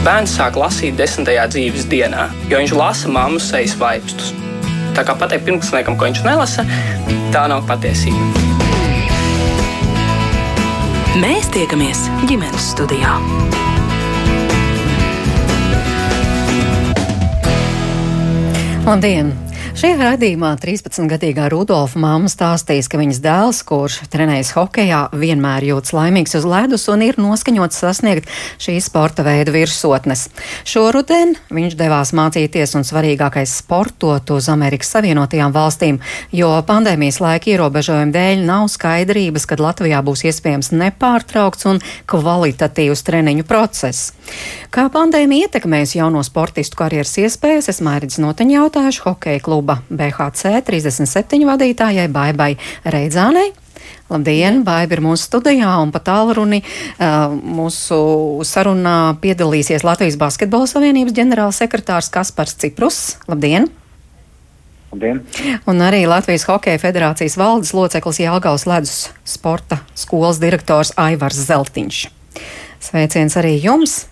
Bērns 0.00 0.32
sāk 0.32 0.54
lasīt 0.56 0.94
desmitajā 0.96 1.42
dzīves 1.52 1.82
dienā, 1.92 2.30
jo 2.48 2.56
viņš 2.56 2.70
lasa 2.72 3.10
mammas 3.12 3.50
sejas 3.50 3.74
vaipstus. 3.76 4.30
Tā 4.96 5.04
kā 5.04 5.12
pateikt 5.12 5.44
pirmklasniekam, 5.44 5.98
ko 6.00 6.08
viņš 6.08 6.22
nelasa, 6.24 6.64
tā 7.34 7.42
nav 7.52 7.66
patiesība. 7.68 8.16
Mēs 11.20 11.52
tiekamies 11.52 12.06
ģimenes 12.30 12.70
studijā. 12.72 13.12
Labdien! 18.88 19.49
Šajā 19.70 20.00
raidījumā 20.00 20.48
13-gadīgā 20.58 21.44
Rudolfa 21.52 22.00
mamma 22.02 22.26
stāstīs, 22.26 22.88
ka 22.90 22.98
viņas 22.98 23.20
dēls, 23.22 23.60
kurš 23.68 24.00
trenējas 24.10 24.50
hokeja, 24.56 25.04
vienmēr 25.14 25.62
jūtas 25.68 25.94
laimīgs 25.94 26.34
uz 26.40 26.46
ledus 26.48 26.88
un 26.90 27.04
ir 27.06 27.20
noskaņots 27.22 27.78
sasniegt 27.78 28.26
šīs 28.58 28.88
sporta 28.90 29.22
veida 29.22 29.54
virsotnes. 29.54 30.24
Šoruden 30.66 31.36
viņš 31.54 31.76
devās 31.78 32.10
mācīties 32.18 32.74
un 32.80 32.86
svarīgākais 32.88 33.52
sportot 33.62 34.32
uz 34.34 34.48
Amerikas 34.50 34.90
Savienotajām 34.96 35.54
valstīm, 35.54 36.00
jo 36.34 36.50
pandēmijas 36.66 37.20
laika 37.22 37.52
ierobežojumu 37.54 38.10
dēļ 38.18 38.42
nav 38.50 38.66
skaidrības, 38.74 39.46
kad 39.46 39.62
Latvijā 39.62 40.02
būs 40.02 40.26
iespējams 40.32 40.72
nepārtraukts 40.74 41.70
un 41.70 41.78
kvalitatīvs 42.10 43.06
treniņu 43.06 43.46
process. 43.46 44.10
Kā 44.74 44.88
pandēmija 44.90 45.46
ietekmēs 45.46 45.94
jauno 45.94 46.26
sportistu 46.26 46.82
karjeras 46.82 47.16
iespējas, 47.22 47.70
es 47.70 47.82
mērķis 47.86 48.20
noteņi 48.22 48.58
jautājuši 48.58 49.06
hokeja 49.06 49.42
kluba 49.42 49.59
kluba 49.60 49.80
BHC 49.92 50.62
37 50.64 51.44
vadītājai 51.44 52.08
Baibai 52.08 52.54
Reidzānei. 52.84 53.52
Labdien, 54.10 54.62
Baiba 54.64 54.96
ir 54.96 55.02
mūsu 55.04 55.28
studijā 55.28 55.70
un 55.82 55.92
pat 55.92 56.06
tālruni 56.08 56.62
uh, 56.62 57.28
mūsu 57.30 58.40
sarunā 58.46 59.14
piedalīsies 59.20 59.84
Latvijas 59.86 60.16
Basketbola 60.18 60.66
Savienības 60.66 61.14
ģenerālsekretārs 61.18 62.10
Kaspars 62.10 62.56
Ciprus. 62.58 63.18
Labdien! 63.28 63.68
Labdien. 64.90 65.20
Un 65.70 65.84
arī 65.86 66.02
Latvijas 66.10 66.48
Hokeja 66.48 66.80
federācijas 66.82 67.36
valdes 67.38 67.74
loceklis 67.76 68.18
Jālgaus 68.24 68.66
ledus 68.66 69.12
sporta 69.28 69.78
skolas 69.94 70.40
direktors 70.42 70.90
Aivars 70.98 71.38
Zeltiņš. 71.46 72.02
Sveiciens 72.82 73.38
arī 73.38 73.58
jums! 73.60 74.06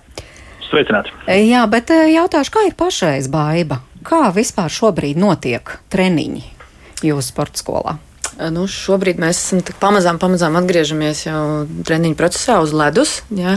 Sveicināti! 0.69 1.17
Jā, 1.49 1.65
bet 1.73 1.91
jautāšu, 1.91 2.55
kā 2.55 2.69
ir 2.69 2.79
pašreiz 2.79 3.27
Baiba? 3.33 3.81
Kā 4.07 4.29
vispār 4.35 4.71
šobrīd 4.73 5.19
notiek 5.19 5.79
treniņi 5.93 6.45
jūsu 7.07 7.31
sporta 7.31 7.63
skolā? 7.63 7.99
Nu, 8.39 8.69
šobrīd 8.71 9.19
mēs 9.19 9.39
esam 9.41 9.63
pamazām, 9.83 10.19
pamazām 10.23 10.55
atgriežamies 10.61 11.25
jau 11.25 11.41
treniņu 11.87 12.15
procesā 12.19 12.61
uz 12.63 12.71
ledus. 12.77 13.17
Ja. 13.35 13.57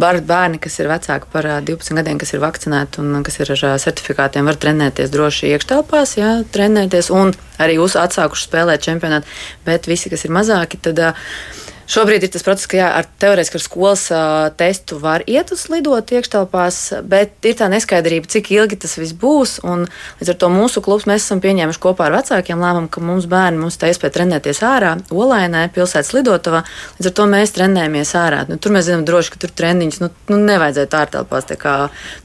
Bērni, 0.00 0.58
kas 0.62 0.80
ir 0.82 0.90
vecāki 0.90 1.30
par 1.30 1.46
12 1.62 1.94
gadiem, 2.00 2.18
kas 2.18 2.34
ir 2.34 2.42
vakcinēti 2.42 3.02
un 3.04 3.22
kas 3.26 3.38
ir 3.38 3.52
ar 3.54 3.78
certifikātiem, 3.84 4.50
var 4.50 4.58
trenēties 4.58 5.12
droši 5.14 5.52
iekštelpās, 5.54 6.16
ja, 6.18 6.32
trenēties 6.56 7.12
un 7.14 7.30
arī 7.62 7.78
atsākuši 7.78 8.48
spēlēt 8.48 8.88
čempionātu. 8.88 9.30
Bet 9.68 9.86
visi, 9.86 10.10
kas 10.10 10.26
ir 10.26 10.34
mazāki, 10.34 10.82
tad. 10.82 11.04
Uh, 11.12 11.62
Šobrīd 11.84 12.24
ir 12.24 12.30
tas 12.32 12.44
process, 12.44 12.68
ka 12.70 12.78
jā, 12.78 12.86
ar 12.96 13.04
teorētiski 13.20 13.58
ar 13.58 13.62
skolas 13.62 14.04
uh, 14.08 14.48
testu 14.56 14.96
var 15.02 15.24
iet 15.28 15.50
uz 15.52 15.66
lidot 15.68 16.08
iekštelpās, 16.16 16.78
bet 17.04 17.44
ir 17.44 17.58
tā 17.58 17.68
neskaidrība, 17.72 18.30
cik 18.32 18.50
ilgi 18.56 18.78
tas 18.80 18.96
viss 18.96 19.12
būs. 19.20 19.58
Līdz 19.64 20.32
ar 20.32 20.38
to 20.40 20.50
mūsu 20.52 20.80
klubs 20.84 21.04
mēs 21.10 21.26
esam 21.26 21.42
pieņēmuši 21.44 21.82
kopā 21.84 22.08
ar 22.08 22.16
vecākiem 22.16 22.62
lēmumu, 22.64 22.88
ka 22.88 23.04
mums 23.04 23.28
bērni 23.28 23.60
mums 23.60 23.76
tā 23.80 23.92
iespēja 23.92 24.16
trenēties 24.16 24.62
ārā, 24.64 24.94
Olainē, 25.12 25.66
pilsētas 25.74 26.14
lidotavā. 26.16 26.64
Līdz 26.96 27.10
ar 27.10 27.16
to 27.20 27.28
mēs 27.34 27.54
trenējamies 27.58 28.14
ārā. 28.16 28.40
Nu, 28.48 28.56
tur 28.56 28.72
mēs 28.74 28.88
zinām 28.88 29.04
droši, 29.04 29.34
ka 29.34 29.44
tur 29.44 29.52
treniņus 29.60 30.00
nu, 30.00 30.10
nu, 30.32 30.40
nevajadzētu 30.48 31.00
ārtelpās 31.02 31.52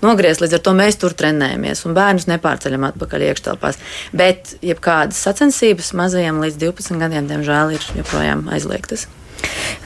nogriezt. 0.06 0.44
Līdz 0.44 0.60
ar 0.60 0.66
to 0.66 0.76
mēs 0.80 1.00
tur 1.04 1.16
trenējamies 1.20 1.84
un 1.88 2.00
bērnus 2.00 2.30
nepārceļam 2.32 2.88
atpakaļ 2.94 3.28
iekštelpās. 3.30 3.80
Bet 4.16 4.56
jebkādas 4.66 5.20
sacensības 5.28 5.94
mazajiem 6.00 6.39
līdz 6.45 6.60
12 6.64 7.04
gadiem, 7.04 7.28
diemžēl, 7.32 7.76
ir 7.76 7.89
joprojām 8.00 8.48
aizliegtas. 8.56 9.10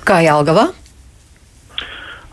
Kā 0.03 0.19
Jālgavā? 0.23 0.71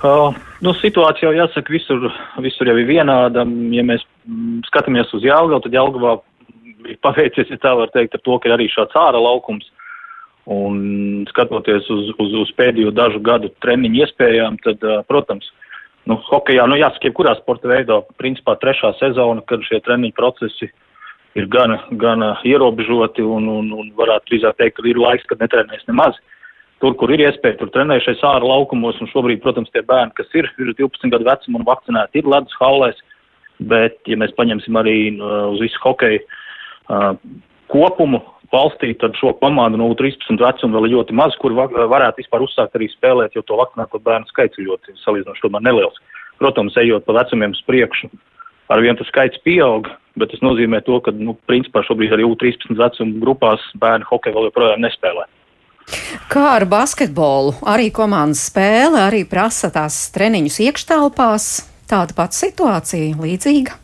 Uh, 0.00 0.32
nu, 0.64 0.72
situācija 0.80 1.28
jau 1.28 1.36
jāsaka, 1.36 1.72
visur, 1.74 2.06
visur 2.40 2.70
jau 2.70 2.76
ir 2.80 2.88
vienāda. 2.88 3.44
Ja 3.74 3.84
mēs 3.84 4.02
mm, 4.24 4.62
skatāmies 4.70 5.12
uz 5.16 5.26
Jālgavu, 5.26 5.60
tad 5.66 5.76
Jālgavā 5.76 6.14
ir 6.88 6.96
paveicies, 7.04 7.52
ja 7.52 7.60
tā 7.60 7.74
var 7.76 7.92
teikt, 7.92 8.16
ar 8.16 8.24
to, 8.24 8.38
ka 8.40 8.48
ir 8.48 8.56
arī 8.56 8.70
šāds 8.72 8.96
ārā 8.96 9.20
laukums. 9.20 9.68
Un 10.50 11.28
skatoties 11.28 11.86
uz, 11.92 12.08
uz, 12.16 12.32
uz 12.42 12.50
pēdējo 12.56 12.94
dažu 12.96 13.20
gadu 13.22 13.52
treniņu 13.62 14.00
iespējām, 14.06 14.56
tad, 14.64 14.80
uh, 14.82 15.04
protams, 15.06 15.46
nu, 16.08 16.16
hokejā, 16.26 16.64
nu, 16.66 16.80
jāsaka, 16.80 17.10
jebkurā 17.10 17.36
sporta 17.38 17.70
veidā, 17.70 18.00
principā 18.18 18.56
trešā 18.58 18.96
sezona, 18.98 19.44
kad 19.46 19.62
šie 19.68 19.78
treniņu 19.84 20.16
procesi 20.16 20.72
ir 21.38 21.46
gana, 21.52 21.76
gana 22.00 22.32
ierobežoti 22.48 23.22
un, 23.22 23.46
un, 23.52 23.70
un 23.76 23.94
varētu 24.00 24.32
drīzāk 24.32 24.58
teikt, 24.58 24.80
ka 24.80 24.88
ir 24.90 24.98
laiks, 24.98 25.28
kad 25.28 25.44
netrenēs 25.44 25.84
nemaz. 25.92 26.16
Uh, 26.16 26.39
tur, 26.80 26.96
kur 27.00 27.12
ir 27.12 27.22
iespēja, 27.26 27.58
tur 27.60 27.70
trenējušies 27.74 28.24
ārā 28.26 28.46
laukumos, 28.46 28.98
un 29.02 29.10
šobrīd, 29.12 29.42
protams, 29.44 29.70
tie 29.74 29.82
bērni, 29.86 30.14
kas 30.16 30.28
ir 30.36 30.48
virs 30.58 30.76
12 30.78 31.12
gadu 31.12 31.28
vecuma 31.28 31.60
un 31.60 31.68
vakcinēti, 31.68 32.20
ir 32.20 32.30
ledus 32.30 32.56
hallēs, 32.60 32.98
bet, 33.70 34.00
ja 34.08 34.18
mēs 34.20 34.34
paņemsim 34.38 34.76
arī 34.80 34.98
uh, 35.12 35.50
uz 35.52 35.60
visu 35.62 35.80
hokeju 35.84 36.20
uh, 36.24 37.12
kopumu 37.70 38.22
valstī, 38.50 38.94
tad 38.98 39.14
šo 39.20 39.34
komandu 39.38 39.78
no 39.78 39.90
13 39.94 40.40
vecuma 40.40 40.78
vēl 40.78 40.88
ir 40.88 40.96
ļoti 40.96 41.16
maz, 41.16 41.36
kur 41.42 41.54
va 41.54 41.68
varētu 41.70 42.24
vispār 42.24 42.44
uzsākt 42.46 42.74
arī 42.76 42.88
spēlēt, 42.90 43.36
jo 43.36 43.44
to 43.46 43.58
vakcinēto 43.60 44.00
bērnu 44.06 44.30
skaits 44.32 44.58
ir 44.58 44.70
ļoti 44.70 44.96
salīdzinoši 45.04 45.44
tomēr 45.44 45.66
neliels. 45.68 46.00
Protams, 46.40 46.78
ejot 46.80 47.04
pa 47.06 47.18
vecumiem 47.20 47.54
uz 47.54 47.60
priekšu, 47.68 48.08
ar 48.72 48.82
vien 48.82 48.96
tas 48.98 49.08
skaits 49.12 49.38
pieaug, 49.44 49.90
bet 50.18 50.32
tas 50.32 50.42
nozīmē 50.42 50.80
to, 50.86 50.98
ka, 51.04 51.12
nu, 51.14 51.36
principā 51.50 51.84
šobrīd 51.86 52.16
arī 52.16 52.26
U13 52.26 52.80
vecuma 52.80 53.22
grupās 53.22 53.66
bērni 53.82 54.08
hokeju 54.08 54.38
vēl 54.38 54.48
joprojām 54.48 54.82
nespēlē. 54.82 55.28
Kā 56.30 56.44
ar 56.54 56.66
basketbolu? 56.70 57.56
Arī 57.66 57.88
komandas 57.94 58.44
spēle, 58.50 59.00
arī 59.08 59.24
prasa 59.28 59.72
tās 59.74 59.96
treniņus 60.14 60.60
iekštelpās. 60.68 61.46
Tāda 61.90 62.14
pati 62.14 62.38
situācija, 62.38 63.16
līdzīga. 63.18 63.78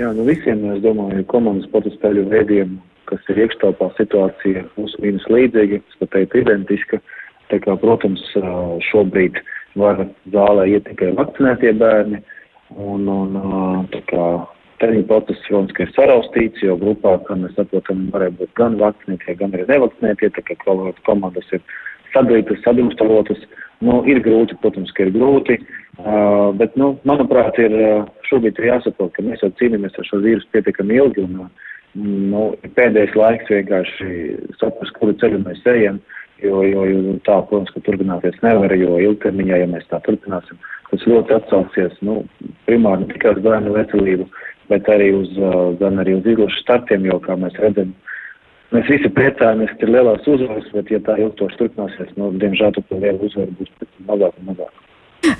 Jā, 0.00 0.10
nu 0.16 0.24
visiem, 0.28 0.62
es 0.74 0.82
domāju, 0.84 1.24
komandas 1.28 1.66
sporta 1.68 1.92
spēļu 1.92 2.26
veidiem, 2.30 2.76
kas 3.08 3.24
ir 3.32 3.40
iekštelpā 3.46 3.90
situācija, 3.96 4.66
mūsu 4.76 5.00
mīnus 5.02 5.26
līdzīga, 5.32 5.80
es 5.80 5.98
pat 6.00 6.12
teiktu 6.14 6.40
identiska. 6.44 7.00
Tā 7.50 7.58
kā, 7.64 7.74
protams, 7.80 8.22
šobrīd 8.90 9.40
var 9.80 10.04
zālē 10.32 10.68
iet 10.70 10.86
tikai 10.86 11.10
vakcinētie 11.18 11.72
bērni, 11.80 12.20
un, 12.76 13.08
un 13.10 13.88
tā 13.90 14.00
kā 14.12 14.26
Treniņu 14.80 15.06
process, 15.10 15.48
ka 15.76 15.84
ir 15.84 15.90
saraustīts, 15.92 16.62
jo 16.64 16.76
grupā, 16.80 17.18
kā 17.26 17.36
mēs 17.36 17.52
saprotam, 17.58 18.06
varēja 18.14 18.36
būt 18.38 18.52
gan 18.56 18.78
vakcinētie, 18.80 19.36
gan 19.36 19.52
arī 19.52 19.66
nevakcinētie, 19.68 20.30
tā 20.36 20.44
kā 20.46 20.56
komandas 21.04 21.50
ir 21.52 21.60
sadalītas, 22.14 22.62
sadrumstalotas. 22.64 23.42
Nu, 23.84 24.02
ir 24.08 24.20
grūti, 24.24 24.56
protams, 24.60 24.90
ka 24.92 25.06
ir 25.06 25.14
grūti, 25.14 25.56
uh, 25.60 26.50
bet, 26.56 26.74
nu, 26.80 26.92
manuprāt, 27.08 27.56
ir 27.60 27.72
šobrīd 28.28 28.58
ir 28.60 28.70
jāsaprot, 28.74 29.14
ka 29.16 29.24
mēs 29.24 29.40
jau 29.44 29.48
cīnāmies 29.60 29.96
ar 29.96 30.08
šo 30.08 30.20
vīrusu 30.24 30.50
pietiekami 30.52 30.98
ilgi, 31.00 31.24
un, 31.24 31.48
nu, 32.32 32.42
pēdējais 32.76 33.16
laiks 33.16 33.48
vienkārši 33.52 34.10
saprast, 34.60 34.92
kuru 34.98 35.16
ceļu 35.22 35.40
mēs 35.46 35.64
ejam, 35.72 36.00
jo, 36.44 36.60
jo, 36.66 36.84
jo 36.90 37.16
tā, 37.24 37.40
protams, 37.48 37.72
ka 37.72 37.82
turpināties 37.88 38.36
nevar, 38.44 38.76
jo 38.76 39.00
ilgtermiņā, 39.00 39.62
ja 39.62 39.70
mēs 39.72 39.88
tā 39.88 40.02
turpināsim, 40.04 40.60
tas 40.90 41.08
ļoti 41.08 41.36
atsauksies, 41.38 41.96
nu, 42.06 42.20
primāri 42.68 43.06
ne 43.06 43.14
tikai 43.14 43.36
uz 43.36 43.42
bērnu 43.46 43.74
veselību, 43.78 44.28
bet 44.70 44.88
arī 44.92 45.10
uz, 45.16 45.32
gan 45.80 45.98
arī 46.02 46.16
uz 46.18 46.28
izlašu 46.30 46.62
startiem, 46.62 47.08
jo, 47.10 47.18
kā 47.24 47.36
mēs 47.40 47.58
redzam, 47.62 47.94
mēs 48.74 48.90
visi 48.90 49.10
priecājamies, 49.16 49.74
ka 49.76 49.86
ir 49.86 49.94
lielās 49.96 50.28
uzvaras, 50.30 50.68
bet, 50.76 50.92
ja 50.94 51.02
tā 51.06 51.18
ilgstoši 51.24 51.58
turpināsies, 51.62 52.14
nu, 52.20 52.30
diemžēl 52.40 52.76
tur 52.76 53.02
liela 53.02 53.18
uzvara 53.26 53.58
būs 53.58 53.74
mazāk 54.06 54.38
un 54.38 54.52
mazāk. 54.52 54.86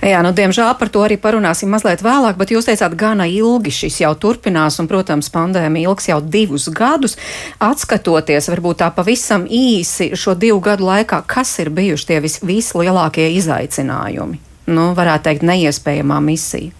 Jā, 0.05 0.21
nu, 0.21 0.33
diemžēl 0.37 0.75
par 0.77 0.91
to 0.93 1.01
arī 1.07 1.17
parunāsim 1.21 1.71
mazliet 1.73 2.03
vēlāk, 2.05 2.37
bet 2.37 2.51
jūs 2.53 2.69
teicāt, 2.69 2.93
gana 3.01 3.25
ilgi 3.29 3.73
šis 3.73 4.03
jau 4.03 4.11
turpinās, 4.21 4.77
un, 4.83 4.89
protams, 4.91 5.31
pandēmija 5.33 5.89
ilgs 5.89 6.11
jau 6.11 6.19
divus 6.21 6.69
gadus. 6.77 7.17
Atskatoties, 7.65 8.51
varbūt 8.53 8.83
tā 8.83 8.91
pavisam 8.93 9.47
īsi 9.49 10.11
šo 10.13 10.37
divu 10.37 10.61
gadu 10.65 10.85
laikā, 10.91 11.23
kas 11.29 11.55
ir 11.65 11.73
bijuši 11.73 12.11
tie 12.13 12.21
vis, 12.21 12.39
vislielākie 12.45 13.31
izaicinājumi? 13.39 14.41
Nu, 14.71 14.91
varētu 14.97 15.31
teikt, 15.31 15.49
neiespējamā 15.49 16.21
misija. 16.29 16.77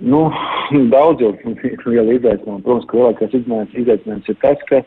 Nu, 0.00 0.20
daudz 0.92 1.20
jau 1.20 1.32
liela 1.86 2.14
izaicinājuma. 2.16 2.62
Protams, 2.64 2.86
ka 2.88 2.98
lielākais 2.98 3.34
izaicinājums 3.82 4.30
ir 4.30 4.38
tas, 4.40 4.62
ka 4.70 4.80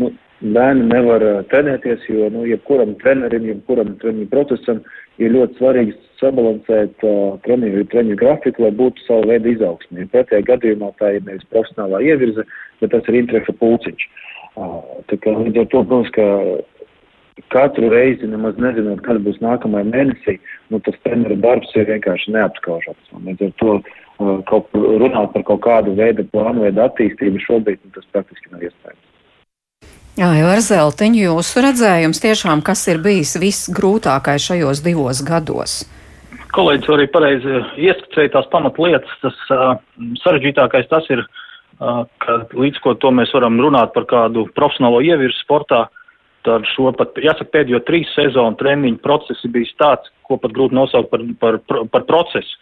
nu, 0.00 0.10
bērni 0.40 0.88
nevar 0.88 1.24
uh, 1.24 1.40
trenēties, 1.52 2.04
jo 2.08 2.28
nu, 2.32 2.46
jebkuram 2.48 2.94
trenerim, 3.02 3.46
jebkuram 3.48 3.94
treniņu 4.00 4.28
procesam 4.32 4.82
ir 5.20 5.34
ļoti 5.34 5.60
svarīgi 5.60 5.96
sabalansēt 6.20 7.04
uh, 7.04 7.36
treniņu, 7.44 7.84
treniņu 7.92 8.18
grafiku, 8.20 8.64
lai 8.64 8.72
būtu 8.76 9.04
savu 9.06 9.28
veidu 9.32 9.52
izaugsme. 9.54 10.04
Ja 10.04 10.12
pretējā 10.14 10.46
gadījumā 10.48 10.92
tā 11.00 11.14
ir 11.16 11.24
nevis 11.28 11.48
profesionālā 11.52 12.02
ievirze, 12.08 12.44
bet 12.80 12.92
tas 12.94 13.08
ir 13.08 13.20
interesa 13.20 13.56
pulciņš. 13.60 14.06
Uh, 14.60 14.80
tā 15.08 15.20
kā 15.24 15.36
līdz 15.36 15.64
ar 15.64 15.72
to, 15.72 15.84
protams, 15.84 16.12
ka 16.16 16.28
katru 17.48 17.88
reizi 17.92 18.28
nemaz 18.28 18.58
nezinot, 18.60 19.02
kad 19.06 19.20
būs 19.24 19.40
nākamajā 19.44 19.88
mēnesī, 19.90 20.38
nu, 20.70 20.80
tas 20.84 20.96
trenera 21.04 21.36
darbs 21.40 21.72
ir 21.74 21.88
vienkārši 21.90 22.34
neapskaužams. 22.36 23.12
Līdz 23.26 23.46
ar 23.48 23.54
to 23.62 23.76
uh, 23.76 24.40
kaut, 24.50 24.68
runāt 24.74 25.32
par 25.34 25.46
kaut 25.48 25.62
kādu 25.66 25.94
veidu 25.98 26.26
plānu 26.32 26.66
vai 26.66 26.72
attīstību 26.86 27.42
šobrīd 27.46 27.80
nu, 27.82 27.94
tas 27.96 28.08
praktiski 28.14 28.52
nav 28.52 28.66
iespējams. 28.68 29.06
Jā, 30.18 30.28
jau 30.36 30.48
ar 30.50 30.60
zeltiņu 30.60 31.20
jūsu 31.22 31.62
redzējums 31.64 32.20
tiešām, 32.20 32.64
kas 32.66 32.82
ir 32.92 32.98
bijis 33.00 33.36
visgrūtākais 33.40 34.50
šajos 34.50 34.82
divos 34.84 35.22
gados? 35.24 35.84
Kolēģis 36.50 36.90
arī 36.92 37.06
pareizi 37.14 37.60
ieskicēja 37.78 38.34
tās 38.34 38.48
pamatlietas. 38.50 39.12
Tas 39.22 39.38
uh, 39.54 39.78
sarežģītākais 40.24 40.90
tas 40.90 41.06
ir, 41.14 41.22
uh, 41.22 42.02
ka 42.20 42.40
līdz 42.58 42.82
ko 42.84 42.96
to 42.98 43.14
mēs 43.14 43.32
varam 43.36 43.62
runāt 43.62 43.94
par 43.94 44.08
kādu 44.10 44.48
profesionālo 44.58 44.98
ievirsu 45.06 45.44
sportā, 45.44 45.86
tad 46.46 46.66
šo 46.72 46.90
pat, 46.96 47.18
jāsaka, 47.20 47.50
pēdējo 47.54 47.82
trīs 47.88 48.10
sezonu 48.16 48.58
treniņu 48.60 49.00
procesi 49.04 49.50
bijis 49.52 49.72
tāds, 49.80 50.10
ko 50.28 50.38
pat 50.40 50.54
grūti 50.56 50.76
nosaukt 50.76 51.10
par, 51.12 51.24
par, 51.40 51.60
par, 51.68 51.84
par 51.92 52.06
procesu. 52.08 52.58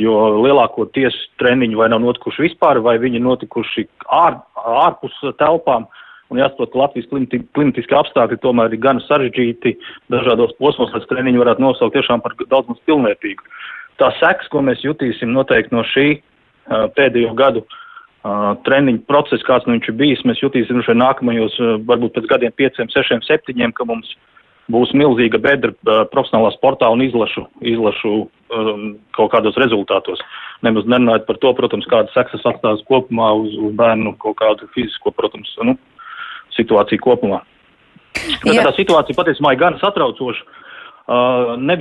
Jo 0.00 0.40
lielākoties 0.40 1.16
treniņi 1.36 1.76
vai 1.76 1.90
nav 1.92 2.00
notikuši 2.00 2.46
vispār, 2.46 2.80
vai 2.80 2.94
viņi 3.00 3.20
notikuši 3.20 3.84
ār, 4.16 4.38
ārpus 4.56 5.18
telpām. 5.40 5.84
Un 6.32 6.40
jāsaprot, 6.40 6.70
ka 6.72 6.80
Latvijas 6.80 7.10
klimatiskā 7.12 7.98
apstākļi 8.00 8.38
tomēr 8.40 8.72
ir 8.72 8.80
gan 8.80 9.02
sarežģīti 9.04 9.74
dažādos 10.12 10.54
posmos, 10.56 10.94
lai 10.96 11.04
treniņu 11.10 11.42
varētu 11.42 11.64
nosaukt 11.64 11.92
tiešām 11.98 12.24
par 12.24 12.32
daudz 12.46 12.72
maz 12.72 12.80
pilnvērtīgu. 12.88 13.44
Tā 14.00 14.08
seks, 14.16 14.48
ko 14.48 14.64
mēs 14.64 14.80
jutīsim 14.80 15.34
noteikti 15.36 15.76
no 15.76 15.84
šī 15.84 16.06
pēdējo 16.96 17.34
gadu 17.36 17.60
uh, 17.60 17.76
treniņu 18.22 19.02
procesa, 19.10 19.42
kāds 19.46 19.66
nu 19.66 19.76
viņš 19.76 19.88
ir 19.90 19.96
bijis, 19.98 20.26
mēs 20.28 20.42
jutīsim 20.42 20.82
šeit 20.86 20.98
nākamajos, 21.00 21.56
uh, 21.58 21.72
varbūt 21.88 22.14
pēc 22.16 22.28
gadiem 22.30 22.54
pieciem, 22.54 22.90
sešiem, 22.92 23.24
septiņiem, 23.26 23.74
ka 23.74 23.86
mums 23.88 24.12
būs 24.70 24.92
milzīga 24.94 25.40
bedra 25.42 25.72
uh, 25.74 26.04
profesionālā 26.12 26.52
sportā 26.54 26.90
un 26.94 27.02
izlašu, 27.02 27.44
izlašu 27.66 28.12
um, 28.22 28.84
kaut 29.16 29.32
kādos 29.34 29.58
rezultātos. 29.58 30.22
Nemaz 30.62 30.86
nerunājot 30.86 31.26
par 31.26 31.40
to, 31.42 31.50
protams, 31.58 31.88
kādas 31.90 32.14
sekas 32.14 32.46
atstās 32.46 32.84
kopumā 32.86 33.32
uz, 33.42 33.56
uz 33.58 33.74
bērnu 33.78 34.14
kaut 34.22 34.38
kādu 34.38 34.70
fizisko, 34.76 35.10
protams, 35.16 35.50
nu, 35.66 35.74
situāciju 36.54 37.02
kopumā. 37.02 37.42
Bet 38.44 38.60
tā 38.62 38.70
situācija 38.76 39.18
patiesībā 39.18 39.54
ir 39.54 39.62
gan 39.64 39.78
satraucoša. 39.80 40.61
Uh, 41.02 41.56
ne, 41.58 41.74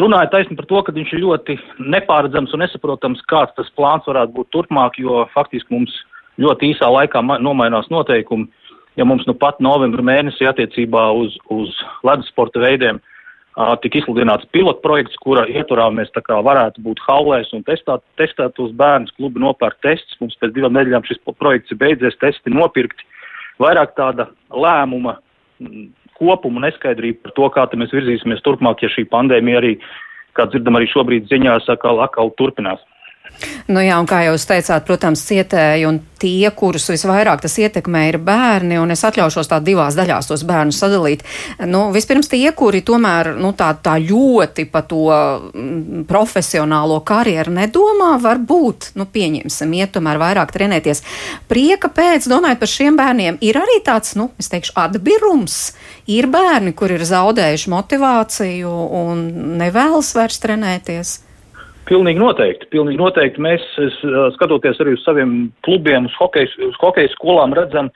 runāja 0.00 0.30
taisni 0.32 0.56
par 0.56 0.66
to, 0.70 0.80
ka 0.86 0.94
viņš 0.96 1.10
ir 1.12 1.20
ļoti 1.26 1.58
nepārredzams 1.92 2.54
un 2.56 2.62
nesaprotams, 2.64 3.20
kāds 3.28 3.52
tas 3.58 3.68
plāns 3.76 4.06
varētu 4.08 4.32
būt 4.38 4.48
turpmāk, 4.54 4.96
jo 4.96 5.26
faktiski 5.34 5.74
mums 5.74 5.92
ļoti 6.40 6.72
īsā 6.72 6.88
laikā 6.88 7.20
nomainās 7.44 7.90
noteikumi. 7.92 8.48
Ja 8.96 9.04
mums 9.08 9.26
nu 9.28 9.34
pat 9.36 9.60
novembra 9.60 10.04
mēnesī 10.04 10.48
attiecībā 10.48 11.04
uz, 11.16 11.36
uz 11.52 11.76
ledus 12.04 12.28
sporta 12.32 12.60
veidiem 12.64 12.98
uh, 13.00 13.74
tika 13.84 14.00
izsludināts 14.00 14.48
pilotprojekts, 14.56 15.20
kura 15.20 15.44
ietvarā 15.52 15.90
mēs 15.92 16.12
tā 16.16 16.24
kā 16.24 16.40
varētu 16.44 16.84
būt 16.84 17.00
haulēs 17.04 17.52
un 17.56 17.64
testāt, 17.68 18.04
testēt 18.20 18.60
uz 18.60 18.72
bērnus, 18.76 19.12
klubi 19.16 19.40
nopērk 19.44 19.80
testus. 19.84 20.16
Mums 20.20 20.36
pēc 20.40 20.56
divām 20.56 20.76
nedēļām 20.76 21.04
šis 21.08 21.20
projekts 21.28 21.72
ir 21.72 21.80
beidzies, 21.84 22.16
testi 22.24 22.52
nopirkti 22.52 23.04
vairāk 23.60 23.92
tāda 24.00 24.30
lēmuma 24.48 25.18
kopuma 26.22 26.62
neskaidrība 26.68 27.26
par 27.26 27.36
to, 27.36 27.50
kā 27.54 27.66
mēs 27.82 27.94
virzīsimies 27.98 28.46
turpmāk, 28.46 28.86
ja 28.86 28.92
šī 28.94 29.08
pandēmija 29.10 29.62
arī, 29.62 29.74
kā 30.38 30.46
dzirdam, 30.48 30.78
arī 30.78 30.88
šobrīd 30.94 31.28
ziņās 31.32 31.68
atkal, 31.74 32.00
atkal 32.06 32.32
turpinās. 32.38 32.82
Nu 33.70 33.80
jā, 33.82 33.96
un 33.98 34.06
kā 34.06 34.20
jūs 34.26 34.44
teicāt, 34.46 34.84
protams, 34.86 35.22
cietēji 35.26 35.86
un 35.88 35.98
tie, 36.20 36.50
kurus 36.54 36.88
visvairāk 36.92 37.42
tas 37.42 37.54
ietekmē, 37.58 38.04
ir 38.10 38.18
bērni, 38.22 38.76
un 38.78 38.92
es 38.94 39.02
atļaušos 39.06 39.50
tā 39.50 39.58
divās 39.64 39.96
daļās 39.98 40.28
tos 40.30 40.44
bērnus 40.46 40.78
sadalīt. 40.82 41.24
Nu, 41.70 41.84
vispirms 41.94 42.30
tie, 42.30 42.44
kuri 42.58 42.82
tomēr, 42.86 43.32
nu, 43.42 43.52
tā, 43.58 43.72
tā 43.82 43.96
ļoti 44.02 44.66
pa 44.70 44.84
to 44.86 45.06
mm, 45.10 46.04
profesionālo 46.10 47.00
karjeru 47.06 47.54
nedomā, 47.56 48.12
varbūt, 48.22 48.92
nu, 48.98 49.08
pieņemsim, 49.10 49.74
iet 49.78 49.94
tomēr 49.96 50.20
vairāk 50.22 50.54
trenēties. 50.54 51.02
Prieka 51.50 51.90
pēc, 51.94 52.28
domājot 52.30 52.62
par 52.62 52.74
šiem 52.74 52.98
bērniem, 53.00 53.40
ir 53.42 53.58
arī 53.62 53.80
tāds, 53.86 54.14
nu, 54.18 54.30
es 54.42 54.52
teikšu, 54.52 54.76
atbirums. 54.84 55.62
Ir 56.10 56.26
bērni, 56.32 56.72
kur 56.74 56.90
ir 56.90 57.04
zaudējuši 57.06 57.70
motivāciju 57.70 58.70
un 58.98 59.20
nevēlas 59.60 60.10
vairs 60.18 60.40
trenēties. 60.42 61.12
Pilnīgi 61.86 62.18
noteikti. 62.18 62.68
Pilnīgi 62.74 62.98
noteikti. 62.98 63.42
Mēs, 63.42 63.62
es, 63.82 63.98
skatoties 64.36 64.80
arī 64.82 64.96
uz 64.96 65.02
saviem 65.06 65.52
klubiem, 65.66 66.06
uz 66.10 66.14
hokeja, 66.18 66.50
uz 66.66 66.78
hokeja 66.82 67.10
skolām, 67.14 67.54
redzam, 67.54 67.90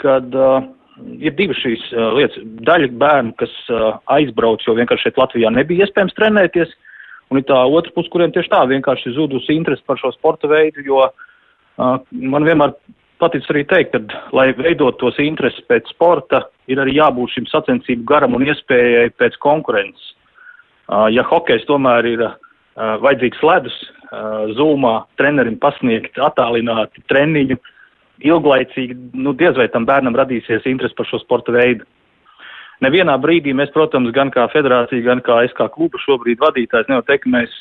ka 0.00 0.18
uh, 0.24 0.68
ir 1.20 1.36
divas 1.36 1.60
šīs 1.60 1.84
uh, 1.92 2.10
lietas. 2.16 2.44
Daļa 2.68 2.90
bērnu, 3.00 3.34
kas 3.40 3.52
uh, 3.72 3.98
aizbrauc, 4.16 4.64
jo 4.64 4.76
vienkārši 4.78 5.08
šeit 5.08 5.20
Latvijā 5.20 5.52
nebija 5.52 5.88
iespējams 5.88 6.16
trenēties, 6.16 6.72
un 7.32 7.40
ir 7.40 7.46
tā 7.48 7.60
otra 7.64 7.92
puse, 7.96 8.12
kuriem 8.12 8.32
tieši 8.34 8.52
tā 8.52 8.62
vienkārši 8.72 9.14
zudusi 9.16 9.56
interesi 9.56 9.84
par 9.88 10.00
šo 10.00 10.12
sporta 10.16 10.48
veidu, 10.50 10.84
jo 10.86 11.04
uh, 11.08 11.96
man 12.10 12.48
vienmēr 12.48 12.76
patīk 13.20 13.46
arī 13.52 13.64
teikt, 13.68 13.94
ka, 13.94 14.20
lai 14.36 14.50
veidot 14.56 14.98
tos 15.00 15.18
intereses 15.22 15.62
pēc 15.68 15.88
sporta, 15.92 16.44
ir 16.70 16.80
arī 16.82 16.96
jābūt 16.98 17.36
šim 17.36 17.48
sacensību 17.50 18.06
garam 18.08 18.36
un 18.36 18.46
iespējai 18.48 19.12
pēc 19.20 19.38
konkurences. 19.42 20.14
Ja 21.14 21.22
hokejs 21.26 21.66
tomēr 21.68 22.08
ir 22.10 22.24
vajadzīgs 22.76 23.42
ledus, 23.46 23.76
zūmā 24.58 24.94
trenerim 25.20 25.58
pasniegt 25.62 26.18
attālināti 26.18 27.04
treniņu, 27.12 27.60
ilglaicīgi, 28.26 28.96
nu 29.16 29.32
diez 29.38 29.56
vai 29.56 29.70
tam 29.72 29.86
bērnam 29.88 30.16
radīsies 30.18 30.66
interesi 30.68 30.96
par 30.98 31.08
šo 31.08 31.22
sporta 31.22 31.54
veidu. 31.54 31.86
Nevienā 32.84 33.14
brīdī 33.20 33.52
mēs, 33.56 33.70
protams, 33.74 34.08
gan 34.16 34.32
kā 34.32 34.46
federācija, 34.52 35.04
gan 35.04 35.20
kā 35.24 35.42
es 35.44 35.52
kā 35.56 35.66
kluba 35.72 36.00
šobrīd 36.00 36.40
vadītājs, 36.40 36.88
nevar 36.88 37.04
teikt, 37.08 37.26
ka 37.26 37.32
mēs 37.36 37.56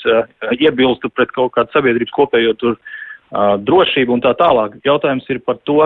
iebilstu 0.56 1.11
pret 1.11 1.31
kaut 1.35 1.53
kādu 1.57 1.75
sabiedrības 1.75 2.15
kopējo 2.15 2.56
tur 2.59 2.77
uh, 2.77 2.94
drošību 3.31 4.15
un 4.15 4.23
tā 4.25 4.33
tālāk. 4.39 4.79
Jautājums 4.85 5.27
ir 5.29 5.41
par 5.45 5.59
to, 5.67 5.83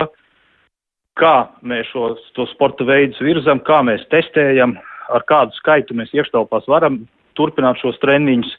kā 1.20 1.34
mēs 1.62 1.90
šo 1.92 2.14
to 2.36 2.46
sporta 2.52 2.86
veidus 2.88 3.20
virzam, 3.22 3.60
kā 3.60 3.82
mēs 3.86 4.06
testējam, 4.12 4.76
ar 5.12 5.24
kādu 5.28 5.54
skaitu 5.58 5.96
mēs 5.96 6.14
iekštelpās 6.16 6.66
varam 6.70 7.04
turpināt 7.38 7.80
šos 7.82 7.98
treniņus, 8.02 8.50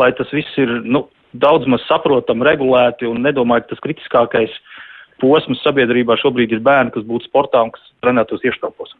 lai 0.00 0.10
tas 0.18 0.30
viss 0.34 0.58
ir 0.58 0.70
nu, 0.84 1.06
daudz 1.32 1.68
maz 1.70 1.84
saprotam, 1.88 2.42
regulēti 2.46 3.08
un 3.08 3.22
nedomāju, 3.24 3.64
ka 3.64 3.74
tas 3.74 3.84
kritiskākais 3.86 4.54
posms 5.22 5.62
sabiedrībā 5.62 6.16
šobrīd 6.20 6.52
ir 6.52 6.62
bērni, 6.64 6.92
kas 6.94 7.06
būtu 7.06 7.30
sportā 7.30 7.62
un 7.64 7.72
kas 7.74 7.84
trenētos 8.02 8.42
ieštelpos. 8.44 8.94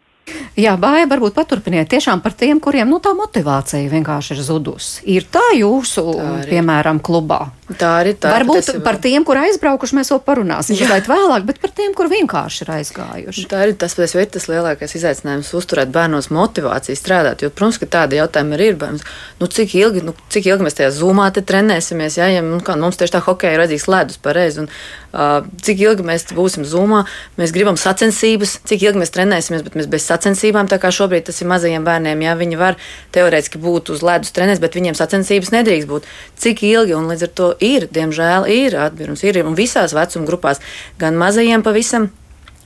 Jā, 0.55 0.77
bāja, 0.79 1.09
varbūt 1.11 1.35
paturpiniet 1.35 1.89
tiešām 1.91 2.21
par 2.23 2.33
tiem, 2.39 2.61
kuriem 2.63 2.87
nu, 2.89 3.01
tā 3.03 3.11
motivācija 3.19 3.91
vienkārši 3.91 4.37
ir 4.37 4.43
zudusi. 4.47 5.03
Ir 5.17 5.27
tā 5.27 5.43
jūsu, 5.59 6.05
tā 6.15 6.29
arī. 6.39 6.51
piemēram, 6.53 7.01
klubā? 7.03 7.41
Tā 7.65 7.91
arī 8.03 8.13
tā. 8.21 8.29
Varbūt 8.29 8.61
tas, 8.61 8.77
par 8.85 8.99
tiem, 9.01 9.25
kur 9.25 9.39
aizbraukuši, 9.41 9.97
mēs 9.97 10.13
vēl 10.13 10.21
parunāsim 10.27 10.77
mazliet 10.77 11.07
vēlāk, 11.09 11.47
bet 11.49 11.61
par 11.63 11.73
tiem, 11.73 11.95
kur 11.97 12.11
vienkārši 12.13 12.63
ir 12.67 12.73
aizgājuši. 12.75 13.45
Tā 13.49 13.63
ir 13.65 13.73
tas, 13.81 13.97
ir 13.97 14.29
tas 14.35 14.49
lielākais 14.53 14.95
izaicinājums 14.99 15.53
uzturēt 15.57 15.93
bērnos 15.95 16.29
motivāciju 16.35 16.99
strādāt, 17.01 17.43
jo, 17.43 17.49
protams, 17.49 17.81
ka 17.81 17.89
tādi 17.99 18.21
jautājumi 18.21 18.59
arī 18.59 18.69
ir. 18.71 18.77
Bērns. 18.79 19.07
Nu, 19.41 19.49
cik, 19.49 19.75
ilgi, 19.81 20.05
nu, 20.05 20.13
cik 20.33 20.51
ilgi 20.51 20.67
mēs 20.67 20.77
tajā 20.77 20.91
zumā 20.93 21.31
te 21.33 21.41
trenēsimies, 21.47 22.19
ja, 22.21 22.29
ja 22.37 22.45
nu, 22.45 22.61
kā, 22.65 22.77
mums 22.79 23.01
tieši 23.01 23.17
tā 23.17 23.25
hokeja 23.25 23.57
ir 23.57 23.65
vajadzīgs 23.65 23.89
ledus 23.89 24.21
pareizi, 24.21 24.65
un 24.65 24.69
uh, 24.69 25.49
cik 25.65 25.81
ilgi 25.87 26.05
mēs 26.05 26.29
būsim 26.37 26.69
zumā, 26.69 27.05
mēs 27.41 27.55
gribam 27.57 27.81
sacensības, 27.81 28.59
cik 28.69 28.85
ilgi 28.91 29.01
mēs 29.01 29.15
trenēsimies, 29.15 29.65
bet 29.65 29.79
mēs 29.81 29.89
bez 29.89 30.05
sacensībām, 30.15 30.71
tā 30.71 30.79
kā 30.83 30.93
šobrīd 30.95 31.29
tas 31.29 31.43
ir 31.43 31.51
mazajiem 31.51 31.85
bērniem, 31.85 32.25
jā, 32.25 32.35
viņi 32.41 32.61
var 32.61 32.81
teorētiski 33.15 33.61
būt 33.63 33.93
uz 33.95 34.03
ledus 34.07 34.35
trenēs, 34.35 34.63
bet 34.63 34.79
viņiem 34.79 34.97
sacensības 34.99 35.53
nedrīkst 35.55 35.91
būt. 35.91 36.11
Cik 36.41 36.65
ilgi, 36.71 36.97
un 36.97 37.11
līdz 37.13 37.29
ar 37.29 37.33
to 37.41 37.53
ir, 37.65 37.89
diemžēl, 37.93 38.49
ir 38.51 38.79
atbildums, 38.89 39.27
ir 39.27 39.43
un 39.45 39.59
visās 39.59 39.97
vecuma 39.97 40.31
grupās, 40.31 40.63
gan 41.03 41.19
mazajiem 41.21 41.67
pavisam. 41.67 42.13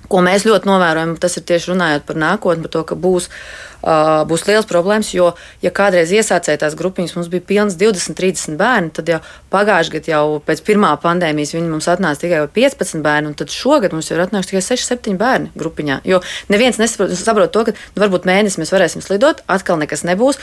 Ko 0.09 0.23
mēs 0.25 0.47
ļoti 0.49 0.69
novērojam, 0.69 1.17
tas 1.21 1.37
ir 1.37 1.45
tieši 1.49 1.75
runājot 1.75 2.07
par 2.09 2.21
nākotni, 2.21 2.65
par 2.65 2.73
to, 2.73 2.85
ka 2.89 2.97
būs 2.97 3.29
uh, 3.29 4.25
būs 4.29 4.47
liels 4.49 4.67
problēmas. 4.67 5.13
Jo, 5.15 5.35
ja 5.63 5.71
kādreiz 5.71 6.11
iesācēja 6.11 6.63
tās 6.65 6.77
grupiņas, 6.79 7.15
mums 7.17 7.29
bija 7.29 7.45
pilns 7.47 7.77
20, 7.79 8.17
30 8.19 8.59
bērni, 8.59 8.91
tad 8.95 9.09
jau 9.09 9.21
pagājušajā 9.53 9.95
gadā, 9.99 10.13
jau 10.13 10.41
pēc 10.45 10.63
pirmā 10.67 10.95
pandēmijas, 11.03 11.55
viņi 11.55 11.71
mums 11.71 11.89
atnāca 11.89 12.25
tikai 12.25 12.43
15 12.55 13.03
bērni, 13.05 13.31
un 13.31 13.39
tad 13.39 13.55
šogad 13.55 13.95
mums 13.95 14.11
jau 14.11 14.19
ir 14.19 14.25
atnākuši 14.27 14.55
tikai 14.55 14.65
6, 14.71 14.89
7 14.95 15.19
bērni 15.21 15.53
grupiņā. 15.59 16.01
Jo 16.09 16.23
neviens 16.49 16.81
nesaprot 16.81 17.15
saprot 17.19 17.55
to, 17.55 17.69
ka 17.69 17.77
nu, 17.77 18.03
varbūt 18.03 18.29
mēnesi 18.29 18.63
mēs 18.63 18.75
varēsim 18.75 19.05
slidot, 19.05 19.45
atkal 19.47 19.79
nekas 19.81 20.05
nebūs. 20.09 20.41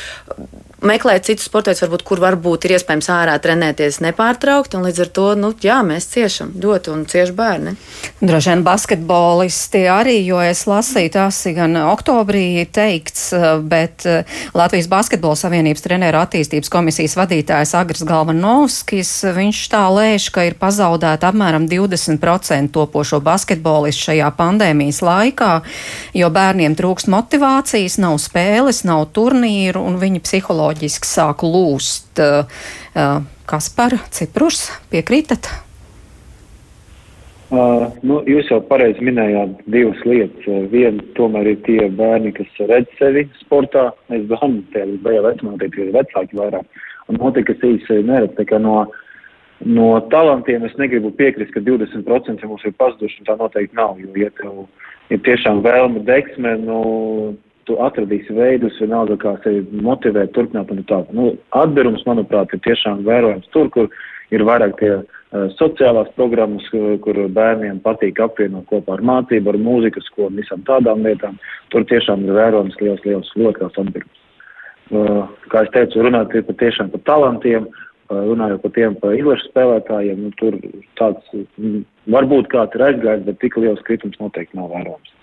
Meklēt 0.84 1.24
citus 1.24 1.48
sportus, 1.48 1.80
varbūt, 1.80 2.02
kur 2.04 2.20
varbūt 2.20 2.66
ir 2.68 2.74
iespējams 2.76 3.08
ārā 3.14 3.36
trenēties 3.40 4.02
nepārtraukti, 4.04 4.82
līdz 4.84 4.98
ar 5.06 5.10
to 5.16 5.28
nu, 5.40 5.54
jā, 5.64 5.78
mēs 5.88 6.10
ciešam 6.12 6.50
ļoti 6.60 6.92
un 6.92 7.06
cieši 7.08 7.32
bērni. 7.36 7.72
Droši 8.20 8.52
vien 8.52 8.64
basketbolisti 8.66 9.86
arī, 9.88 10.18
jo 10.28 10.42
es 10.44 10.66
lasīju, 10.68 11.14
ir 11.16 11.56
gan 11.56 11.78
oktobrī 11.80 12.66
teikts, 12.76 13.30
bet 13.64 14.04
Latvijas 14.58 14.90
Basketbola 14.92 15.40
Savienības 15.40 15.86
treneru 15.86 16.20
attīstības 16.20 16.74
komisijas 16.74 17.16
vadītājs 17.22 17.72
Agris 17.80 18.04
Galvanovskis, 18.04 19.14
viņš 19.38 19.64
tā 19.72 19.86
lēš, 19.96 20.28
ka 20.36 20.44
ir 20.50 20.60
pazaudēta 20.60 21.32
apmēram 21.32 21.70
20% 21.72 22.76
topošo 22.76 23.22
basketbolistu 23.24 24.10
šajā 24.10 24.28
pandēmijas 24.36 25.00
laikā, 25.08 25.54
jo 26.20 26.32
bērniem 26.36 26.76
trūkst 26.76 27.08
motivācijas, 27.16 27.98
nav 28.04 28.20
spēles, 28.20 28.84
nav 28.84 29.08
turnīru 29.16 29.88
un 29.88 30.00
viņi 30.04 30.24
psiholoģiski 30.26 30.65
sāk 31.06 31.46
lūst. 31.46 32.22
Kas 33.46 33.70
par 33.70 33.94
Ciprus 34.10 34.72
piekrītat? 34.90 35.66
Uh, 37.54 37.92
nu, 38.02 38.24
jūs 38.26 38.48
jau 38.50 38.58
pareizi 38.66 39.04
minējāt 39.06 39.60
divas 39.70 40.00
lietas. 40.08 40.48
Viena 40.72 41.04
tomēr 41.14 41.52
ir 41.52 41.60
tie 41.68 41.86
bērni, 41.94 42.32
kas 42.34 42.50
redz 42.72 42.90
sevi 42.98 43.28
sportā. 43.38 43.92
Es 44.10 44.26
domāju, 44.32 44.64
ka 44.74 44.82
tie 44.82 45.14
ir 45.14 45.28
vecumā, 45.28 45.54
tie 45.62 45.70
ir 45.86 45.92
vecāki 45.94 46.40
vairāk. 46.40 46.82
Un 47.14 47.22
otrs, 47.22 47.46
kas 47.46 47.62
sevi 47.62 48.02
neredz, 48.08 48.42
no, 48.66 48.88
no 49.62 49.90
talantiem 50.10 50.66
es 50.66 50.74
negribu 50.82 51.14
piekrist, 51.14 51.54
ka 51.54 51.62
20% 51.62 52.50
mums 52.50 52.66
ir 52.66 52.74
pazuduši, 52.82 53.22
un 53.22 53.30
tā 53.30 53.38
noteikti 53.38 53.78
nav. 53.78 54.02
Jo, 54.02 54.10
ja 54.18 54.34
tev 54.42 54.66
ir 55.14 55.22
tiešām 55.30 55.62
vēlme 55.62 56.02
deksme, 56.10 56.58
nu, 56.66 56.82
tu 57.66 57.78
atradīsi 57.82 58.34
veidus, 58.38 58.80
vienalga, 58.82 59.18
kā 59.22 59.36
sevi 59.44 59.66
motivēt, 59.86 60.34
turpināt 60.36 60.72
un 60.72 60.84
tā. 60.90 61.04
Nu, 61.16 61.34
atberums, 61.58 62.06
manuprāt, 62.08 62.54
ir 62.54 62.64
tiešām 62.66 63.06
vērojams 63.08 63.52
tur, 63.54 63.70
kur 63.74 63.90
ir 64.34 64.46
vairāk 64.46 64.78
tie 64.80 64.98
Eh, 65.36 65.48
sociālās 65.58 66.12
programmas, 66.16 66.68
kur 67.04 67.18
bērniem 67.36 67.82
patīk 67.84 68.20
apvienot 68.24 68.68
kopā 68.70 68.94
ar 68.96 69.02
mācību, 69.10 69.52
ar 69.52 69.58
mūzikas 69.60 70.06
skolu 70.08 70.30
un 70.30 70.38
visam 70.40 70.62
tādām 70.68 71.02
lietām. 71.04 71.40
Tur 71.74 71.84
tiešām 71.90 72.24
ir 72.28 72.38
vērojams 72.38 72.78
liels, 72.80 73.02
liels, 73.08 73.32
ļoti 73.34 73.64
liels 73.64 73.80
atbildības. 73.82 74.22
Eh, 74.86 75.34
kā 75.52 75.66
es 75.66 75.74
teicu, 75.74 76.06
runāt 76.06 76.36
ir 76.36 76.46
patiešām 76.48 76.94
par 76.94 77.04
talantiem, 77.10 77.68
eh, 77.68 78.22
runājot 78.30 78.62
par 78.62 78.76
tiem 78.78 78.96
pa 79.02 79.12
izlašu 79.18 79.50
spēlētājiem, 79.50 80.24
nu, 80.28 80.32
tur 80.40 80.60
tāds 81.02 81.36
mm, 81.58 81.84
varbūt 82.16 82.48
kāds 82.54 82.78
ir 82.78 82.86
aizgājis, 82.88 83.26
bet 83.26 83.40
tik 83.42 83.58
liels 83.58 83.84
kritums 83.90 84.22
noteikti 84.22 84.62
nav 84.62 84.70
vērojams. 84.78 85.15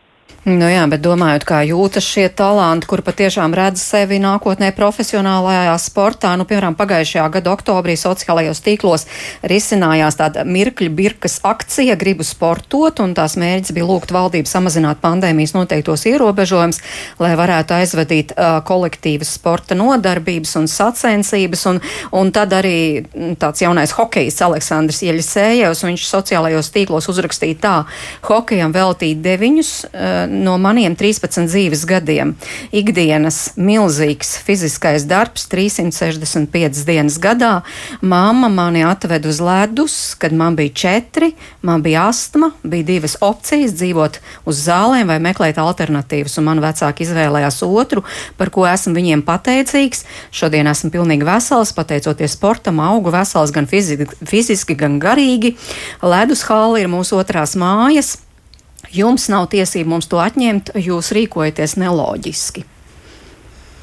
Nu 0.43 0.67
jā, 0.67 0.83
bet 0.91 0.99
domājot, 1.05 1.45
kā 1.47 1.61
jūtas 1.63 2.03
šie 2.03 2.25
talanti, 2.35 2.89
kur 2.91 2.99
patiešām 3.07 3.53
redz 3.55 3.79
sevi 3.79 4.17
nākotnē 4.19 4.73
profesionālajā 4.75 5.77
sportā, 5.79 6.33
nu, 6.35 6.43
piemēram, 6.51 6.75
pagājušajā 6.75 7.27
gada 7.37 7.53
oktobrī 7.53 7.95
sociālajos 7.95 8.59
tīklos 8.65 9.07
risinājās 9.47 10.19
tāda 10.19 10.43
mirkļa 10.43 10.91
birkas 10.99 11.39
akcija 11.47 11.95
Gribu 12.01 12.27
sportot, 12.27 12.99
un 13.05 13.15
tās 13.15 13.37
mērķis 13.39 13.71
bija 13.77 13.87
lūgt 13.87 14.11
valdību 14.11 14.51
samazināt 14.51 14.99
pandēmijas 15.05 15.55
noteiktos 15.55 16.09
ierobežojumus, 16.11 16.83
lai 17.23 17.31
varētu 17.39 17.79
aizvadīt 17.79 18.35
uh, 18.35 18.59
kolektīvas 18.67 19.31
sporta 19.39 19.79
nodarbības 19.79 20.57
un 20.59 20.67
sacensības, 20.67 21.65
un, 21.71 21.79
un 22.19 22.35
tad 22.35 22.59
arī 22.59 23.05
tāds 23.39 23.63
jaunais 23.63 23.95
hokejs 23.95 24.43
Aleksandrs 24.49 25.05
Ieļasējevs, 25.07 25.87
viņš 25.87 26.11
sociālajos 26.11 26.75
tīklos 26.75 27.07
uzrakstīja 27.15 27.63
tā, 27.63 27.79
hokejam 28.27 28.75
veltīt 28.75 29.23
deviņus 29.23 29.75
uh, 29.87 30.22
no 30.31 30.57
maniem 30.61 30.95
13 30.99 31.47
dzīves 31.49 31.85
gadiem. 31.89 32.35
Ikdienas 32.75 33.53
milzīgs 33.61 34.35
fiziskais 34.45 35.07
darbs, 35.09 35.47
365 35.53 36.85
dienas 36.89 37.19
gadā. 37.23 37.53
Māma 38.03 38.51
mani 38.53 38.85
atved 38.87 39.27
uz 39.29 39.41
ledus, 39.43 39.97
kad 40.19 40.35
man 40.37 40.57
bija 40.59 40.75
četri, 40.83 41.33
man 41.63 41.83
bija 41.85 42.09
astma, 42.11 42.53
bija 42.63 42.89
divas 42.95 43.17
opcijas 43.21 43.75
dzīvot 43.79 44.19
uz 44.49 44.65
zālēm 44.67 45.11
vai 45.13 45.19
meklēt 45.23 45.61
alternatīvas, 45.63 46.39
un 46.41 46.49
man 46.51 46.63
vecāki 46.65 47.07
izvēlējās 47.07 47.63
otru, 47.67 48.05
par 48.39 48.53
ko 48.55 48.67
esmu 48.69 48.95
viņiem 48.97 49.25
pateicīgs. 49.27 50.05
Šodien 50.35 50.71
esmu 50.71 50.93
pilnīgi 50.95 51.27
vesels, 51.29 51.75
pateicoties 51.77 52.37
sportam, 52.39 52.81
augu 52.83 53.13
vesels 53.15 53.55
gan 53.55 53.69
fiziski, 53.71 54.09
fiziski 54.29 54.77
gan 54.79 54.99
garīgi. 55.03 55.57
Ledus 56.03 56.47
hāli 56.49 56.85
ir 56.85 56.93
mūsu 56.93 57.19
otrās 57.21 57.57
mājas. 57.59 58.17
Jums 58.93 59.31
nav 59.33 59.47
tiesība 59.53 59.95
mums 59.95 60.11
to 60.13 60.21
atņemt, 60.21 60.75
jūs 60.77 61.15
rīkojaties 61.17 61.79
neloģiski. 61.81 62.67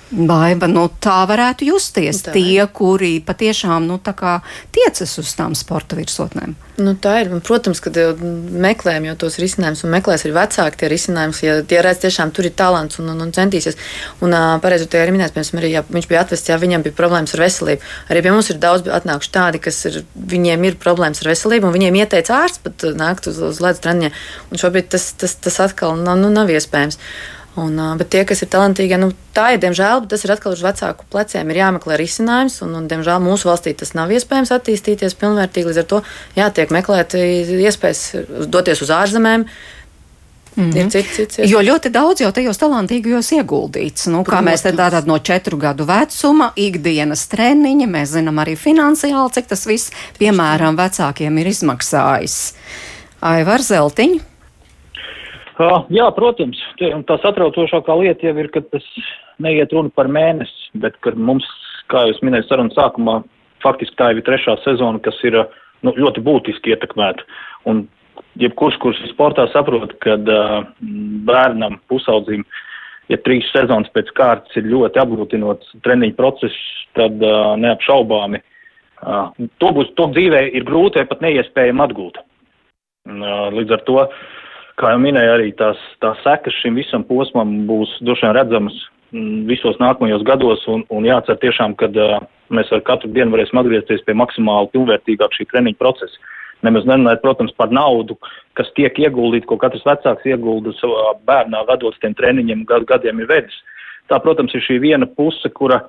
Baiba, 0.09 0.65
nu, 0.65 0.87
tā 0.97 1.19
varētu 1.29 1.67
justies 1.67 2.23
tā. 2.25 2.33
tie, 2.33 2.63
kuri 2.73 3.19
patiešām 3.21 3.85
nu, 3.85 3.99
tiecas 4.01 5.11
uz 5.21 5.33
tām 5.37 5.53
sporta 5.57 5.97
virsotnēm. 5.99 6.55
Nu, 6.81 6.95
tā 6.97 7.19
ir. 7.21 7.29
Protams, 7.45 7.81
ka 7.83 7.91
meklējam 7.93 9.05
jau 9.09 9.15
tos 9.25 9.37
risinājumus, 9.41 9.83
un 9.85 9.93
meklēs 9.93 10.25
arī 10.25 10.33
vecāki 10.39 10.81
tie 10.81 10.89
risinājumi, 10.89 11.37
ja 11.45 11.55
tie 11.61 11.83
redz, 11.85 12.01
tiešām 12.07 12.33
tur 12.33 12.49
ir 12.49 12.55
talants 12.57 12.97
un, 13.03 13.11
un, 13.13 13.21
un 13.27 13.33
centīsies. 13.35 13.77
Un 14.25 14.33
pareizi 14.63 14.89
te 14.89 15.01
arī 15.03 15.13
minēts, 15.13 15.35
piemēram, 15.35 15.61
arī, 15.61 15.73
ja 15.75 15.85
viņš 15.85 16.09
bija 16.09 16.25
atvests, 16.25 16.49
ja 16.49 16.57
viņam 16.61 16.85
bija 16.87 16.97
problēmas 16.97 17.35
ar 17.37 17.45
veselību. 17.45 17.89
Arī 18.09 18.25
pie 18.25 18.33
mums 18.33 18.49
ir 18.49 18.61
daudz 18.63 18.89
atnākuši 18.89 19.33
tādi, 19.35 19.61
kas 19.69 19.81
ir, 19.91 20.03
viņiem 20.33 20.69
ir 20.71 20.79
problēmas 20.81 21.21
ar 21.21 21.35
veselību, 21.35 21.69
un 21.69 21.75
viņiem 21.77 22.01
ieteica 22.01 22.41
ārsts 22.45 22.63
pat 22.65 22.87
nākt 22.97 23.29
uz, 23.29 23.41
uz 23.51 23.61
ledus 23.61 23.83
treniņa. 23.85 24.15
Un 24.49 24.63
šobrīd 24.63 24.89
tas, 24.95 25.11
tas, 25.19 25.37
tas 25.37 25.59
atkal 25.67 25.99
nav, 25.99 26.17
nu, 26.23 26.31
nav 26.33 26.49
iespējams. 26.49 26.97
Un, 27.59 27.79
bet 27.99 28.11
tie, 28.13 28.21
kas 28.27 28.43
ir 28.45 28.49
talantīgie, 28.53 28.97
nu, 29.01 29.09
tā 29.35 29.49
ir 29.55 29.63
diemžēl, 29.63 30.05
tas 30.11 30.23
ir 30.25 30.33
atkal 30.35 30.55
uz 30.55 30.61
vecāku 30.63 31.07
pleciem. 31.11 31.49
Ir 31.51 31.61
jāmeklē 31.61 31.97
risinājums, 31.99 32.59
un, 32.65 32.75
un 32.79 32.87
diemžēl 32.91 33.19
mūsu 33.23 33.49
valstī 33.49 33.73
tas 33.77 33.95
nav 33.97 34.13
iespējams 34.15 34.53
attīstīties 34.55 35.17
pilnvērtīgi. 35.19 35.71
Līdz 35.71 35.81
ar 35.83 35.89
to 35.89 36.03
jā, 36.37 36.47
tiek 36.55 36.71
meklēti 36.75 37.25
iespējas 37.65 38.05
doties 38.51 38.85
uz 38.85 38.93
ārzemēm. 38.95 39.45
Mm 40.55 40.69
-hmm. 40.69 40.89
cits, 40.89 41.15
cits, 41.15 41.35
cits. 41.35 41.51
Jo 41.51 41.59
ļoti 41.61 41.91
daudz 41.93 42.21
jau 42.21 42.31
tajos 42.31 42.57
talantīgajos 42.57 43.31
ieguldīts. 43.37 44.09
Nu, 44.11 44.23
kā 44.27 44.41
mēs 44.43 44.65
te 44.65 44.71
tātad 44.71 45.05
no 45.07 45.19
četru 45.19 45.57
gadu 45.57 45.85
vecuma, 45.85 46.51
ikdienas 46.55 47.27
treniņa, 47.27 47.87
mēs 47.87 48.15
zinām 48.17 48.41
arī 48.43 48.57
finansiāli, 48.57 49.31
cik 49.31 49.47
tas 49.47 49.65
viss, 49.65 49.91
piemēram, 50.19 50.75
vecākiem 50.75 51.37
ir 51.37 51.47
izmaksājis. 51.47 52.53
Aivar 53.21 53.61
Zeltiņš. 53.61 54.28
Uh, 55.59 55.81
jā, 55.91 56.05
protams, 56.15 56.59
tā 56.79 57.15
satraucošākā 57.19 57.95
lieta 57.99 58.29
jau 58.29 58.35
ir, 58.39 58.47
ka 58.53 58.61
tas 58.71 58.85
neiet 59.43 59.73
runa 59.75 59.91
par 59.91 60.07
mēnesi, 60.07 60.69
bet 60.79 60.95
kad 61.03 61.17
mums, 61.19 61.43
kā 61.91 62.05
jūs 62.07 62.21
minējāt, 62.23 62.47
sarunas 62.47 62.77
sākumā, 62.77 63.17
faktiski 63.65 63.99
tā 63.99 64.13
jau 64.13 64.21
ir 64.21 64.27
trešā 64.29 64.55
sezona, 64.63 65.01
kas 65.03 65.19
ir 65.27 65.35
nu, 65.83 65.91
ļoti 65.91 66.23
būtiski 66.23 66.71
ietekmēta. 66.71 67.27
Un 67.67 67.83
jebkurš, 68.39 68.79
kurš 68.79 69.03
sportā 69.11 69.49
saprot, 69.51 69.97
ka 69.99 70.15
uh, 70.15 70.55
bērnam, 71.27 71.81
pusaudzim, 71.91 72.47
ja 73.11 73.19
trīs 73.27 73.51
sezonas 73.51 73.91
pēc 73.91 74.15
kārtas 74.15 74.55
ir 74.55 74.71
ļoti 74.71 75.03
apgrūtinots 75.03 75.75
treniņu 75.83 76.15
process, 76.15 76.55
tad 76.95 77.19
uh, 77.19 77.57
neapšaubāmi 77.59 78.39
uh, 78.39 79.27
to, 79.59 79.75
būs, 79.75 79.91
to 79.99 80.07
dzīvē 80.15 80.45
ir 80.55 80.71
grūti 80.71 81.03
vai 81.03 81.09
pat 81.11 81.27
neiespējami 81.27 81.89
atgūt. 81.89 82.23
Uh, 83.09 83.49
līdz 83.59 83.75
ar 83.75 83.89
to 83.89 84.03
uh, 84.05 84.29
kā 84.79 84.93
jau 84.93 85.01
minēju, 85.03 85.33
arī 85.35 85.51
tās, 85.59 85.79
tās 86.03 86.19
sekas 86.23 86.55
šim 86.63 86.79
visam 86.79 87.03
posmam 87.07 87.61
būs 87.69 87.97
droši 88.05 88.27
vien 88.27 88.35
redzamas 88.37 88.77
mm, 89.11 89.45
visos 89.49 89.79
nākamajos 89.81 90.25
gados, 90.27 90.65
un, 90.71 90.85
un 90.93 91.07
jācer 91.07 91.39
tiešām, 91.41 91.75
ka 91.79 91.89
uh, 91.91 92.19
mēs 92.53 92.71
ar 92.75 92.83
katru 92.87 93.11
dienu 93.15 93.35
varēsim 93.35 93.61
atgriezties 93.61 94.05
pie 94.07 94.15
maksimāli 94.17 94.71
pilnvērtīgāk 94.75 95.35
šī 95.35 95.49
treniņa 95.51 95.81
procesa. 95.81 96.35
Nemaz 96.65 96.87
nerunājot, 96.89 97.21
protams, 97.23 97.53
par 97.55 97.71
naudu, 97.71 98.17
kas 98.59 98.67
tiek 98.75 98.97
ieguldīta, 98.99 99.47
ko 99.47 99.55
katrs 99.61 99.85
vecāks 99.87 100.25
iegulda 100.27 100.73
savā 100.75 101.13
bērnā, 101.27 101.61
vedot 101.69 101.95
tiem 102.01 102.15
treniņiem, 102.19 102.65
gad, 102.67 102.83
gadiem 102.89 103.21
ir 103.23 103.29
vedis. 103.29 103.55
Tā, 104.11 104.19
protams, 104.19 104.51
ir 104.57 104.65
šī 104.65 104.81
viena 104.83 105.07
puse, 105.07 105.47
kura, 105.55 105.85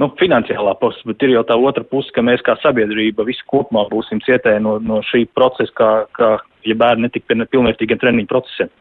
nu, 0.00 0.08
finansiālā 0.20 0.72
puse, 0.80 1.02
bet 1.10 1.20
ir 1.26 1.34
jau 1.34 1.44
tā 1.44 1.58
otra 1.60 1.84
puse, 1.84 2.08
ka 2.16 2.24
mēs 2.24 2.40
kā 2.46 2.56
sabiedrība 2.62 3.26
visi 3.28 3.44
kopumā 3.52 3.84
būsim 3.90 4.22
cietēji 4.24 4.64
no, 4.64 4.78
no 4.80 5.02
šī 5.10 5.26
procesa, 5.36 5.76
kā, 5.76 5.90
kā, 6.16 6.30
ja 6.68 6.78
bērni 6.78 7.08
netika 7.08 7.30
pie 7.30 7.46
pilnvērtīgiem 7.50 8.00
treniņu 8.00 8.30
procesiem. 8.30 8.72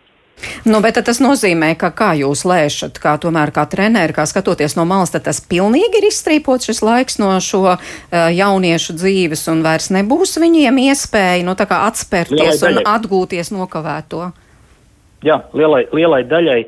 Nu, 0.66 0.80
bet 0.84 0.98
tas 1.06 1.20
nozīmē, 1.24 1.74
ka 1.80 1.92
kā 1.96 2.12
jūs 2.18 2.44
lēšat, 2.48 2.98
kā 3.00 3.14
tomēr 3.22 3.52
kā 3.56 3.64
treneri, 3.70 4.16
kā 4.16 4.26
skatoties 4.28 4.76
no 4.76 4.86
malas, 4.88 5.14
tad 5.14 5.26
tas 5.28 5.40
pilnīgi 5.40 6.00
ir 6.00 6.08
izstrīpots 6.10 6.68
šis 6.68 6.82
laiks 6.84 7.20
no 7.22 7.30
šo 7.44 7.76
uh, 7.76 7.80
jauniešu 8.34 8.96
dzīves 8.98 9.46
un 9.54 9.64
vairs 9.66 9.92
nebūs 9.94 10.36
viņiem 10.42 10.80
iespēja, 10.88 11.44
nu, 11.48 11.56
tā 11.60 11.68
kā 11.70 11.84
atspērties 11.88 12.64
un 12.68 12.82
atgūties 12.82 13.54
nokavēto. 13.56 14.32
Jā, 15.24 15.40
lielai, 15.56 15.86
lielai 15.96 16.24
daļai 16.28 16.62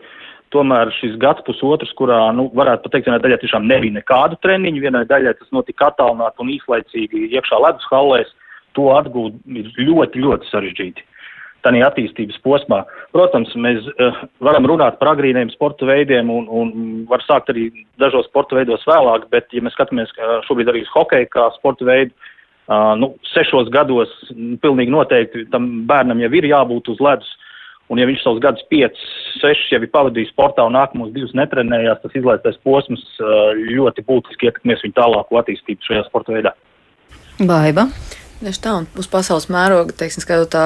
tomēr 0.56 0.94
šis 1.02 1.18
gads 1.20 1.44
pusotrs, 1.48 1.92
kurā, 2.00 2.22
nu, 2.36 2.48
varētu 2.56 2.86
pateikt, 2.86 3.10
vienai 3.10 3.24
daļai 3.24 3.42
tiešām 3.42 3.66
nebija 3.68 3.98
nekādu 3.98 4.40
treniņu, 4.46 4.84
vienai 4.88 5.04
daļai 5.10 5.36
tas 5.40 5.52
notika 5.56 5.90
attālināt 5.90 6.40
un 6.40 6.54
īslaicīgi 6.54 7.32
iekšā 7.36 7.60
ledus 7.66 7.90
hallēs. 7.92 8.32
Uh, 8.32 8.45
to 8.78 8.92
atgūt 8.96 9.38
ir 9.48 9.70
ļoti, 9.80 10.24
ļoti 10.24 10.52
sarežģīti. 10.52 11.06
Tādā 11.66 11.82
attīstības 11.88 12.38
posmā. 12.46 12.84
Protams, 13.16 13.50
mēs 13.58 13.88
uh, 13.96 14.20
varam 14.46 14.68
runāt 14.70 15.00
par 15.00 15.16
agrīniem 15.16 15.50
sporta 15.50 15.88
veidiem 15.90 16.30
un, 16.30 16.46
un 16.46 16.74
var 17.10 17.24
sākt 17.26 17.50
arī 17.54 17.72
dažos 18.02 18.28
sporta 18.30 18.60
veidos 18.60 18.86
vēlāk, 18.86 19.26
bet, 19.34 19.50
ja 19.50 19.64
mēs 19.66 19.74
skatāmies 19.74 20.14
šobrīd 20.46 20.70
arī 20.70 20.84
uz 20.86 20.92
hokeju 20.94 21.32
kā 21.34 21.48
sporta 21.56 21.88
veidu, 21.88 22.14
uh, 22.14 22.94
nu, 23.02 23.16
sešos 23.32 23.72
gados 23.74 24.14
pilnīgi 24.62 24.94
noteikti 24.94 25.48
tam 25.56 25.88
bērnam 25.90 26.22
jau 26.22 26.32
ir 26.38 26.52
jābūt 26.52 26.94
uz 26.94 27.02
ledus. 27.02 27.34
Un, 27.90 28.00
ja 28.02 28.08
viņš 28.10 28.24
savus 28.24 28.42
gadus 28.42 28.66
5, 28.74 29.02
6 29.44 29.74
jau 29.74 29.80
ir 29.82 29.92
pavadījis 29.94 30.32
sportā 30.34 30.64
un 30.66 30.74
nākamos 30.74 31.12
divus 31.14 31.36
netrenējās, 31.38 32.00
tas 32.02 32.16
izlaistais 32.18 32.58
posms 32.66 33.04
ļoti 33.62 34.06
būtiski 34.08 34.50
ietekmēs 34.50 34.82
viņu 34.88 34.98
tālāku 34.98 35.38
attīstību 35.38 35.86
šajā 35.86 36.08
sporta 36.08 36.34
veidā. 36.34 36.56
Baiba. 37.46 37.86
Tieši 38.36 38.60
tā, 38.62 38.74
un 38.82 38.88
uz 39.00 39.08
pasaules 39.08 39.48
mēroga, 39.54 39.94
teiksim, 39.96 40.22
skatot 40.22 40.58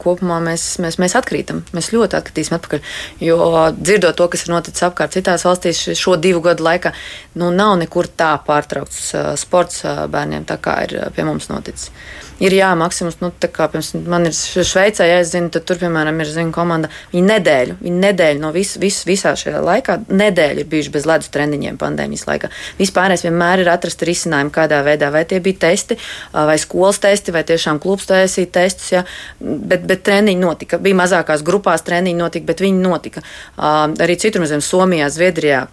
kopumā, 0.00 0.38
mēs, 0.42 0.62
mēs, 0.80 0.96
mēs 1.02 1.14
atkrītam. 1.18 1.60
Mēs 1.76 1.90
ļoti 1.92 2.16
atkritīsim 2.16 2.56
atpakaļ. 2.56 2.94
Jo 3.22 3.36
dzirdot 3.76 4.16
to, 4.16 4.28
kas 4.32 4.46
ir 4.46 4.54
noticis 4.54 4.86
apkārt 4.88 5.12
citās 5.18 5.44
valstīs 5.44 5.82
šo 6.00 6.16
divu 6.16 6.40
gadu 6.46 6.64
laikā, 6.64 6.94
nu, 7.38 7.50
nav 7.54 7.76
nekur 7.82 8.08
tā 8.08 8.32
pārtraukts 8.46 9.12
sports 9.44 9.84
bērniem, 9.84 10.48
tā 10.48 10.56
kā 10.62 10.80
ir 10.88 10.96
pie 11.14 11.28
mums 11.28 11.50
noticis 11.52 11.92
ir 12.42 12.54
jā, 12.54 12.70
maksimums, 12.78 13.18
nu, 13.22 13.30
kā 13.54 13.68
pirms 13.72 13.92
man 14.08 14.28
ir 14.28 14.34
Šveicē, 14.34 15.06
ja 15.08 15.18
es 15.22 15.32
zinu, 15.32 15.50
tad 15.54 15.66
tur, 15.68 15.78
piemēram, 15.80 16.18
ir 16.22 16.30
zinu, 16.32 16.52
komanda. 16.54 16.90
Viņi 17.12 17.24
nedēļu, 17.28 17.78
viņi 17.82 18.02
nedēļu 18.04 18.42
no 18.42 18.52
vis, 18.54 18.76
vis, 18.80 19.00
visā 19.08 19.34
šajā 19.38 19.62
laikā, 19.64 19.98
nedēļu 20.08 20.64
ir 20.64 20.70
bijuši 20.70 20.92
bez 20.94 21.08
ledus 21.08 21.32
treniņiem 21.34 21.78
pandēmijas 21.80 22.26
laikā. 22.28 22.50
Vispārējais 22.80 23.26
vienmēr 23.28 23.64
ir 23.64 23.72
atrast 23.72 24.04
risinājumu, 24.06 24.52
kādā 24.54 24.80
veidā, 24.86 25.10
vai 25.14 25.24
tie 25.28 25.40
bija 25.44 25.64
testi, 25.68 25.98
vai 26.32 26.58
skolas 26.60 27.00
testi, 27.02 27.34
vai 27.34 27.44
tiešām 27.48 27.80
klubs 27.82 28.08
taisīja 28.10 28.52
testus, 28.60 28.92
ja? 28.94 29.04
bet, 29.40 29.86
bet 29.88 30.04
treniņi 30.06 30.42
notika. 30.42 30.82
Bija 30.82 30.98
mazākās 31.02 31.44
grupās 31.46 31.86
treniņi 31.86 32.22
notika, 32.22 32.50
bet 32.52 32.62
viņi 32.64 32.84
notika. 32.84 33.24
Arī 33.58 34.18
citur, 34.20 34.44
maziem 34.44 34.62
Somijā, 34.64 35.10
Zviedrijā, 35.12 35.66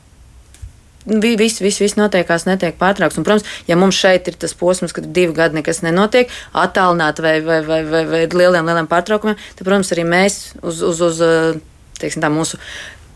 viss, 1.06 1.62
viss, 1.62 1.82
viss 1.82 1.98
notiekās, 2.00 2.48
netiek 2.50 2.78
pārtraukts. 2.80 3.20
Un, 3.20 3.28
protams, 3.28 3.46
ja 3.70 3.78
mums 3.80 3.98
šeit 4.00 4.30
ir 4.32 4.40
tas 4.42 4.56
posms, 4.58 4.96
kad 4.96 5.08
divi 5.16 5.36
gadi 5.38 5.60
nekas 5.60 5.84
nenotiek, 5.86 6.32
attālināt 6.54 7.22
vai, 7.24 7.38
vai, 7.46 7.62
vai, 7.66 7.82
vai, 7.90 8.04
vai 8.10 8.24
lieliem, 8.26 8.66
lieliem 8.66 8.90
pārtraukumiem, 8.92 9.38
tad, 9.54 9.64
protams, 9.64 9.94
arī 9.96 10.08
mēs 10.10 10.40
uz, 10.62 10.82
uz, 10.86 11.04
uz 11.06 11.22
teiksim, 12.02 12.24
tā, 12.24 12.32
mūsu 12.34 12.60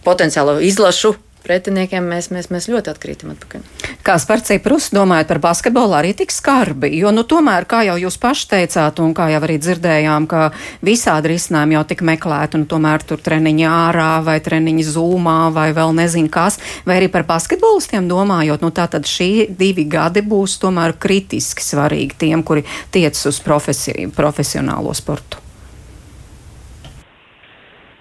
potenciālo 0.06 0.60
izlašu 0.64 1.16
pretiniekiem 1.46 2.06
mēs, 2.06 2.30
mēs, 2.34 2.50
mēs 2.54 2.68
ļoti 2.72 2.92
atkrītam 2.92 3.34
atpakaļ. 3.34 3.64
Kāds 4.06 4.26
par 4.30 4.44
Ciprus, 4.46 4.90
domājot 4.96 5.30
par 5.32 5.42
basketbolu, 5.44 5.96
arī 5.98 6.14
tik 6.18 6.34
skarbi, 6.34 6.92
jo, 7.00 7.12
nu, 7.16 7.24
tomēr, 7.28 7.68
kā 7.70 7.82
jau 7.88 7.98
jūs 8.00 8.20
paši 8.22 8.48
teicāt, 8.54 9.02
un 9.04 9.16
kā 9.18 9.30
jau 9.34 9.42
arī 9.46 9.58
dzirdējām, 9.62 10.28
ka 10.30 10.50
visādi 10.86 11.34
risinājumi 11.34 11.78
jau 11.78 11.84
tik 11.92 12.04
meklēti, 12.10 12.60
un 12.60 12.68
tomēr 12.70 13.06
tur 13.08 13.22
treniņi 13.24 13.68
ārā 13.70 14.12
vai 14.26 14.40
treniņi 14.44 14.88
zūmā 14.92 15.40
vai 15.56 15.70
vēl 15.78 15.96
nezinu 15.98 16.32
kas, 16.34 16.60
vai 16.88 17.00
arī 17.00 17.12
par 17.14 17.28
basketbolistiem 17.30 18.10
domājot, 18.12 18.64
nu, 18.66 18.72
tā 18.76 18.90
tad 18.92 19.10
šī 19.10 19.50
divi 19.60 19.88
gadi 19.90 20.24
būs 20.26 20.60
tomēr 20.64 20.98
kritiski 21.00 21.66
svarīgi 21.66 22.20
tiem, 22.26 22.44
kuri 22.44 22.66
tiec 22.94 23.20
uz 23.30 23.44
profesi, 23.44 24.10
profesionālo 24.16 24.96
sportu. 24.98 25.46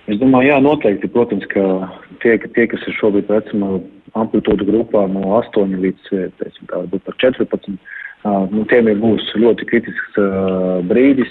Es 0.08 0.16
domāju, 0.16 0.48
jā, 0.48 0.60
noteikti, 0.64 1.10
protams, 1.12 1.44
ka 1.52 1.62
tie, 2.22 2.36
tie 2.54 2.66
kas 2.70 2.84
ir 2.86 2.96
šobrīd 2.98 3.30
vecumā 3.30 3.78
amplitūdu 4.18 4.66
grupā 4.68 5.04
no 5.12 5.24
8 5.38 5.76
līdz, 5.82 6.10
teiksim, 6.40 6.68
tā 6.70 6.82
varbūt 6.82 7.04
par 7.06 7.18
14, 7.22 7.68
uh, 7.74 8.46
nu, 8.52 8.64
tiem 8.70 8.88
ir 8.90 8.98
būs 9.02 9.26
ļoti 9.36 9.68
kritisks 9.68 10.18
brīdis, 10.90 11.30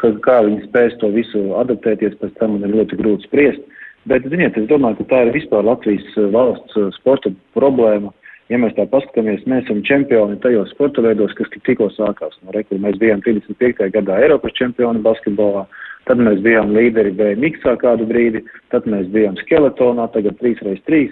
ka, 0.00 0.10
kā 0.24 0.40
viņi 0.46 0.66
spēs 0.66 0.98
to 1.00 1.08
visu 1.14 1.46
adaptēties, 1.60 2.18
pēc 2.20 2.34
tam 2.40 2.56
man 2.56 2.68
ir 2.68 2.76
ļoti 2.76 2.98
grūti 3.00 3.28
spriest. 3.28 3.62
Bet, 4.04 4.26
ziniet, 4.28 4.56
es 4.60 4.68
domāju, 4.68 5.00
ka 5.00 5.08
tā 5.14 5.22
ir 5.24 5.32
vispār 5.38 5.64
Latvijas 5.64 6.04
valsts 6.34 6.76
sporta 6.98 7.32
problēma. 7.56 8.12
Ja 8.52 8.58
mēs 8.60 8.74
tā 8.76 8.84
paskatāmies, 8.84 9.46
mēs 9.48 9.64
esam 9.64 9.80
čempioni 9.88 10.36
tajos 10.42 10.68
sporta 10.74 11.00
veidos, 11.00 11.32
kas 11.38 11.48
tikko 11.64 11.88
sākās. 11.94 12.36
No 12.44 12.52
rekur 12.52 12.76
mēs 12.82 12.98
bijām 13.00 13.24
35. 13.24 13.88
gadā 13.94 14.18
Eiropas 14.20 14.52
čempioni 14.58 15.00
basketbolā, 15.00 15.64
uh, 15.64 15.93
Tad 16.08 16.20
mēs 16.20 16.40
bijām 16.44 16.74
līderi 16.76 17.14
BMX 17.16 17.64
kādu 17.80 18.06
brīdi, 18.08 18.44
tad 18.74 18.88
mēs 18.90 19.08
bijām 19.12 19.38
skeletonā, 19.40 20.10
tagad 20.12 20.36
3x3, 20.42 21.04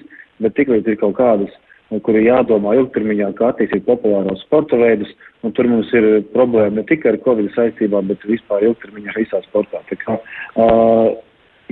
bet 0.45 0.57
tiklīdz 0.59 0.93
ir 0.93 0.99
kaut 1.01 1.17
kādas, 1.17 1.53
kur 2.05 2.17
ir 2.17 2.29
jādomā 2.29 2.75
ilgtermiņā, 2.77 3.33
kā 3.39 3.51
attīstīt 3.53 3.87
populāros 3.89 4.45
sporta 4.47 4.77
veidus, 4.81 5.11
un 5.45 5.53
tur 5.57 5.69
mums 5.69 5.93
ir 5.97 6.09
problēma 6.37 6.81
ne 6.81 6.87
tikai 6.89 7.15
ar 7.15 7.21
Covid 7.25 7.53
saistībā, 7.57 8.01
bet 8.09 8.25
vispār 8.29 8.65
ilgtermiņā 8.69 9.17
visā 9.17 9.41
sportā. 9.49 9.85
Tā 9.91 10.01
kā, 10.05 10.19
uh, 10.61 11.13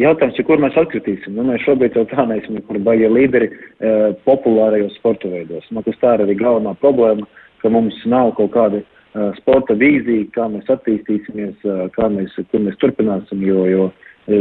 Jautājums 0.00 0.38
ir, 0.38 0.44
kur 0.48 0.60
mēs 0.62 0.76
atkritīsim? 0.80 1.34
Nu, 1.36 1.42
mēs 1.44 1.60
šobrīd 1.66 1.96
jau 1.98 2.06
tā 2.08 2.22
neesam 2.24 2.54
nekur 2.56 2.78
baigi 2.86 3.08
līderi 3.10 3.50
e, 3.50 3.90
populārajos 4.24 4.94
sporta 4.96 5.28
veidos. 5.28 5.66
Nu, 5.74 5.82
tas 5.84 5.98
tā 6.00 6.14
ir 6.16 6.22
arī 6.24 6.36
galvenā 6.40 6.72
problēma, 6.80 7.26
ka 7.60 7.68
mums 7.74 7.98
nav 8.08 8.30
kaut 8.38 8.54
kāda 8.54 8.80
Uh, 8.80 9.00
sporta 9.40 9.75
vīziju, 9.75 10.29
kā 10.35 10.46
mēs 10.53 10.68
attīstīsimies, 10.70 11.64
kā 11.96 12.11
mēs, 12.12 12.37
kur 12.51 12.62
mēs 12.66 12.79
turpināsim, 12.83 13.42
jo, 13.46 13.64
jo 13.70 13.88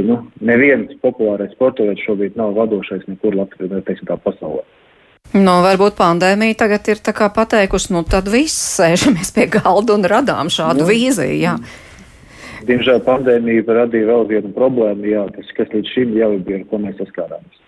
nu, 0.05 0.19
neviens 0.45 0.93
populārais 1.03 1.53
sporta 1.55 1.87
veids 1.87 2.05
šobrīd 2.05 2.37
nav 2.37 2.53
vadošais 2.57 3.07
nekur 3.09 3.37
Latvijā, 3.39 3.81
teiksim 3.87 4.09
tā 4.11 4.19
pasaulē. 4.21 4.65
Nu, 5.29 5.59
varbūt 5.61 5.93
pandēmija 5.97 6.57
tagad 6.57 6.87
ir 6.89 7.01
tā 7.05 7.13
kā 7.13 7.27
pateikusi, 7.33 7.91
nu 7.93 8.01
tad 8.07 8.29
viss 8.33 8.57
sēžamies 8.79 9.29
pie 9.35 9.45
galda 9.53 9.93
un 9.97 10.07
radām 10.09 10.49
šādu 10.53 10.85
nu, 10.85 10.89
vīziju, 10.89 11.37
jā. 11.37 11.55
Diemžēl 12.65 13.01
pandēmija 13.05 13.65
radīja 13.81 14.09
vēl 14.09 14.25
vienu 14.29 14.53
problēmu, 14.55 15.05
jā, 15.09 15.27
tas, 15.35 15.51
kas 15.57 15.69
līdz 15.73 15.93
šim 15.93 16.15
jau 16.17 16.31
bija, 16.37 16.61
ar 16.61 16.69
ko 16.71 16.81
mēs 16.81 16.97
saskārāmies. 17.01 17.58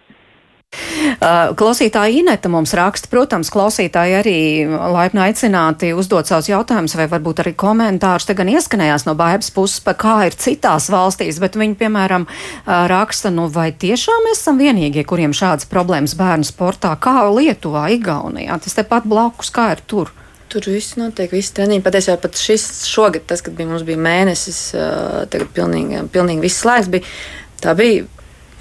Uh, 0.72 1.52
klausītāja 1.60 2.22
Ineta 2.22 2.50
mums 2.50 2.72
raksta, 2.78 3.10
protams, 3.12 3.50
klausītāji 3.52 4.14
arī 4.16 4.36
laipni 4.66 5.20
aicināti 5.26 5.92
uzdot 5.98 6.30
savus 6.30 6.48
jautājumus 6.48 6.96
vai 6.96 7.08
varbūt 7.12 7.42
arī 7.44 7.52
komentārus. 7.60 8.26
Te 8.30 8.36
gan 8.38 8.50
ieskanējās 8.50 9.04
no 9.06 9.16
baigas 9.20 9.52
puses, 9.52 9.82
pa 9.84 9.94
kā 10.00 10.16
ir 10.30 10.38
citās 10.40 10.88
valstīs, 10.94 11.42
bet 11.44 11.58
viņi, 11.60 11.76
piemēram, 11.82 12.28
uh, 12.30 12.72
raksta, 12.92 13.34
nu 13.36 13.50
vai 13.52 13.68
tiešām 13.76 14.24
mēs 14.30 14.40
esam 14.40 14.62
vienīgie, 14.62 15.04
kuriem 15.08 15.36
šādas 15.36 15.68
problēmas 15.72 16.16
bērnu 16.20 16.48
sportā, 16.48 16.96
kā 16.96 17.28
Lietuvā, 17.28 17.90
Igaunijā, 17.98 18.56
tas 18.64 18.80
tepat 18.80 19.10
blakus, 19.12 19.52
kā 19.52 19.74
ir 19.76 19.84
tur. 19.84 20.16
Tur 20.52 20.72
viss 20.72 20.98
notiek, 21.00 21.32
viss 21.36 21.54
treniņi. 21.56 21.84
Patiesībā 21.84 22.18
pat 22.24 22.40
šis 22.40 22.88
šogad, 22.88 23.28
tas, 23.28 23.44
kad 23.44 23.56
bija, 23.60 23.70
mums 23.70 23.84
bija 23.88 24.00
mēnesis, 24.00 24.64
uh, 24.80 25.22
tagad 25.32 25.52
pilnīgi, 25.56 26.02
pilnīgi 26.16 26.48
viss 26.48 26.64
slēgts 26.64 26.92
bija. 26.96 27.14
Tā 27.62 27.76
bija 27.78 28.08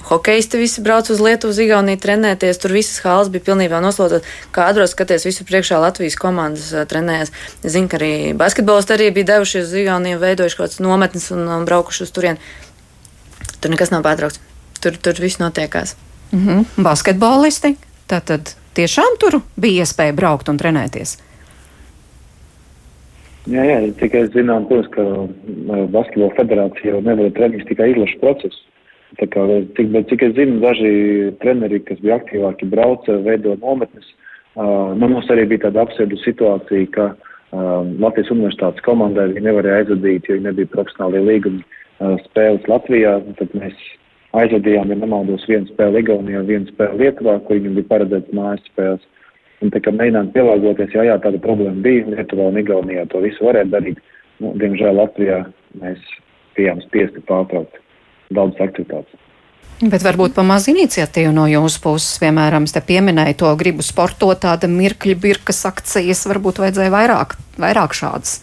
Hokeisti 0.09 0.59
visi 0.59 0.83
brauc 0.83 1.11
uz 1.13 1.21
Lietuvu, 1.23 1.53
Igauniju 1.65 2.01
trenēties. 2.01 2.59
Tur 2.59 2.73
visas 2.75 3.03
halas 3.05 3.29
bija 3.33 3.45
pilnībā 3.51 3.83
noslogotas. 3.85 4.27
Kādros 4.55 4.95
skaties, 4.95 5.27
visu 5.29 5.47
priekšā 5.49 5.79
Latvijas 5.83 6.17
komandas 6.19 6.73
trenējas. 6.91 7.33
Es 7.63 7.77
zinu, 7.77 7.91
ka 7.91 8.01
arī 8.01 8.13
basketbolisti 8.39 8.97
arī 8.97 9.11
bija 9.15 9.35
devušies 9.35 9.69
uz 9.69 9.77
Igauniju, 9.83 10.21
veidojuši 10.23 10.59
kaut 10.59 10.67
kādas 10.67 10.83
nometnes 10.83 11.31
un 11.37 11.67
braukuši 11.69 12.07
uz 12.07 12.15
turieni. 12.17 12.53
Tur 13.61 13.75
nekas 13.75 13.93
nav 13.93 14.05
pārtraukts. 14.07 14.41
Tur, 14.81 14.97
tur 14.97 15.21
viss 15.21 15.39
notiekās. 15.39 15.97
Mm 16.33 16.47
-hmm. 16.47 16.85
Basketbolisti. 16.85 17.77
Tātad 18.09 18.55
tiešām 18.75 19.19
tur 19.21 19.41
bija 19.57 19.85
iespēja 19.85 20.13
braukt 20.17 20.49
un 20.49 20.59
trenēties. 20.59 21.19
Jā, 23.49 23.63
jā, 23.65 23.79
tikai 24.01 24.27
zinām, 24.35 24.67
protams, 24.69 24.91
ka 24.95 25.03
Basketbola 25.95 26.35
federācija 26.37 26.93
jau 26.95 27.01
nevar 27.01 27.31
treniņus 27.31 27.69
tikai 27.69 27.91
izlašu 27.91 28.19
procesu. 28.21 28.70
Tā 29.19 29.27
kā, 29.27 29.43
cik, 29.75 29.95
cik 30.07 30.23
es 30.23 30.37
zinu, 30.37 30.61
daži 30.63 30.91
treneri, 31.43 31.81
kas 31.83 31.99
bija 32.03 32.21
aktīvāki, 32.21 32.69
brauca, 32.71 33.17
veido 33.25 33.57
nometnes. 33.59 34.07
Uh, 34.55 34.93
nu, 34.99 35.09
mums 35.11 35.31
arī 35.35 35.49
bija 35.51 35.65
tāda 35.67 35.83
absurda 35.83 36.19
situācija, 36.23 36.87
ka 36.95 37.07
uh, 37.15 37.89
Latvijas 38.03 38.31
universitātes 38.35 38.85
komandai 38.87 39.33
viņi 39.33 39.47
nevarēja 39.49 39.83
aizvadīt, 39.83 40.29
jo 40.29 40.37
viņi 40.37 40.47
nebija 40.47 40.71
profesionālie 40.75 41.25
līgumi 41.27 41.65
uh, 41.65 42.15
spēles 42.29 42.71
Latvijā. 42.71 43.17
Tad 43.41 43.59
mēs 43.59 43.83
aizvadījām, 44.39 44.95
ja 44.95 45.01
nemaldos, 45.03 45.49
vienu 45.51 45.67
spēli 45.73 46.05
Igaunijā, 46.05 46.45
vienu 46.47 46.71
spēli 46.71 47.03
Lietuvā, 47.03 47.41
kur 47.47 47.59
viņam 47.59 47.81
bija 47.81 47.91
paredzēts 47.91 48.39
mājas 48.39 48.65
spēles. 48.71 49.07
Un 49.61 49.75
tā 49.75 49.83
kā 49.83 49.93
mēģinām 49.93 50.31
pielāgoties, 50.37 50.95
jā, 50.95 51.11
jā, 51.11 51.19
tāda 51.21 51.43
problēma 51.43 51.83
bija, 51.83 52.07
Lietuvā 52.15 52.51
un 52.53 52.63
Igaunijā 52.63 53.09
to 53.11 53.27
visu 53.27 53.51
varēja 53.51 53.73
darīt. 53.75 53.99
Nu, 54.39 54.55
diemžēl 54.61 55.03
Latvijā 55.03 55.45
mēs 55.83 56.11
bijām 56.55 56.79
spiesti 56.87 57.23
pārtraukt 57.27 57.83
daudzas 58.35 58.69
aktivitātes. 58.69 59.27
Bet 59.81 60.03
varbūt 60.05 60.35
pa 60.37 60.43
maz 60.45 60.67
iniciatīvu 60.69 61.31
no 61.33 61.47
jūsu 61.49 61.81
puses, 61.81 62.19
piemēram, 62.21 62.67
te 62.69 62.83
pieminēju 62.85 63.39
to 63.41 63.53
gribu 63.57 63.85
sportot, 63.85 64.43
tāda 64.43 64.69
mirkļa 64.69 65.17
birkas 65.17 65.63
akcijas, 65.71 66.27
varbūt 66.29 66.61
vajadzēja 66.61 66.93
vairāk, 66.93 67.39
vairāk 67.61 67.97
šādas. 67.97 68.43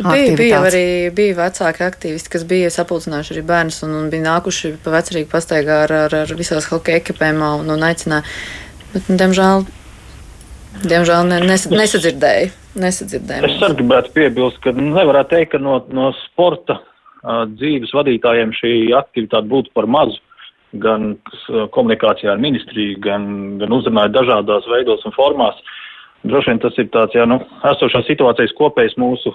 Bija, 0.00 0.32
bija 0.38 0.62
arī 0.64 0.86
bija 1.12 1.36
vecāki 1.36 1.84
aktīvisti, 1.84 2.30
kas 2.32 2.46
bija 2.48 2.70
sapulcinājuši 2.72 3.34
arī 3.34 3.42
bērnus 3.50 3.82
un, 3.84 3.92
un 3.98 4.06
bija 4.12 4.24
nākuši 4.24 4.70
pa 4.80 4.94
vecrīgu 4.94 5.28
pastaigā 5.28 5.82
ar, 5.84 5.92
ar, 6.06 6.16
ar 6.22 6.32
visās 6.38 6.70
hokeja 6.72 7.02
ekipējumā 7.02 7.50
un, 7.60 7.68
un 7.74 7.84
aicināja. 7.84 8.24
Bet, 8.94 9.10
nu, 9.12 9.18
diemžēl, 9.20 9.66
diemžēl 10.86 11.28
ne, 11.28 11.42
nes, 11.50 11.66
nesadzirdēju. 11.68 12.48
nesadzirdēju. 12.80 13.50
Es 13.50 13.66
arī 13.68 13.78
gribētu 13.82 14.16
piebilst, 14.16 14.62
ka 14.64 14.72
nevarētu 14.78 15.36
teikt, 15.36 15.52
ka 15.52 15.60
no, 15.60 15.82
no 15.92 16.08
sporta 16.22 16.80
dzīves 17.22 17.94
vadītājiem 17.94 18.52
šī 18.56 18.74
aktivitāte 18.98 19.50
būtu 19.50 19.72
par 19.76 19.86
mazu. 19.86 20.18
Gan 20.82 21.18
komunikācijā 21.74 22.32
ar 22.32 22.40
ministriju, 22.40 22.96
gan, 23.04 23.24
gan 23.60 23.74
uzrunājot 23.76 24.14
dažādās 24.14 24.68
veidos 24.72 25.04
un 25.04 25.12
formās. 25.12 25.58
Droši 26.24 26.52
vien 26.52 26.60
tas 26.62 26.78
ir 26.78 26.88
tāds, 26.94 27.12
jā, 27.18 27.26
nu, 27.28 27.40
esošās 27.68 28.06
situācijas 28.08 28.54
kopējs 28.56 28.96
mūsu 29.00 29.34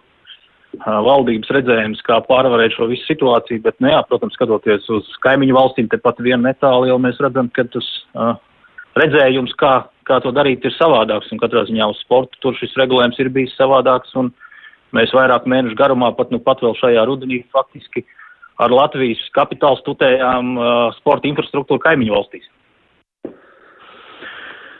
valdības 0.86 1.52
redzējums, 1.54 2.02
kā 2.06 2.20
pārvarēt 2.28 2.76
šo 2.76 2.88
visu 2.90 3.06
situāciju, 3.08 3.62
bet, 3.64 3.78
nu 3.84 3.92
jā, 3.92 4.02
protams, 4.10 4.36
skatoties 4.38 4.88
uz 4.94 5.08
kaimiņu 5.24 5.56
valstīm, 5.56 5.88
tepat 5.92 6.20
vien 6.24 6.44
netālu 6.44 6.90
jau 6.90 6.98
mēs 7.02 7.20
redzam, 7.24 7.50
ka 7.54 7.66
tas 7.74 7.88
uh, 8.14 8.36
redzējums, 9.00 9.56
kā, 9.60 9.74
kā 10.08 10.20
to 10.24 10.34
darīt, 10.36 10.66
ir 10.66 10.76
savādāks, 10.76 11.32
un 11.32 11.42
katrā 11.42 11.66
ziņā 11.68 11.88
uz 11.92 12.02
sportu 12.04 12.40
tur 12.44 12.58
šis 12.60 12.76
regulējums 12.80 13.20
ir 13.22 13.32
bijis 13.34 13.56
savādāks, 13.58 14.14
un 14.20 14.32
mēs 14.98 15.14
vairāk 15.16 15.48
mēnešu 15.50 15.78
garumā, 15.80 16.12
pat 16.18 16.34
nu 16.34 16.42
pat 16.44 16.62
vēl 16.66 16.76
šajā 16.80 17.06
rudenī, 17.08 17.42
faktiski 17.54 18.04
ar 18.62 18.74
Latvijas 18.74 19.22
kapitālu 19.38 19.80
studējām 19.82 20.54
uh, 20.58 20.70
sporta 20.98 21.30
infrastruktūru 21.30 21.82
kaimiņu 21.84 22.16
valstīs. 22.16 22.48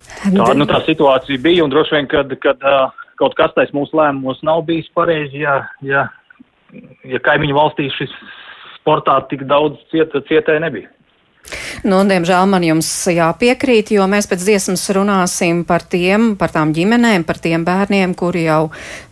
Tā, 0.08 0.48
nu, 0.58 0.66
tā 0.66 0.82
situācija 0.88 1.42
bija, 1.44 1.64
un 1.66 1.72
droši 1.72 1.98
vien, 1.98 2.10
kad, 2.10 2.32
kad 2.42 2.64
uh, 2.66 2.90
kaut 3.20 3.36
kas 3.38 3.54
tais 3.56 3.74
mūsu 3.76 3.98
lēmumos 3.98 4.42
nav 4.46 4.64
bijis 4.68 4.90
pareizi, 4.98 5.44
ja, 5.44 5.60
ja, 5.86 6.08
ja 7.06 7.22
kaimiņu 7.26 7.58
valstīs 7.58 7.96
šis 8.00 8.14
sportā 8.78 9.20
tik 9.32 9.46
daudz 9.50 9.82
ciet, 9.92 10.16
cietēji 10.30 10.64
nebija. 10.64 10.92
Nu, 11.88 12.00
diemžēl 12.08 12.48
man 12.50 12.66
jums 12.66 12.90
jāpiekrīt, 13.12 13.94
jo 13.96 14.08
mēs 14.10 14.28
pēc 14.30 14.44
dziesmas 14.44 14.84
runāsim 14.96 15.64
par 15.68 15.86
tiem, 15.88 16.34
par 16.40 16.52
tām 16.56 16.74
ģimenēm, 16.76 17.26
par 17.28 17.40
tiem 17.44 17.64
bērniem, 17.68 18.16
kuri 18.18 18.48
jau, 18.48 18.60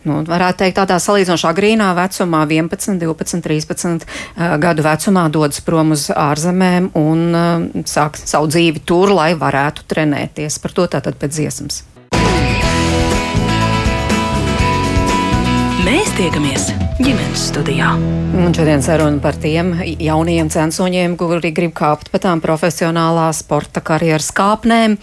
nu, 0.08 0.20
varētu 0.28 0.64
teikt, 0.64 0.78
tādā 0.80 0.98
salīdzinošā 1.02 1.54
grīnā 1.56 1.90
vecumā, 1.96 2.44
11, 2.50 3.00
12, 3.02 3.42
13 3.46 4.06
uh, 4.06 4.56
gadu 4.62 4.86
vecumā 4.86 5.26
dodas 5.32 5.64
prom 5.64 5.96
uz 5.96 6.08
ārzemēm 6.12 6.92
un 7.00 7.26
uh, 7.32 7.84
sāk 7.88 8.20
savu 8.20 8.52
dzīvi 8.52 8.84
tur, 8.86 9.14
lai 9.16 9.32
varētu 9.38 9.88
trenēties. 9.88 10.60
Par 10.62 10.76
to 10.76 10.90
tātad 10.96 11.20
pēc 11.20 11.38
dziesmas. 11.40 11.84
Mēs 15.86 16.08
tiekamies 16.18 16.72
ģimenes 16.98 17.42
studijā. 17.52 17.92
Un 18.36 18.52
šodien 18.52 18.82
saruna 18.84 19.20
par 19.22 19.36
tiem 19.38 19.68
jauniem 20.02 20.48
censoņiem, 20.52 21.14
kuri 21.16 21.52
grib 21.54 21.70
kāpt 21.76 22.08
pa 22.12 22.18
tām 22.20 22.40
profesionālā 22.44 23.28
sporta 23.36 23.80
karjeras 23.84 24.32
kāpnēm. 24.34 24.96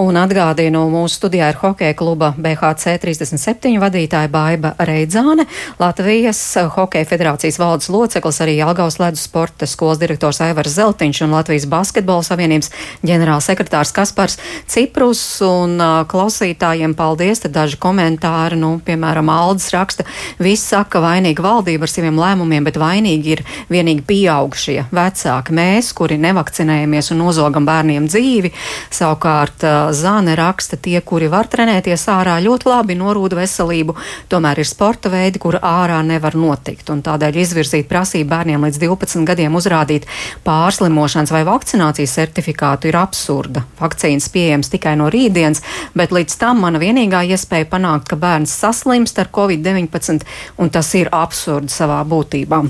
Un 0.00 0.18
atgādinu, 0.20 0.82
mūsu 0.92 1.20
studijā 1.20 1.52
ir 1.52 1.58
hokeja 1.60 1.94
kluba 1.96 2.32
BHC 2.36 2.96
37 3.02 3.78
vadītāja 3.80 4.30
Baiba 4.32 4.72
Reidzāne, 4.80 5.46
Latvijas 5.80 6.40
Hokeja 6.74 7.08
federācijas 7.08 7.60
valdes 7.60 7.88
loceklis, 7.92 8.40
arī 8.44 8.56
Jelgavas 8.58 8.98
ledus 9.00 9.24
sporta 9.28 9.68
skolas 9.70 10.02
direktors 10.02 10.42
Aivars 10.44 10.74
Zeltiņš 10.76 11.22
un 11.28 11.36
Latvijas 11.36 11.68
basketbola 11.70 12.26
savienības 12.26 12.72
ģenerālsekretārs 13.06 13.94
Kaspars 13.96 14.40
Ciprus. 14.66 15.22
Un 15.46 15.78
klausītājiem 16.10 16.96
paldies, 16.98 17.44
tad 17.44 17.56
daži 17.56 17.80
komentāri, 17.80 18.60
nu, 18.60 18.74
piemēram, 18.84 19.32
Aldis 19.32 19.70
raksta, 19.76 20.08
viss 20.42 20.72
saka 20.74 21.02
vainīgi 21.04 21.24
vainīga 21.24 21.42
valdība 21.44 21.86
ar 21.86 21.90
saviem 21.90 22.18
lēmumiem, 22.18 22.64
bet 22.64 22.76
vainīgi 22.76 23.32
ir 23.32 23.42
vienīgi 23.70 24.04
pieaugušie 24.06 24.86
vecāki. 24.92 25.54
Mēs, 25.54 25.92
kuri 25.96 26.18
nevakcinējamies 26.18 27.10
un 27.12 27.22
nozogam 27.22 27.64
bērniem 27.64 28.06
dzīvi, 28.08 28.52
savukārt 28.90 29.64
Zāne 29.94 30.34
raksta 30.36 30.76
tie, 30.76 31.00
kuri 31.00 31.28
var 31.28 31.48
trenēties 31.48 32.06
ārā 32.08 32.38
ļoti 32.44 32.68
labi, 32.68 32.96
norūda 32.98 33.38
veselību, 33.38 33.94
tomēr 34.28 34.60
ir 34.60 34.68
sporta 34.68 35.08
veidi, 35.08 35.38
kur 35.38 35.58
ārā 35.62 36.02
nevar 36.04 36.36
notikt. 36.36 36.90
Un 36.90 37.02
tādēļ 37.02 37.40
izvirzīt 37.40 37.88
prasību 37.88 38.28
bērniem 38.30 38.64
līdz 38.66 38.80
12 38.82 39.24
gadiem 39.24 39.54
uzrādīt 39.54 40.06
pārslimošanas 40.44 41.32
vai 41.32 41.44
vakcinācijas 41.48 42.16
certifikātu 42.18 42.90
ir 42.90 42.98
absurda. 43.00 43.64
Vakcīnas 43.80 44.28
pieejams 44.34 44.70
tikai 44.72 44.96
no 45.00 45.08
rītdienas, 45.12 45.62
bet 45.96 46.12
līdz 46.14 46.38
tam 46.40 46.60
mana 46.64 46.82
vienīgā 46.82 47.24
iespēja 47.32 47.70
panākt, 47.70 48.10
ka 48.10 48.20
bērns 48.20 48.52
saslimst 48.60 49.18
ar 49.22 49.30
covid-19, 49.34 50.13
un 50.60 50.70
tas 50.70 50.94
ir 50.94 51.10
absurdi 51.10 51.72
savā 51.74 52.04
būtībā. 52.06 52.62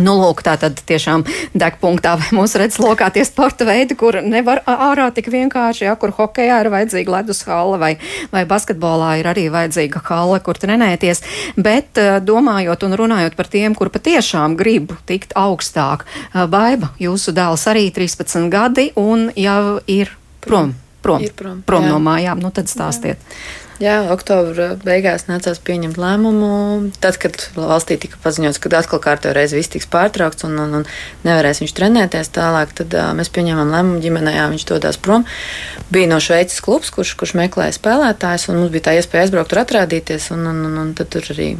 Nu, 0.00 0.14
lūk, 0.16 0.40
tā 0.40 0.54
tad 0.56 0.78
tiešām 0.88 1.24
degpunktā 1.52 2.14
vai 2.16 2.30
mūsu 2.32 2.62
redzeslokā 2.62 3.10
tie 3.12 3.26
sporta 3.28 3.66
veidi, 3.68 3.92
kur 3.98 4.16
nevar 4.24 4.62
ārā 4.64 5.10
tik 5.12 5.28
vienkārši, 5.32 5.84
ja 5.84 5.96
kur 6.00 6.14
hokejā 6.16 6.62
ir 6.62 6.70
vajadzīga 6.72 7.12
ledus 7.18 7.42
hala 7.44 7.76
vai, 7.80 7.90
vai 8.32 8.46
basketbolā 8.48 9.18
ir 9.20 9.28
arī 9.28 9.50
vajadzīga 9.52 10.00
hala, 10.06 10.38
kur 10.40 10.56
trenēties. 10.56 11.20
Bet 11.60 12.00
domājot 12.24 12.86
un 12.88 12.96
runājot 13.02 13.36
par 13.36 13.52
tiem, 13.52 13.76
kur 13.76 13.92
patiešām 13.92 14.56
grib 14.56 14.94
tikt 15.08 15.36
augstāk, 15.36 16.06
baiba, 16.32 16.94
jūsu 17.02 17.36
dēls 17.36 17.66
arī 17.68 17.90
13 17.92 18.48
gadi 18.52 18.88
un 18.96 19.28
jau 19.36 19.76
ir 19.92 20.16
prom. 20.40 20.72
Prom, 21.02 21.18
ir 21.18 21.34
prom, 21.34 21.60
prom 21.66 21.84
no 21.90 21.98
mājām, 21.98 22.38
nu 22.40 22.52
tad 22.54 22.70
stāstiet. 22.70 23.18
Jā. 23.18 23.61
Jā, 23.82 23.96
oktobra 24.14 24.76
beigās 24.78 25.24
nācās 25.26 25.58
pieņemt 25.66 25.96
lēmumu. 25.98 26.50
Tad, 27.02 27.16
kad 27.22 27.34
valstī 27.56 27.96
tika 27.98 28.20
paziņots, 28.22 28.60
ka 28.62 28.70
atkal 28.78 29.00
kārtībā 29.02 29.32
reiz 29.34 29.54
viss 29.56 29.72
tiks 29.72 29.88
pārtraukts 29.90 30.46
un, 30.46 30.54
un, 30.62 30.76
un 30.78 30.84
nevarēs 31.26 31.64
viņš 31.64 31.74
trenēties 31.80 32.30
tālāk, 32.36 32.76
tad 32.78 32.94
uh, 32.94 33.10
mēs 33.18 33.32
pieņēmām 33.34 33.72
lēmumu 33.74 34.02
ģimenē, 34.04 34.36
jā, 34.36 34.46
viņš 34.52 34.66
dodas 34.70 35.00
prom. 35.02 35.26
Bija 35.90 36.12
no 36.12 36.20
Šveices 36.22 36.62
klubs, 36.62 36.92
kurš, 36.94 37.16
kurš 37.18 37.34
meklēja 37.40 37.74
spēlētājus, 37.74 38.46
un 38.52 38.60
mums 38.60 38.70
bija 38.74 38.86
tā 38.86 38.94
iespēja 39.00 39.26
aizbraukt 39.26 39.50
tur 39.50 39.64
atrādīties, 39.64 40.30
un, 40.36 40.46
un, 40.52 40.62
un, 40.68 40.78
un 40.84 40.92
tad 40.98 41.10
tur 41.16 41.26
arī 41.34 41.56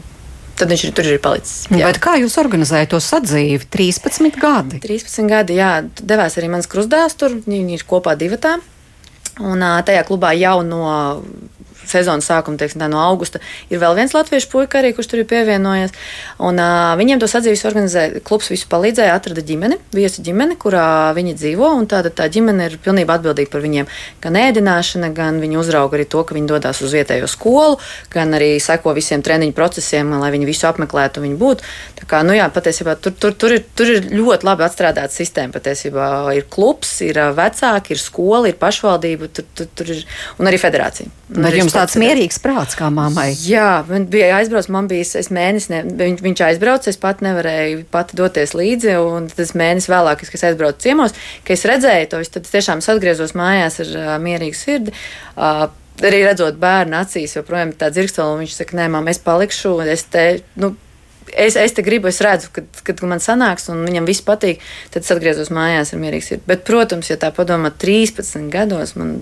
tad 0.61 0.71
viņš 0.71 0.85
ir 0.87 0.93
tur 0.95 1.09
ir 1.11 1.19
palicis. 1.25 1.65
Jā. 1.73 1.89
Bet 1.89 1.99
kā 2.05 2.15
jūs 2.23 2.39
organizējat 2.39 2.93
to 2.93 3.01
sadzīvi? 3.03 3.67
13 3.73 4.39
gadi. 4.39 4.79
13 4.85 5.27
gadi, 5.33 5.57
jā, 5.59 5.73
devās 5.99 6.39
arī 6.39 6.53
mans 6.53 6.71
krustdēls 6.71 7.19
tur, 7.19 7.35
viņi 7.49 7.81
ir 7.81 7.87
kopā 7.89 8.15
divatā. 8.21 8.61
Un 9.43 9.65
tajā 9.83 10.05
klubā 10.07 10.35
jau 10.37 10.59
no 10.63 10.85
sezonas 11.89 12.29
sākuma, 12.29 12.59
teiksim, 12.61 12.83
tā, 12.83 12.89
no 12.93 13.01
augusta, 13.03 13.41
ir 13.71 13.81
vēl 13.83 13.97
viens 13.99 14.15
latviešu 14.15 14.51
puika, 14.53 14.81
arī, 14.81 14.93
kurš 14.97 15.11
tur 15.13 15.23
ir 15.23 15.29
pievienojies. 15.31 15.95
Un, 16.43 16.61
uh, 16.63 16.93
viņiem 17.01 17.23
to 17.23 17.29
sadzīves 17.31 17.65
organizēja, 17.69 18.23
klubs 18.27 18.51
visu 18.53 18.69
palīdzēja, 18.73 19.17
atrada 19.19 19.45
ģimeni, 19.47 19.79
viesu 19.95 20.25
ģimeni, 20.25 20.59
kurā 20.61 21.13
viņi 21.17 21.37
dzīvo. 21.39 21.73
Tāda 21.91 22.13
tā 22.15 22.29
ģimene 22.33 22.71
ir 22.71 22.79
pilnībā 22.83 23.19
atbildīga 23.19 23.53
par 23.53 23.65
viņiem. 23.65 23.89
Gan 24.23 24.39
ēdināšana, 24.39 25.13
gan 25.17 25.41
viņi 25.43 25.59
uzrauga 25.61 25.99
arī 25.99 26.07
to, 26.09 26.23
ka 26.27 26.37
viņi 26.37 26.51
dodas 26.51 26.83
uz 26.85 26.95
vietējo 26.97 27.29
skolu, 27.31 27.79
gan 28.13 28.37
arī 28.39 28.55
seko 28.63 28.95
visiem 28.97 29.25
treniņu 29.25 29.57
procesiem, 29.57 30.15
lai 30.23 30.33
viņi 30.35 30.49
visu 30.49 30.69
apmeklētu 30.71 31.23
un 31.23 31.37
būtu. 31.41 31.67
Tā 32.01 32.09
kā, 32.09 32.23
nu 32.27 32.37
jā, 32.37 32.49
patiesībā 32.53 32.97
tur, 33.01 33.15
tur, 33.19 33.35
tur, 33.39 33.57
ir, 33.57 33.65
tur 33.79 33.91
ir 33.91 34.09
ļoti 34.13 34.49
labi 34.49 34.67
atstrādāta 34.67 35.15
sistēma. 35.15 35.55
Patiesībā 35.57 36.07
ir 36.37 36.47
klubs, 36.53 36.95
ir 37.07 37.21
vecāki, 37.37 37.95
ir 37.95 38.03
skola, 38.03 38.51
ir 38.51 38.59
pašvaldība, 38.61 39.31
tur, 39.33 39.49
tur, 39.57 39.71
tur 39.79 39.93
ir 39.95 40.05
un 40.39 40.51
arī 40.51 40.61
federācija. 40.61 41.11
Un 41.33 41.49
arī 41.49 41.63
jums 41.73 41.93
tāds 41.93 41.99
mierīgs 42.01 42.41
prāts 42.43 42.77
kā 42.79 42.89
mammai. 42.93 43.33
Jā, 43.47 43.83
man 43.89 44.07
bija 44.13 44.33
jāizbrauc, 44.37 44.69
man 44.73 44.89
bija 44.91 45.07
es 45.21 45.31
mēnesis, 45.33 45.71
ne, 45.73 45.83
viņš, 45.99 46.23
viņš 46.25 46.45
aizbrauca, 46.49 46.91
es 46.93 47.01
pat 47.01 47.23
nevarēju 47.25 47.85
pati 47.93 48.19
doties 48.19 48.55
līdzi, 48.59 48.97
un 49.01 49.29
tas 49.33 49.55
mēnesis 49.59 49.91
vēlāk, 49.93 50.21
kad 50.21 50.39
es 50.39 50.47
aizbraucu 50.51 50.85
ciemos, 50.85 51.17
ka 51.47 51.57
es 51.57 51.67
redzēju 51.69 52.11
to, 52.13 52.23
tad 52.37 52.49
tiešām 52.51 52.83
es 52.85 52.91
atgriezos 52.93 53.35
mājās 53.39 53.81
ar 53.85 53.93
uh, 53.97 54.15
mierīgu 54.23 54.59
sirdi. 54.59 54.95
Uh, 55.37 55.67
arī 56.03 56.23
redzot 56.27 56.57
bērnu 56.61 56.97
acīs, 57.03 57.37
joprojām 57.37 57.75
tā 57.79 57.93
dzirkstele, 57.93 58.33
un 58.35 58.43
viņš 58.45 58.57
saka, 58.61 58.79
nē, 58.81 58.89
mamma, 58.93 59.13
es 59.13 59.21
palikšu, 59.23 59.77
es 59.93 60.07
te, 60.13 60.25
nu, 60.61 60.73
es, 61.31 61.57
es 61.61 61.77
te 61.77 61.85
gribu, 61.85 62.09
es 62.11 62.21
redzu, 62.25 62.49
kad, 62.57 62.81
kad 62.87 63.05
man 63.07 63.23
sanāks, 63.23 63.69
un 63.73 63.85
viņam 63.87 64.09
viss 64.09 64.25
patīk, 64.25 64.65
tad 64.95 65.05
es 65.05 65.13
atgriezos 65.15 65.53
mājās 65.55 65.93
ar 65.93 66.03
mierīgu 66.03 66.27
sirdi. 66.27 66.49
Bet, 66.49 66.65
protams, 66.69 67.13
ja 67.13 67.21
tā 67.21 67.31
padomā, 67.37 67.71
13 67.85 68.51
gados 68.53 68.97
man 68.99 69.21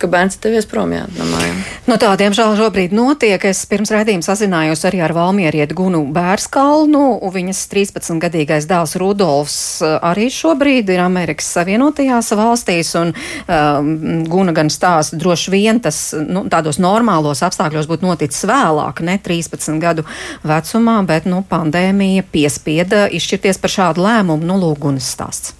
ka 0.00 0.08
bērns 0.10 0.38
devies 0.42 0.66
prom 0.68 0.92
jā, 0.94 1.04
no 1.16 1.26
mājām. 1.28 1.60
Nu, 1.90 1.96
tā, 2.00 2.10
diemžēl, 2.20 2.56
šobrīd 2.58 2.94
notiek. 2.96 3.42
Es 3.50 3.62
pirms 3.68 3.92
redzījuma 3.92 4.24
sazinājos 4.24 4.84
arī 4.88 5.02
ar 5.04 5.14
Valmierieti 5.16 5.76
Gunu 5.76 6.02
Bērskalnu. 6.14 7.02
Viņas 7.34 7.62
13-gadīgais 7.72 8.68
dēls 8.70 8.96
Rudolfs 9.00 9.58
eh, 9.84 9.96
arī 10.10 10.28
šobrīd 10.32 10.90
ir 10.94 11.02
Amerikas 11.04 11.50
Savienotajās 11.54 12.32
valstīs, 12.38 12.92
un 12.98 13.12
um, 13.12 13.92
Guna 14.30 14.54
gan 14.56 14.72
stāsta, 14.72 15.18
droši 15.20 15.54
vien 15.54 15.80
tas 15.82 16.00
nu, 16.14 16.46
tādos 16.50 16.80
normālos 16.82 17.44
apstākļos 17.46 17.88
būtu 17.90 18.06
noticis 18.06 18.46
vēlāk, 18.48 19.02
ne 19.06 19.18
13 19.22 19.80
gadu 19.82 20.06
vecumā, 20.46 21.00
bet 21.08 21.28
nu, 21.30 21.42
pandēmija 21.46 22.26
piespieda 22.32 23.06
izšķirties 23.12 23.60
par 23.62 23.76
šādu 23.78 24.06
lēmumu. 24.06 24.46
Nu, 24.46 24.60
Lūgunas 24.60 25.08
stāsts. 25.14 25.56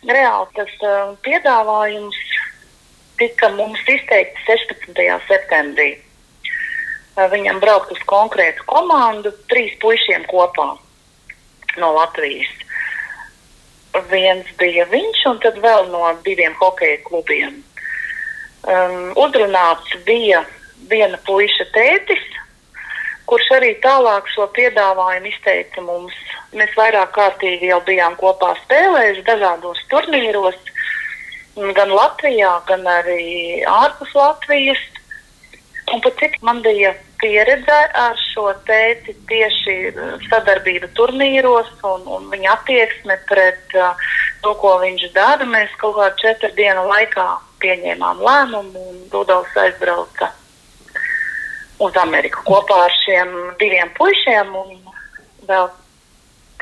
Reāli 0.00 0.48
tas 0.56 0.70
uh, 0.86 1.10
piedāvājums 1.24 2.16
tika 3.20 3.50
mums 3.52 3.82
izteikti 3.84 4.46
16. 4.48 5.18
septembrī. 5.28 5.90
Viņam 7.30 7.60
braukt 7.60 7.92
uz 7.92 8.00
konkrētu 8.08 8.64
komandu, 8.70 9.32
trīs 9.50 9.74
puišiem 9.82 10.24
kopā 10.30 10.70
no 11.80 11.90
Latvijas. 11.98 12.52
Viens 14.08 14.48
bija 14.58 14.86
viņš, 14.88 15.24
un 15.32 15.40
tad 15.42 15.58
vēl 15.60 15.90
no 15.90 16.06
diviem 16.24 16.54
hokeja 16.60 17.00
klubiem. 17.04 17.58
Um, 18.60 19.10
uzrunāts 19.18 19.96
bija 20.06 20.44
viena 20.88 21.18
puika 21.26 21.66
tētis, 21.74 22.22
kurš 23.28 23.50
arī 23.58 23.74
tālāk 23.84 24.28
šo 24.32 24.46
piedāvājumu 24.56 25.32
izteica 25.32 25.84
mums. 25.84 26.16
Mēs 26.56 26.72
vairāk 26.78 27.12
kārtīgi 27.14 27.70
jau 27.70 27.80
bijām 27.86 28.16
kopā 28.20 28.54
spēlējuši 28.64 29.26
dažādos 29.26 29.82
turnīros 29.92 30.58
gan 31.56 31.92
Latvijā, 31.92 32.54
gan 32.68 32.86
arī 32.86 33.62
ārpus 33.66 34.14
Latvijas. 34.14 34.80
Un 35.90 36.02
pat 36.04 36.14
cik 36.20 36.36
man 36.46 36.60
bija 36.62 36.92
pieredze 37.18 37.78
ar 37.98 38.18
šo 38.30 38.52
tēti 38.68 39.14
tieši 39.28 39.76
sadarbība 40.28 40.88
turnīros 40.94 41.70
un, 41.82 42.06
un 42.06 42.28
viņa 42.30 42.52
attieksme 42.54 43.16
pret 43.28 43.74
uh, 43.74 43.98
to, 44.44 44.54
ko 44.62 44.76
viņš 44.84 45.08
dara. 45.16 45.48
Mēs 45.48 45.74
kaut 45.82 45.98
kā 45.98 46.12
četru 46.22 46.52
dienu 46.56 46.86
laikā 46.92 47.26
pieņēmām 47.60 48.22
lēmumu 48.24 48.86
un 48.92 49.02
Rudolfs 49.12 49.58
aizbrauca 49.58 50.30
uz 51.80 51.96
Ameriku 51.96 52.44
kopā 52.46 52.84
ar 52.86 52.96
šiem 53.02 53.34
diviem 53.60 53.90
puišiem 53.96 54.54
un 54.62 54.74
vēl 55.48 55.70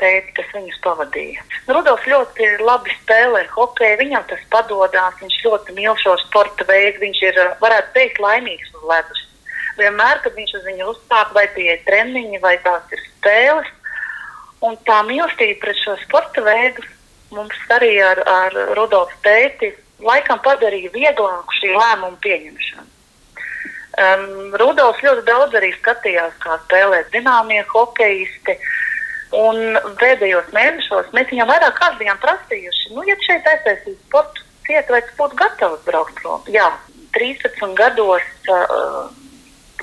tēti, 0.01 0.35
kas 0.37 0.51
viņus 0.55 0.81
pavadīja. 0.83 1.45
Rudolfs 1.69 2.07
ļoti 2.09 2.49
labi 2.63 2.93
spēlē 3.01 3.45
hokeju, 3.53 3.99
viņam 4.01 4.27
tas 4.31 4.43
padodas, 4.53 5.17
viņš 5.21 5.39
ļoti 5.45 5.75
mīl 5.77 5.95
šo 6.01 6.15
sporta 6.25 6.67
veidu, 6.69 7.03
viņš 7.05 7.23
ir, 7.29 7.41
varētu 7.63 7.95
teikt, 7.97 8.21
laimīgs 8.23 8.71
uz 8.75 8.85
ledus. 8.91 9.25
Vienmēr, 9.79 10.21
kad 10.23 10.35
viņš 10.35 10.55
uz 10.59 10.63
viņu 10.67 10.93
uzsāk, 10.93 11.35
vai 11.35 11.47
tie 11.55 11.73
ir 11.73 11.83
treniņi, 11.87 12.41
vai 12.43 12.55
tās 12.65 12.95
ir 12.95 13.03
spēles, 13.05 13.69
un 14.65 14.75
tā 14.87 15.01
mīlestība 15.07 15.61
pret 15.63 15.83
šo 15.83 15.95
sporta 16.03 16.43
veidu 16.43 16.83
mums 17.31 17.59
arī 17.69 17.93
ar, 18.03 18.21
ar 18.27 18.55
Rudolfu 18.77 19.17
tēti 19.25 19.71
laikam 20.03 20.39
padarīja 20.43 20.91
vieglāku 20.93 21.59
šī 21.59 21.73
lēmuma 21.75 22.17
pieņemšanu. 22.23 22.87
Um, 23.99 24.53
Rudolfs 24.55 25.01
ļoti 25.03 25.25
daudz 25.27 25.55
arī 25.59 25.73
skatījās, 25.75 26.35
kā 26.43 26.55
spēlē 26.65 27.01
zināmie 27.11 27.59
hokeisti. 27.67 28.55
Un 29.35 29.77
pēdējos 29.99 30.47
mēnešos 30.55 31.11
mēs 31.13 31.27
viņam 31.29 31.51
vairāk 31.51 31.75
kārt 31.77 31.99
bijām 31.99 32.17
prasījuši, 32.23 32.93
nu, 32.95 33.03
ja 33.05 33.13
šeit 33.21 33.45
aiztaisīs 33.45 33.99
sporta 34.07 34.41
cietu, 34.65 34.95
vai 34.95 35.01
tas 35.05 35.17
būtu 35.19 35.37
gatavs 35.37 35.83
braukt 35.85 36.15
prom. 36.17 36.41
Jā, 36.49 36.65
13 37.13 37.75
gados 37.77 38.25
uh, 38.49 39.11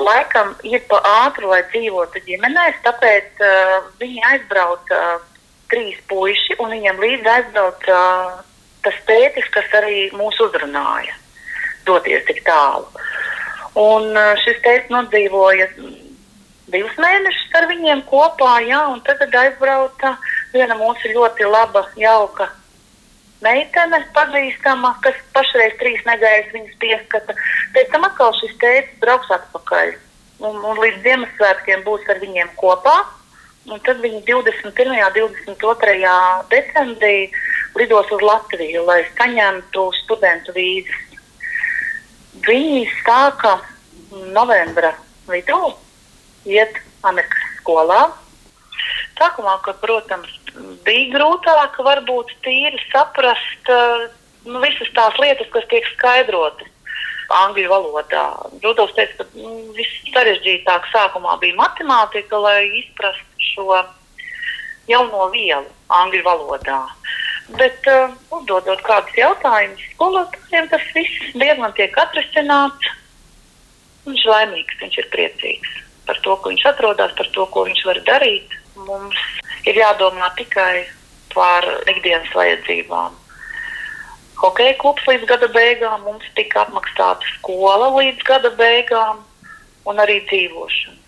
laikam 0.02 0.50
ir 0.66 0.82
pa 0.90 0.98
ātru, 1.26 1.50
lai 1.52 1.62
dzīvotu 1.70 2.22
ģimenēs, 2.26 2.82
tāpēc 2.86 3.42
uh, 3.46 3.86
viņi 4.02 4.24
aizbrauca 4.32 4.98
uh, 5.14 5.22
trīs 5.70 6.00
puiši, 6.10 6.58
un 6.62 6.74
viņiem 6.74 6.98
līdzi 7.02 7.32
aizbrauca 7.36 8.00
uh, 8.00 8.42
tas 8.82 8.98
tētis, 9.06 9.46
kas 9.54 9.70
arī 9.78 10.08
mūs 10.14 10.42
uzrunāja, 10.42 11.14
doties 11.86 12.26
tik 12.26 12.42
tālu. 12.46 12.90
Un 13.78 14.10
uh, 14.10 14.34
šis 14.42 14.58
tētis 14.66 14.90
nodzīvoja 14.90 15.70
divus 16.72 16.94
mēnešus 16.98 17.56
ar 17.58 17.66
viņiem 17.70 18.04
kopā, 18.10 18.58
jā, 18.66 18.82
un 18.90 19.02
tad 19.06 19.22
aizbrauca 19.26 20.16
viena 20.54 20.76
mūsu 20.78 21.12
ļoti 21.14 21.46
laba, 21.50 21.86
jauka 22.00 22.50
meitene, 23.44 24.00
pazīstama, 24.16 24.94
kas 25.04 25.18
pašreiz 25.36 25.76
trīs 25.80 26.02
nedēļas 26.08 26.54
viņas 26.54 26.80
pieskata. 26.82 27.36
Pēc 27.74 27.92
tam 27.92 28.06
atkal 28.08 28.34
šis 28.40 28.56
tēvs 28.62 28.96
brauks 29.02 29.32
atpakaļ. 29.38 29.94
Un, 30.44 30.58
un 30.60 30.80
līdz 30.80 31.04
Ziemassvētkiem 31.04 31.84
būs 31.86 32.08
ar 32.12 32.20
viņiem 32.22 32.52
kopā. 32.60 32.96
Un 33.66 33.80
tad 33.82 33.98
viņi 34.02 34.20
21. 34.28 34.92
un 34.94 35.14
22. 35.56 36.12
decembrī 36.52 37.16
lidos 37.76 38.12
uz 38.14 38.22
Latviju, 38.22 38.84
lai 38.86 39.00
saņemtu 39.16 39.88
studentu 40.02 40.54
vīzes. 40.54 41.02
Viņi 42.46 42.84
sāka 43.02 43.56
novembra 44.36 44.92
vidū 45.26 45.74
iet 46.46 46.78
Amerikas 47.06 47.50
skolā. 47.60 48.06
Sākumā, 49.16 49.56
ka, 49.64 49.74
protams, 49.80 50.30
bija 50.86 51.10
grūtāk 51.14 51.78
varbūt 51.84 52.32
tīri 52.44 52.80
saprast 52.90 53.70
uh, 53.72 54.06
nu, 54.46 54.60
visas 54.62 54.90
tās 54.96 55.16
lietas, 55.22 55.48
kas 55.52 55.68
tiek 55.72 55.86
skaidrotas 55.94 56.72
angļu 57.36 57.70
valodā. 57.72 58.26
Rudolf 58.62 58.92
teica, 58.94 59.24
ka 59.24 59.40
nu, 59.40 59.72
viss 59.74 60.10
sarežģītāk 60.14 60.86
sākumā 60.92 61.38
bija 61.42 61.56
matemātika, 61.58 62.38
lai 62.38 62.60
izprastu 62.82 63.48
šo 63.50 63.80
jauno 64.86 65.30
vielu 65.32 65.66
angļu 66.02 66.22
valodā. 66.26 66.82
Bet, 67.56 67.80
uh, 67.90 68.14
uzdodot 68.36 68.84
kādus 68.86 69.16
jautājumus 69.18 69.82
skolotājiem, 69.94 70.70
tas 70.70 70.86
viss 70.94 71.32
diezgan 71.34 71.74
tiek 71.78 71.98
atrisināts. 72.04 72.94
Viņš 74.06 74.22
ir 74.22 74.32
laimīgs, 74.34 74.80
viņš 74.84 75.02
ir 75.02 75.10
priecīgs 75.14 75.85
par 76.06 76.20
to, 76.24 76.36
ko 76.40 76.52
viņš 76.52 76.64
atrodas, 76.72 77.14
par 77.18 77.28
to, 77.34 77.46
ko 77.52 77.66
viņš 77.68 77.84
var 77.88 78.00
darīt. 78.08 78.56
Mums 78.86 79.20
ir 79.66 79.78
jādomā 79.80 80.30
tikai 80.38 80.86
par 81.34 81.66
ikdienas 81.90 82.32
vajadzībām. 82.34 83.16
Hokeja 84.36 84.76
klubs 84.80 85.04
līdz 85.08 85.24
gada 85.30 85.48
beigām, 85.52 86.02
mums 86.04 86.26
tika 86.36 86.66
apmaksāta 86.66 87.24
skola 87.38 87.88
līdz 87.96 88.24
gada 88.28 88.52
beigām 88.58 89.22
un 89.88 90.02
arī 90.02 90.20
dzīvošana. 90.28 91.00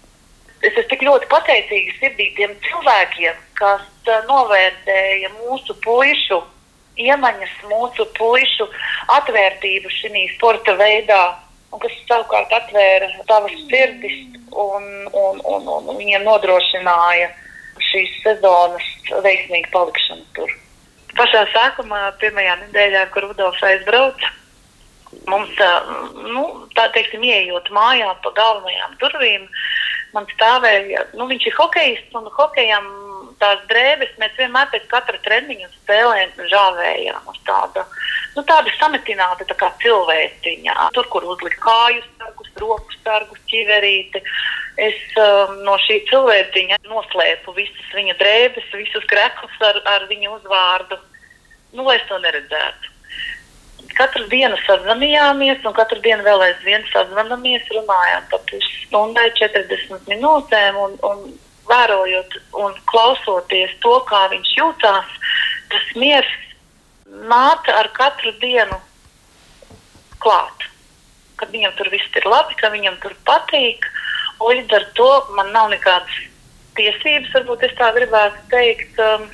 Es 0.59 0.73
esmu 0.73 0.89
tik 0.91 1.05
ļoti 1.07 1.29
pateicīga 1.31 1.93
sirdī 2.01 2.33
tiem 2.35 2.55
cilvēkiem, 2.65 3.37
kas 3.61 3.85
uh, 4.09 4.23
novērtēja 4.27 5.31
mūsu 5.37 5.77
puišu 5.85 6.41
iemaņas, 6.99 7.53
mūsu 7.71 8.09
puišu 8.17 8.67
atvērtību 9.21 9.93
šī 9.93 10.25
sporta 10.35 10.75
veidā, 10.81 11.21
un 11.73 11.83
kas 11.83 11.99
savukārt 12.09 12.53
atvēra 12.55 13.11
savas 13.29 13.55
sirdis 13.69 14.17
un, 14.53 14.89
un, 15.13 15.43
un, 15.45 15.69
un 15.79 15.91
viņiem 15.99 16.25
nodrošināja 16.27 17.29
šīs 17.89 18.17
sezonas 18.25 18.89
veiksmīgu 19.25 19.71
palikšanu 19.75 20.25
tur. 20.37 20.55
Pašā 21.19 21.45
sākumā, 21.53 22.01
pirmajā 22.23 22.57
nedēļā, 22.63 23.07
kad 23.13 23.25
Rudolfs 23.25 23.65
aizbrauca, 23.65 24.33
mums 25.31 25.63
nu, 26.29 26.45
tā 26.77 26.89
teiksim, 26.95 27.25
ieejot 27.25 27.71
mājā 27.75 28.11
pa 28.25 28.33
galvenajām 28.37 28.97
durvīm, 29.03 29.47
man 30.15 30.29
stāvēja, 30.35 31.07
nu, 31.19 31.29
viņš 31.31 31.49
ir 31.49 31.57
hokejists 31.59 32.19
un 32.19 32.29
hokejam 32.37 32.87
tās 33.43 33.63
drēbes 33.71 34.15
mēs 34.21 34.35
vienmēr 34.39 34.69
pēc 34.73 34.87
katra 34.91 35.19
treniņa 35.25 35.69
spēlēm 35.73 36.35
žāvējām 36.51 37.31
uz 37.31 37.39
tādu, 37.47 37.85
nu, 38.37 38.45
tādu 38.49 38.73
sametinātu 38.77 39.47
tā 39.49 39.57
kā 39.59 39.71
cilvēciņā. 39.83 40.77
Tur, 40.97 41.09
kur 41.13 41.27
uzlikt 41.35 41.61
kāju 41.63 42.03
sargus, 42.19 42.53
roku 42.63 43.01
sargus, 43.05 43.41
ķiverīti. 43.51 44.23
Es 44.79 44.99
um, 45.19 45.57
no 45.67 45.75
šī 45.87 46.03
cilvēciņa 46.11 46.79
noslēpu 46.87 47.57
visas 47.57 47.97
viņa 47.97 48.15
drēbes, 48.21 48.69
visus 48.79 49.09
grekus 49.11 49.65
ar, 49.67 49.81
ar 49.91 50.07
viņa 50.11 50.31
uzvārdu, 50.37 51.01
nu, 51.75 51.89
lai 51.89 51.99
es 51.99 52.07
to 52.11 52.21
neredzētu. 52.23 52.95
Katru 53.99 54.29
dienu 54.31 54.55
sazvanījāmies, 54.63 55.65
un 55.67 55.75
katru 55.75 55.99
dienu 56.05 56.23
vēl 56.27 56.45
aizvien 56.45 56.85
sazvanāmies, 56.93 57.67
runājām 57.75 58.27
par 58.31 58.43
pusstundai, 58.51 59.31
40 59.41 60.07
minūtēm. 60.11 60.79
Un, 60.79 60.95
un 61.09 61.25
vērojot 61.69 62.37
un 62.65 62.77
klausoties 62.91 63.75
to, 63.85 63.95
kā 64.09 64.27
viņš 64.33 64.53
jūtās, 64.59 65.17
tas 65.73 65.91
miers 66.01 66.31
nāca 67.09 67.77
ar 67.81 67.91
katru 67.97 68.33
dienu 68.43 68.79
klāt. 70.23 70.67
Kad 71.39 71.53
viņam 71.55 71.75
tur 71.79 71.91
viss 71.93 72.19
ir 72.19 72.27
labi, 72.29 72.57
ka 72.59 72.73
viņam 72.75 72.99
tur 73.03 73.15
patīk. 73.29 73.87
Līdz 74.43 74.75
ar 74.75 74.87
to 74.99 75.11
man 75.37 75.53
nav 75.55 75.71
nekādas 75.73 76.15
tiesības, 76.79 77.33
varbūt 77.35 77.65
es 77.67 77.75
tā 77.79 77.91
gribētu 77.95 78.43
teikt, 78.53 79.01
um, 79.03 79.27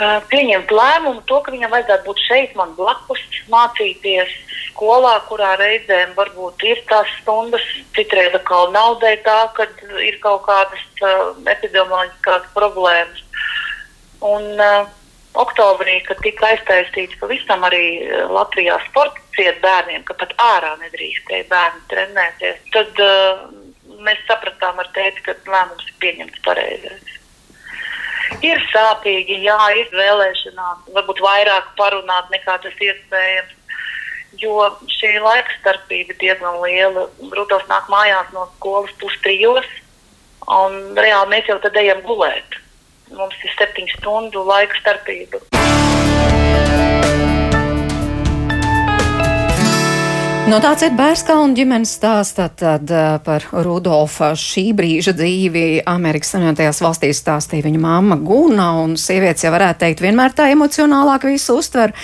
uh, 0.00 0.20
pieņemt 0.30 0.72
lēmumu, 0.72 1.24
to, 1.28 1.40
ka 1.44 1.52
viņam 1.52 1.72
vajadzētu 1.74 2.08
būt 2.08 2.22
šeit, 2.24 2.54
man 2.58 2.72
blakus, 2.78 3.20
mācīties, 3.52 4.32
skolā, 4.74 5.14
kurā 5.30 5.54
reizēm 5.60 6.12
varbūt 6.18 6.66
ir 6.66 6.82
tās 6.90 7.08
stundas, 7.20 7.62
citreiz 7.94 8.34
atkal 8.34 8.72
nav 8.74 8.98
dēļ 9.02 9.22
tā, 9.24 9.38
ka 9.54 9.68
ir 10.02 10.18
kaut 10.22 10.44
kādas 10.48 10.82
uh, 11.00 11.32
epidemioloģiskās 11.46 12.50
problēmas. 12.56 13.22
Un 14.24 14.58
uh, 14.58 14.90
oktobrī, 15.38 16.00
kad 16.08 16.20
tika 16.26 16.50
aiztaisīts 16.52 17.18
pavisam 17.22 17.64
arī 17.66 17.86
uh, 18.02 18.26
Latvijā 18.34 18.80
sporta 18.88 19.22
ciet 19.36 19.62
bērniem, 19.62 20.04
ka 20.08 20.18
pat 20.18 20.34
ārā 20.42 20.74
nedrīkstēja 20.82 21.48
bērni 21.50 21.84
trenēties, 21.92 22.62
tad 22.74 23.02
uh, 23.02 23.44
mēs 24.04 24.22
sapratām 24.28 24.80
ar 24.82 24.90
tēti, 24.96 25.22
ka 25.26 25.38
lēmums 25.46 25.86
ir 25.86 26.00
pieņemts 26.02 26.46
pareizais. 26.46 27.20
Ir 28.42 28.58
sāpīgi, 28.72 29.36
jā, 29.44 29.58
ir 29.78 29.90
vēlēšanās, 29.94 30.88
varbūt 30.96 31.20
vairāk 31.22 31.74
parunāt 31.78 32.32
nekā 32.32 32.56
tas 32.64 32.80
iespējams 32.82 33.52
jo 34.42 34.68
šī 34.90 35.14
laika 35.22 35.56
starpība 35.60 36.14
ir 36.14 36.20
diezgan 36.20 36.60
liela. 36.62 37.06
Rudolf 37.34 37.66
nāk 37.70 37.88
mājās 37.92 38.32
no 38.34 38.46
skolas 38.56 38.92
pustrijos, 39.00 39.68
un 40.46 40.96
reāli 40.98 41.34
mēs 41.34 41.50
jau 41.50 41.58
tad 41.62 41.76
ejam 41.80 42.02
gulēt. 42.06 42.60
Mums 43.14 43.36
ir 43.44 43.52
septiņu 43.58 43.98
stundu 43.98 44.46
laika 44.48 44.80
starpība. 44.80 45.42
No 50.44 50.58
tāds 50.60 50.82
ir 50.84 50.92
Bērskauna 50.92 51.56
ģimenes 51.56 51.94
stāsts 51.96 52.36
tad, 52.36 52.90
par 53.24 53.44
Rudolfa 53.64 54.34
šī 54.36 54.64
brīža 54.76 55.14
dzīvi 55.16 55.62
Amerikas 55.88 56.34
Savienotajās 56.34 56.82
valstīs 56.84 57.22
stāstīja 57.22 57.64
viņa 57.64 57.78
mamma 57.80 58.18
Guna, 58.20 58.66
un 58.82 58.92
sievietes 59.00 59.46
jau 59.46 59.54
varētu 59.54 59.80
teikt 59.86 60.02
vienmēr 60.04 60.34
tā 60.36 60.50
emocionālāk 60.52 61.24
visu 61.30 61.56
uztver. 61.62 61.94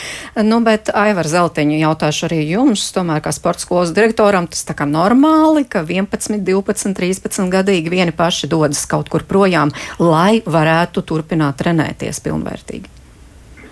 Nu, 0.41 0.63
bet 0.65 0.89
Aivar 0.89 1.29
Zeltiņu 1.29 1.83
jautāšu 1.83 2.31
arī 2.31 2.39
jums, 2.49 2.87
tomēr 2.97 3.21
kā 3.21 3.35
sporta 3.37 3.61
skolas 3.67 3.93
direktoram, 3.93 4.49
tas 4.49 4.65
tā 4.65 4.73
kā 4.79 4.87
normāli, 4.89 5.67
ka 5.69 5.83
11, 5.85 6.41
12, 6.41 6.95
13 6.97 7.53
gadīgi 7.53 7.93
vieni 7.93 8.17
paši 8.17 8.49
dodas 8.49 8.87
kaut 8.89 9.13
kur 9.13 9.29
projām, 9.29 9.75
lai 10.01 10.41
varētu 10.49 11.05
turpināt 11.13 11.61
trenēties 11.61 12.25
pilnvērtīgi. 12.25 13.00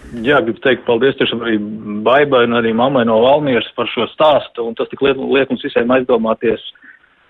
Jā, 0.09 0.39
gribu 0.41 0.61
teikt 0.65 0.87
paldies 0.87 1.19
tiešām 1.19 1.43
arī 1.45 1.59
Baibai 2.07 2.47
un 2.47 2.57
arī 2.57 2.71
mammai 2.77 3.05
no 3.05 3.19
Valmieras 3.27 3.69
par 3.77 3.91
šo 3.93 4.07
stāstu, 4.15 4.65
un 4.65 4.77
tas 4.79 4.89
tik 4.89 5.03
liek, 5.05 5.19
liek 5.21 5.51
mums 5.53 5.65
visiem 5.67 5.91
aizdomāties, 5.93 6.63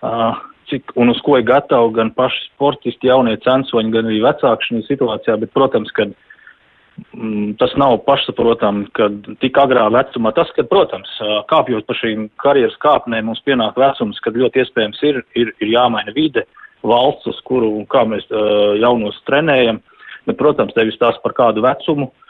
uh, 0.07 0.39
cik 0.71 0.95
un 1.01 1.11
uz 1.11 1.19
ko 1.27 1.41
ir 1.41 1.47
gatavi 1.49 1.97
gan 1.97 2.13
paši 2.15 2.45
sportisti, 2.53 3.11
jaunie 3.11 3.35
censoņi, 3.43 3.91
gan 3.95 4.11
arī 4.11 4.21
vecāki 4.23 4.69
šajā 4.69 4.85
situācijā, 4.87 5.37
bet, 5.43 5.51
protams, 5.57 5.91
ka 5.97 6.07
mm, 6.07 7.57
tas 7.59 7.75
nav 7.83 7.97
pašsaprotam, 8.07 8.85
ka 8.95 9.11
tik 9.43 9.59
agrā 9.59 9.89
vecumā. 9.97 10.33
Tas, 10.37 10.55
ka, 10.55 10.63
protams, 10.71 11.11
kāpjot 11.51 11.89
pa 11.89 11.99
šīm 11.99 12.29
karjeras 12.39 12.79
kāpnēm, 12.85 13.27
mums 13.33 13.43
pienāk 13.49 13.81
vecums, 13.81 14.23
kad 14.23 14.39
ļoti 14.39 14.63
iespējams 14.63 15.03
ir, 15.11 15.21
ir, 15.35 15.51
ir 15.59 15.75
jāmaina 15.75 16.15
vide, 16.15 16.47
valsts, 16.87 17.27
uz 17.27 17.43
kuru 17.49 17.75
un 17.81 17.91
kā 17.91 18.07
mēs 18.07 18.31
uh, 18.31 18.79
jaunos 18.79 19.19
trenējam, 19.27 19.83
bet, 20.31 20.39
protams, 20.39 20.79
tevis 20.79 21.01
tās 21.03 21.19
par 21.25 21.35
kādu 21.35 21.67
vecumu, 21.67 22.13
uh, 22.13 22.25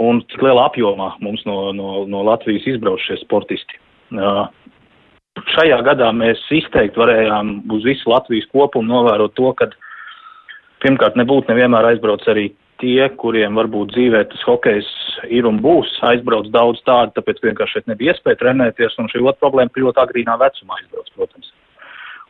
un 0.00 0.22
cik 0.32 0.42
lielā 0.44 0.66
apjomā 0.70 1.12
mums 1.24 1.44
no, 1.48 1.72
no, 1.76 2.02
no 2.08 2.24
Latvijas 2.26 2.66
izbrauc 2.74 3.02
šie 3.04 3.18
sportisti. 3.20 3.80
Uh, 4.12 4.46
šajā 5.54 5.78
gadā 5.86 6.10
mēs 6.16 6.40
izteikti 6.52 7.00
varējām 7.00 7.54
uz 7.72 7.86
visu 7.86 8.12
Latvijas 8.12 8.48
kopumu 8.52 8.88
novērot 8.88 9.34
to, 9.38 9.52
ka 9.56 9.70
pirmkārt 10.84 11.16
nebūtu 11.16 11.52
nevienmēr 11.52 11.92
aizbrauc 11.92 12.24
arī 12.28 12.50
tie, 12.82 13.06
kuriem 13.20 13.56
varbūt 13.58 13.94
dzīvē 13.94 14.24
tas 14.32 14.44
hokejs 14.48 14.88
ir 15.30 15.46
un 15.46 15.60
būs, 15.62 15.90
aizbrauc 16.08 16.48
daudz 16.54 16.82
tādu, 16.86 17.14
tāpēc 17.16 17.42
vienkārši 17.44 17.78
šeit 17.78 17.90
nebija 17.90 18.14
iespēja 18.14 18.40
trenēties, 18.40 18.96
un 18.98 19.10
šī 19.12 19.22
otra 19.22 19.44
problēma 19.44 19.70
ir 19.76 19.86
ļoti 19.86 20.02
agrīnā 20.02 20.38
vecumā 20.40 20.80
aizbrauc, 20.80 21.12
protams. 21.16 21.52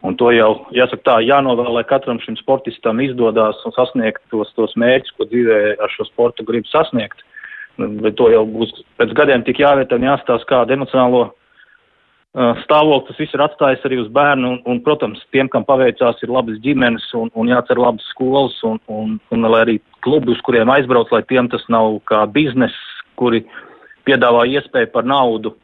Un 0.02 0.16
to 0.18 0.32
jau, 0.34 0.50
jāsaka 0.74 1.04
tā, 1.06 1.16
jānovēl, 1.22 1.70
lai 1.76 1.84
katram 1.86 2.18
šim 2.20 2.36
sportistam 2.40 3.00
izdodās 3.04 3.60
un 3.64 3.74
sasniegt 3.76 4.22
tos, 4.34 4.50
tos 4.58 4.74
mērķus, 4.82 5.14
ko 5.16 5.28
dzīvē 5.30 5.58
ar 5.78 5.92
šo 5.94 6.08
sportu 6.10 6.44
grib 6.48 6.66
sasniegt. 6.68 7.22
Bet 7.80 8.18
to 8.20 8.28
jau 8.32 8.42
būs 8.48 8.72
pēc 9.00 9.14
gadiem 9.16 9.44
tik 9.46 9.62
jāvērtē 9.62 9.96
un 9.96 10.10
jāstāsta, 10.10 10.48
kādu 10.48 10.74
emocionālo 10.76 11.22
uh, 11.30 12.52
stāvokli 12.64 13.08
tas 13.08 13.20
viss 13.22 13.36
ir 13.36 13.44
atstājis 13.46 13.86
arī 13.88 14.00
uz 14.02 14.10
bērnu. 14.12 14.50
Un, 14.50 14.60
un, 14.68 14.80
protams, 14.84 15.22
tiem, 15.32 15.48
kam 15.52 15.64
paveicās, 15.68 16.20
ir 16.22 16.32
labas 16.32 16.60
ģimenes 16.64 17.08
un, 17.18 17.32
un 17.34 17.50
jācer 17.52 17.80
labas 17.80 18.04
skolas 18.12 18.58
un, 18.68 18.78
un, 18.92 19.18
un 19.32 19.48
lai 19.48 19.64
arī 19.64 19.78
klubi, 20.04 20.34
uz 20.34 20.44
kuriem 20.44 20.70
aizbrauc, 20.74 21.12
lai 21.14 21.24
tiem 21.28 21.48
tas 21.52 21.64
nav 21.72 21.96
kā 22.10 22.24
biznes, 22.34 22.76
kuri 23.20 23.44
piedāvā 24.08 24.44
iespēju 24.50 24.92
par 24.92 25.06
naudu, 25.08 25.54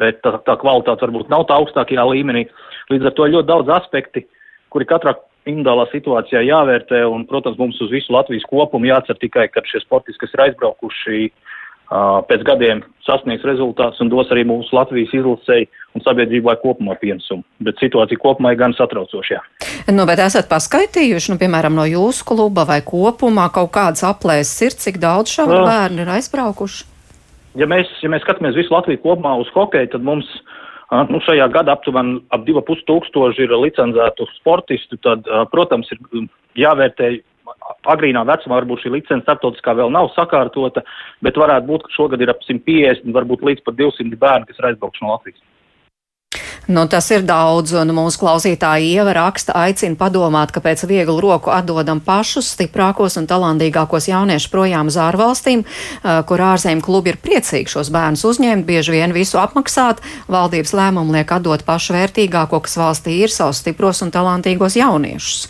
bet 0.00 0.20
tā, 0.24 0.36
tā 0.46 0.58
kvalitāte 0.60 1.06
varbūt 1.06 1.32
nav 1.32 1.46
tā 1.48 1.58
augstākajā 1.60 2.04
līmenī. 2.12 2.48
Līdz 2.92 3.08
ar 3.08 3.16
to 3.16 3.30
ļoti 3.30 3.48
daudz 3.48 3.72
aspekti, 3.72 4.26
kuri 4.74 4.88
katrā 4.90 5.14
individuālā 5.48 5.86
situācijā 5.90 6.42
jāvērtē, 6.46 7.02
un, 7.08 7.26
protams, 7.28 7.58
mums 7.60 7.80
uz 7.84 7.92
visu 7.92 8.12
Latvijas 8.14 8.46
kopumu 8.48 8.88
jācer 8.88 9.18
tikai, 9.20 9.46
ka 9.52 9.62
šie 9.68 9.82
sportisti, 9.82 10.20
kas 10.22 10.32
ir 10.36 10.44
aizbraukuši 10.46 11.26
pēc 11.90 12.44
gadiem 12.46 12.80
sasniegs 13.04 13.44
rezultāts 13.44 14.00
un 14.00 14.08
dos 14.08 14.30
arī 14.32 14.44
mūsu 14.48 14.72
Latvijas 14.74 15.12
izlasēji 15.14 15.68
un 15.94 16.02
sabiedrībai 16.02 16.56
kopumā 16.62 16.96
pienesumu. 17.00 17.44
Bet 17.60 17.78
situācija 17.82 18.18
kopumā 18.22 18.54
ir 18.54 18.60
gan 18.62 18.74
satraucoša. 18.74 19.42
Nu, 19.92 20.06
bet 20.08 20.22
esat 20.24 20.48
paskaitījuši, 20.50 21.34
nu, 21.34 21.38
piemēram, 21.40 21.76
no 21.76 21.84
jūsu 21.88 22.24
kluba 22.30 22.64
vai 22.68 22.80
kopumā 22.86 23.50
kaut 23.54 23.74
kādas 23.76 24.04
aplēses 24.08 24.64
ir, 24.64 24.78
cik 24.80 24.98
daudz 25.02 25.34
šādu 25.36 25.60
uh, 25.60 25.68
bērnu 25.68 26.04
ir 26.06 26.12
aizbraukuši? 26.16 26.88
Ja 27.60 27.68
mēs, 27.70 27.90
ja 28.02 28.10
mēs 28.10 28.24
skatāmies 28.24 28.56
visu 28.58 28.74
Latviju 28.74 29.02
kopumā 29.04 29.36
uz 29.38 29.52
hokeju, 29.54 29.92
tad 29.92 30.06
mums 30.06 30.30
nu, 31.10 31.20
šajā 31.22 31.46
gadā 31.52 31.76
aptuveni 31.76 32.18
ap 32.34 32.42
2,5 32.48 32.82
tūkstoši 32.88 33.44
ir 33.44 33.54
licencētu 33.60 34.26
sportistu, 34.38 34.98
tad, 35.04 35.28
protams, 35.52 35.90
ir 35.92 36.26
jāvērtē 36.64 37.12
agrīnā 37.94 38.24
vecumā 38.28 38.60
varbūt 38.60 38.84
šī 38.84 38.94
licence 38.96 39.24
starptautiskā 39.24 39.76
vēl 39.78 39.92
nav 39.94 40.10
sakārtota, 40.16 40.84
bet 41.24 41.40
varētu 41.40 41.70
būt, 41.70 41.86
ka 41.86 41.96
šogad 41.96 42.22
ir 42.24 42.32
ap 42.32 42.44
150, 42.44 43.10
varbūt 43.16 43.44
līdz 43.48 43.66
pat 43.66 43.80
200 43.80 44.20
bērni, 44.20 44.48
kas 44.50 44.60
ir 44.60 44.70
aizbraukuši 44.70 45.04
no 45.04 45.14
Latvijas. 45.14 45.42
Nu, 46.66 46.86
tas 46.88 47.10
ir 47.12 47.26
daudz, 47.28 47.74
un 47.76 47.92
mūsu 47.92 48.22
klausītāji 48.22 48.94
ieva 48.96 49.12
raksta, 49.18 49.52
aicina 49.66 49.98
padomāt, 50.00 50.48
ka 50.48 50.62
pēc 50.64 50.86
vieglu 50.88 51.18
roku 51.20 51.52
atdodam 51.52 52.00
pašus 52.00 52.48
stiprākos 52.54 53.18
un 53.20 53.28
talantīgākos 53.28 54.08
jauniešus 54.08 54.48
projām 54.52 54.88
uz 54.88 54.96
ārvalstīm, 54.96 55.66
kur 56.24 56.44
ārzemju 56.48 56.86
klubi 56.86 57.12
ir 57.12 57.20
priecīgi 57.20 57.74
šos 57.74 57.92
bērnus 57.92 58.24
uzņemt, 58.30 58.64
bieži 58.64 58.96
vien 58.96 59.12
visu 59.12 59.36
apmaksāt. 59.42 60.00
Valdības 60.32 60.72
lēmumu 60.72 61.18
liek 61.18 61.36
atdot 61.36 61.66
pašu 61.68 61.98
vērtīgāko, 61.98 62.62
kas 62.64 62.80
valstī 62.80 63.20
ir 63.26 63.34
savus 63.34 63.60
stipros 63.60 64.00
un 64.00 64.14
talantīgos 64.14 64.80
jauniešus. 64.80 65.44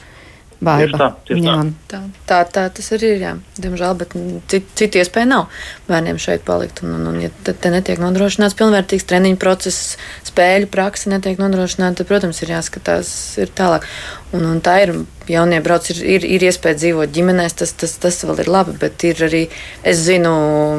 Tieši 0.62 0.98
tā, 1.00 1.08
tieši 1.28 1.44
jā. 1.44 1.54
tā. 1.90 2.00
Tā, 2.28 2.38
tā 2.48 2.64
tas 2.76 2.90
arī 2.96 3.10
ir. 3.16 3.24
Jā. 3.24 3.32
Diemžēl, 3.60 3.96
bet 4.00 4.14
citu, 4.50 4.76
citu 4.78 5.00
iespēju 5.00 5.30
nav 5.30 5.60
bērniem 5.88 6.20
šeit 6.22 6.44
palikt. 6.46 6.82
Un, 6.84 6.94
un, 6.98 7.08
un 7.10 7.20
ja 7.22 7.30
te, 7.46 7.52
te 7.52 7.72
netiek 7.74 8.00
nodrošināts 8.02 8.56
pilnvērtīgs 8.58 9.08
treniņu 9.10 9.40
process, 9.42 9.96
spēļu 10.28 10.70
praksa 10.72 11.12
netiek 11.12 11.40
nodrošināta, 11.42 12.00
tad, 12.00 12.10
protams, 12.10 12.42
ir 12.44 12.54
jāskatās 12.54 13.10
ir 13.42 13.52
tālāk. 13.56 13.88
Un, 14.34 14.46
un 14.50 14.62
tā 14.64 14.80
ir 14.82 14.96
jaunie 15.28 15.60
brauc, 15.64 15.86
ir, 15.92 16.00
ir, 16.16 16.24
ir 16.36 16.44
iespēja 16.48 16.76
dzīvot 16.78 17.12
ģimenēs, 17.14 17.56
tas, 17.60 17.72
tas, 17.78 17.94
tas 18.00 18.20
vēl 18.26 18.42
ir 18.44 18.50
labi. 18.50 18.74
Bet 18.80 19.04
ir 19.06 19.20
arī, 19.24 19.42
es 19.86 20.02
zinu, 20.04 20.32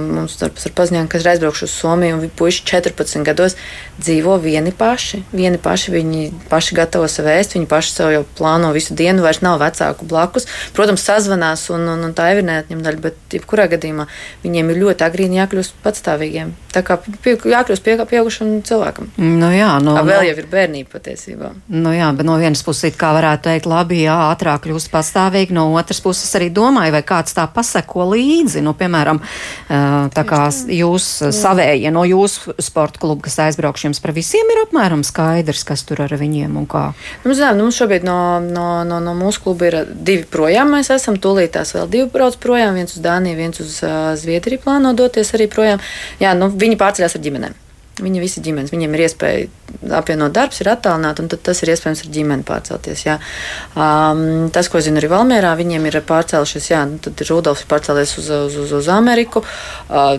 mums 0.06 0.38
ar 0.46 0.54
paziņojumu, 0.54 1.10
kas 1.12 1.24
ir 1.24 1.32
aizbraukuši 1.34 1.68
uz 1.68 1.76
Somiju, 1.76 2.18
un 2.20 2.34
puiši 2.38 2.66
14 2.70 3.26
gados 3.26 3.58
dzīvo 4.02 4.38
vieni 4.44 4.74
paši. 4.76 5.24
Vieni 5.34 5.60
paši 5.62 5.94
viņi 5.96 6.26
paši 6.52 6.78
gatavo 6.78 7.08
sev 7.12 7.30
ēst, 7.32 7.56
viņi 7.56 7.70
paši 7.72 7.94
sev 7.94 8.12
jau 8.14 8.26
plāno 8.38 8.74
visu 8.76 8.98
dienu, 8.98 9.24
vairs 9.26 9.42
nav 9.46 9.62
vecāku 9.64 10.08
blakus. 10.10 10.50
Protams, 10.76 11.06
sazvanās, 11.06 11.68
un, 11.74 11.88
un, 11.96 12.06
un 12.10 12.16
tā 12.18 12.32
ir 12.36 12.44
neatņem 12.46 12.84
daļa, 12.86 13.02
bet 13.08 13.38
jebkurā 13.40 13.70
gadījumā 13.72 14.08
viņiem 14.44 14.72
ir 14.74 14.82
ļoti 14.84 15.08
agrīni 15.08 15.40
jākļūst 15.40 15.80
patstāvīgiem. 15.86 16.54
Tā 16.76 16.84
kā 16.86 17.00
pie, 17.24 17.38
jākļūst 17.40 17.86
pie, 17.86 17.96
pieaugušam 18.10 18.58
cilvēkam. 18.68 19.10
Nu 19.22 19.50
jā, 19.56 19.72
no, 19.84 19.96
A, 19.96 20.04
vēl 20.08 20.28
jau 20.28 20.38
ir 20.42 20.50
bērnība 20.52 20.98
patiesībā. 20.98 21.54
Nu 21.72 21.96
jā, 21.96 22.12
bet 22.18 22.28
no 22.28 22.36
vienas 22.42 22.66
puses 22.68 22.92
it 22.92 23.00
kā 23.00 23.14
varētu 23.16 23.45
teikt, 23.46 23.68
labi, 23.70 24.02
jā, 24.04 24.16
ātrāk 24.32 24.66
kļūst 24.66 24.92
pastāvīgi, 24.94 25.56
no 25.56 25.68
otras 25.78 26.02
puses 26.04 26.30
arī 26.38 26.50
domāju, 26.54 26.94
vai 26.96 27.02
kāds 27.06 27.36
tā 27.38 27.46
paseko 27.52 28.08
līdzi. 28.12 28.64
Nu, 28.66 28.76
piemēram, 28.78 29.22
tā 30.16 30.26
kā 30.28 30.42
jūs 30.74 31.08
savējie 31.36 31.92
no 31.94 32.06
jūsu 32.08 32.56
sporta 32.64 33.02
kluba, 33.02 33.26
kas 33.28 33.40
aizbraukš 33.48 33.88
jums 33.88 34.02
par 34.04 34.16
visiem, 34.16 34.50
ir 34.54 34.64
apmēram 34.66 35.06
skaidrs, 35.06 35.66
kas 35.68 35.86
tur 35.88 36.04
ar 36.06 36.16
viņiem 36.20 36.58
un 36.62 36.70
kā. 36.70 36.86
Nu, 37.26 37.36
zinām, 37.38 37.60
nu, 37.62 37.72
šobrīd 37.74 38.08
no, 38.08 38.20
no, 38.44 38.70
no, 38.88 39.02
no 39.04 39.18
mūsu 39.18 39.46
kluba 39.46 39.70
ir 39.70 39.82
divi 39.90 40.26
projām. 40.30 40.74
Mēs 40.76 40.92
esam 40.96 41.20
tūlītās 41.22 41.76
vēl 41.78 41.92
divi 41.92 42.10
brauc 42.14 42.40
projām, 42.42 42.78
viens 42.80 42.96
uz 42.96 43.04
Dāniju, 43.06 43.40
viens 43.40 43.62
uz 43.64 43.78
Zviedriju 44.22 44.64
plāno 44.66 44.96
doties 44.98 45.34
arī 45.38 45.50
projām. 45.52 45.84
Jā, 46.22 46.34
nu, 46.38 46.50
viņi 46.54 46.80
pārceļās 46.82 47.18
ar 47.18 47.24
ģimenēm. 47.26 47.62
Viņi 47.96 48.20
visi 48.20 48.42
ģimenes, 48.44 48.74
viņiem 48.74 48.96
ir 48.98 49.06
iespēja 49.06 49.92
apvienot 49.96 50.34
darbs, 50.36 50.58
ir 50.60 50.68
attālināti, 50.68 51.24
un 51.24 51.30
tas 51.32 51.62
ir 51.64 51.70
iespējams 51.72 52.02
ar 52.04 52.10
ģimeni 52.12 52.44
pārcelties. 52.48 53.06
Jā. 53.06 53.16
Um, 53.72 54.50
tas, 54.52 54.68
ko 54.72 54.82
zinu 54.84 55.00
arī 55.00 55.08
Valmērā, 55.14 55.54
viņiem 55.56 55.88
ir 55.88 56.02
pārcēlušies, 56.10 56.68
jā, 56.74 56.82
nu, 56.92 57.00
tad 57.06 57.24
ir 57.24 57.32
Rudolfs 57.32 57.64
pārcēlies 57.72 58.18
uz, 58.20 58.28
uz, 58.36 58.60
uz, 58.66 58.76
uz 58.82 58.92
Ameriku. 58.92 59.46
Uh, 59.88 60.18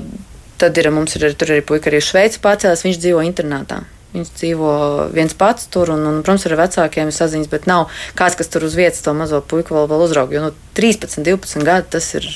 tad 0.57 0.81
ir 0.81 0.89
mums 0.89 1.19
ir 1.19 1.29
tur 1.37 1.53
arī 1.53 1.67
puika 1.69 1.93
arī 1.93 2.01
Šveici 2.01 2.41
pārcēlies, 2.41 2.87
viņš 2.87 3.01
dzīvo 3.05 3.21
internātā. 3.29 3.83
Viņš 4.17 4.35
dzīvo 4.41 4.75
viens 5.13 5.37
pats 5.37 5.69
tur, 5.69 5.93
un, 5.93 6.07
un 6.09 6.23
protams, 6.25 6.47
ar 6.49 6.57
vecākiem 6.63 7.11
ir 7.11 7.17
saziņas, 7.17 7.51
bet 7.53 7.69
nav 7.69 7.91
kāds, 8.17 8.39
kas 8.41 8.49
tur 8.49 8.65
uz 8.65 8.77
vietas 8.79 9.05
to 9.05 9.13
mazo 9.13 9.43
puiku 9.45 9.77
vēl, 9.77 9.91
vēl 9.93 10.07
uzrauga. 10.07 10.39
Jo 10.39 10.47
nu, 10.49 10.55
13, 10.79 11.21
12 11.27 11.67
gadi 11.67 11.93
tas 11.99 12.15
ir, 12.17 12.31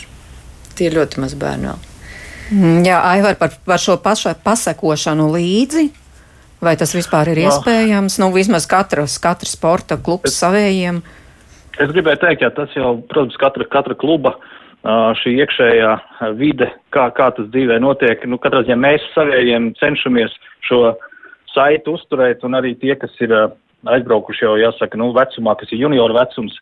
ir 0.77 1.01
ļoti 1.01 1.25
maz 1.25 1.39
bērnu. 1.41 1.73
Vēl. 1.73 1.90
Mm, 2.51 2.83
jā, 2.87 2.99
Aivar, 3.07 3.37
par, 3.39 3.55
par 3.67 3.79
šo 3.83 3.97
paša, 4.03 4.35
pasekošanu 4.45 5.29
līdzi. 5.37 5.89
Vai 6.61 6.75
tas 6.77 6.93
vispār 6.93 7.31
ir 7.33 7.41
Jā. 7.41 7.49
iespējams? 7.49 8.19
Nu, 8.21 8.29
vismaz 8.35 8.67
katras, 8.69 9.17
katras 9.23 9.55
sporta 9.57 9.97
klubs 9.97 10.35
es, 10.35 10.41
savējiem. 10.43 11.01
Es 11.81 11.93
gribēju 11.95 12.21
teikt, 12.21 12.43
ka 12.43 12.51
tas 12.59 12.75
jau, 12.77 12.99
protams, 13.09 13.39
katra, 13.41 13.65
katra 13.71 13.97
kluba 13.97 14.35
šī 15.21 15.35
iekšējā 15.45 15.93
vide, 16.37 16.71
kā, 16.93 17.07
kā 17.17 17.31
tas 17.37 17.49
dzīvē 17.53 17.79
notiek. 17.81 18.23
Nu, 18.29 18.37
katrā 18.41 18.63
ziņā 18.65 18.77
mēs 18.81 19.07
savējiem 19.15 19.73
cenšamies 19.81 20.37
šo 20.69 20.95
saitu 21.55 21.97
uzturēt, 21.97 22.45
un 22.45 22.57
arī 22.57 22.75
tie, 22.81 22.95
kas 22.97 23.13
ir 23.25 23.33
aizbraukuši 23.89 24.45
jau, 24.45 24.59
jāsaka, 24.61 25.01
nu, 25.01 25.11
vecumā, 25.17 25.57
kas 25.61 25.73
ir 25.73 25.83
junioru 25.85 26.17
vecums, 26.17 26.57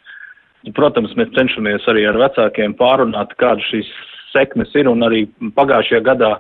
protams, 0.75 1.15
mēs 1.19 1.35
cenšamies 1.35 1.87
arī 1.91 2.07
ar 2.11 2.19
vecākiem 2.23 2.75
pārunāt, 2.79 3.35
kāda 3.41 3.63
šīs 3.71 3.91
sekmes 4.33 4.73
ir, 4.79 4.89
un 4.91 5.05
arī 5.07 5.27
pagājušajā 5.57 6.01
gadā 6.07 6.37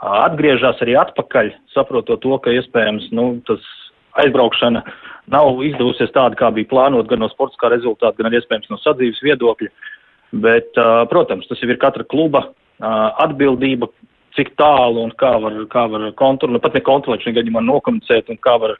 atgriežas 0.00 0.80
arī 0.84 0.96
atpakaļ, 1.00 1.52
saprotot 1.74 2.22
to, 2.22 2.36
ka 2.40 2.52
iespējams 2.56 3.10
nu, 3.16 3.32
tas 3.48 3.64
aizbraukšana 4.20 4.82
nav 5.30 5.60
izdevusies 5.64 6.12
tāda, 6.14 6.38
kā 6.38 6.50
bija 6.54 6.70
plānot 6.70 7.08
gan 7.10 7.22
no 7.22 7.28
sportiskā 7.30 7.70
rezultāta, 7.72 8.16
gan 8.18 8.30
arī 8.30 8.40
iespējams 8.40 8.70
no 8.72 8.80
sadzīves 8.80 9.22
viedokļa. 9.24 9.70
Bet, 10.40 10.78
protams, 11.10 11.48
tas 11.50 11.60
jau 11.62 11.68
ir 11.70 11.78
katra 11.82 12.06
kluba 12.06 12.46
atbildība, 12.80 13.90
cik 14.38 14.54
tālu 14.58 15.02
un 15.04 15.12
kā 15.18 15.32
var, 15.42 15.56
kā 15.72 15.86
var 15.90 16.06
kontrolēt, 16.18 16.54
nu, 16.54 16.62
pat 16.62 16.76
ne 16.76 16.82
kontrolēt, 16.86 17.24
šī 17.26 17.34
gadījumā 17.38 17.62
nokomunicēt 17.66 18.30
un 18.30 18.38
kā 18.42 18.56
var 18.62 18.76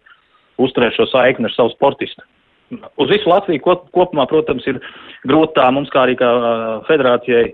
uzturēt 0.62 0.94
šo 0.94 1.08
saikni 1.10 1.48
ar 1.48 1.56
savu 1.56 1.72
sportistu. 1.74 2.22
Uz 2.70 3.10
visu 3.10 3.26
Latviju 3.26 3.62
kop, 3.64 3.88
kopumā, 3.96 4.28
protams, 4.30 4.66
ir 4.70 4.78
grūti 5.26 5.56
tā 5.58 5.66
mums 5.74 5.90
kā 5.90 6.04
arī 6.04 6.14
kā 6.20 6.28
federācijai 6.86 7.48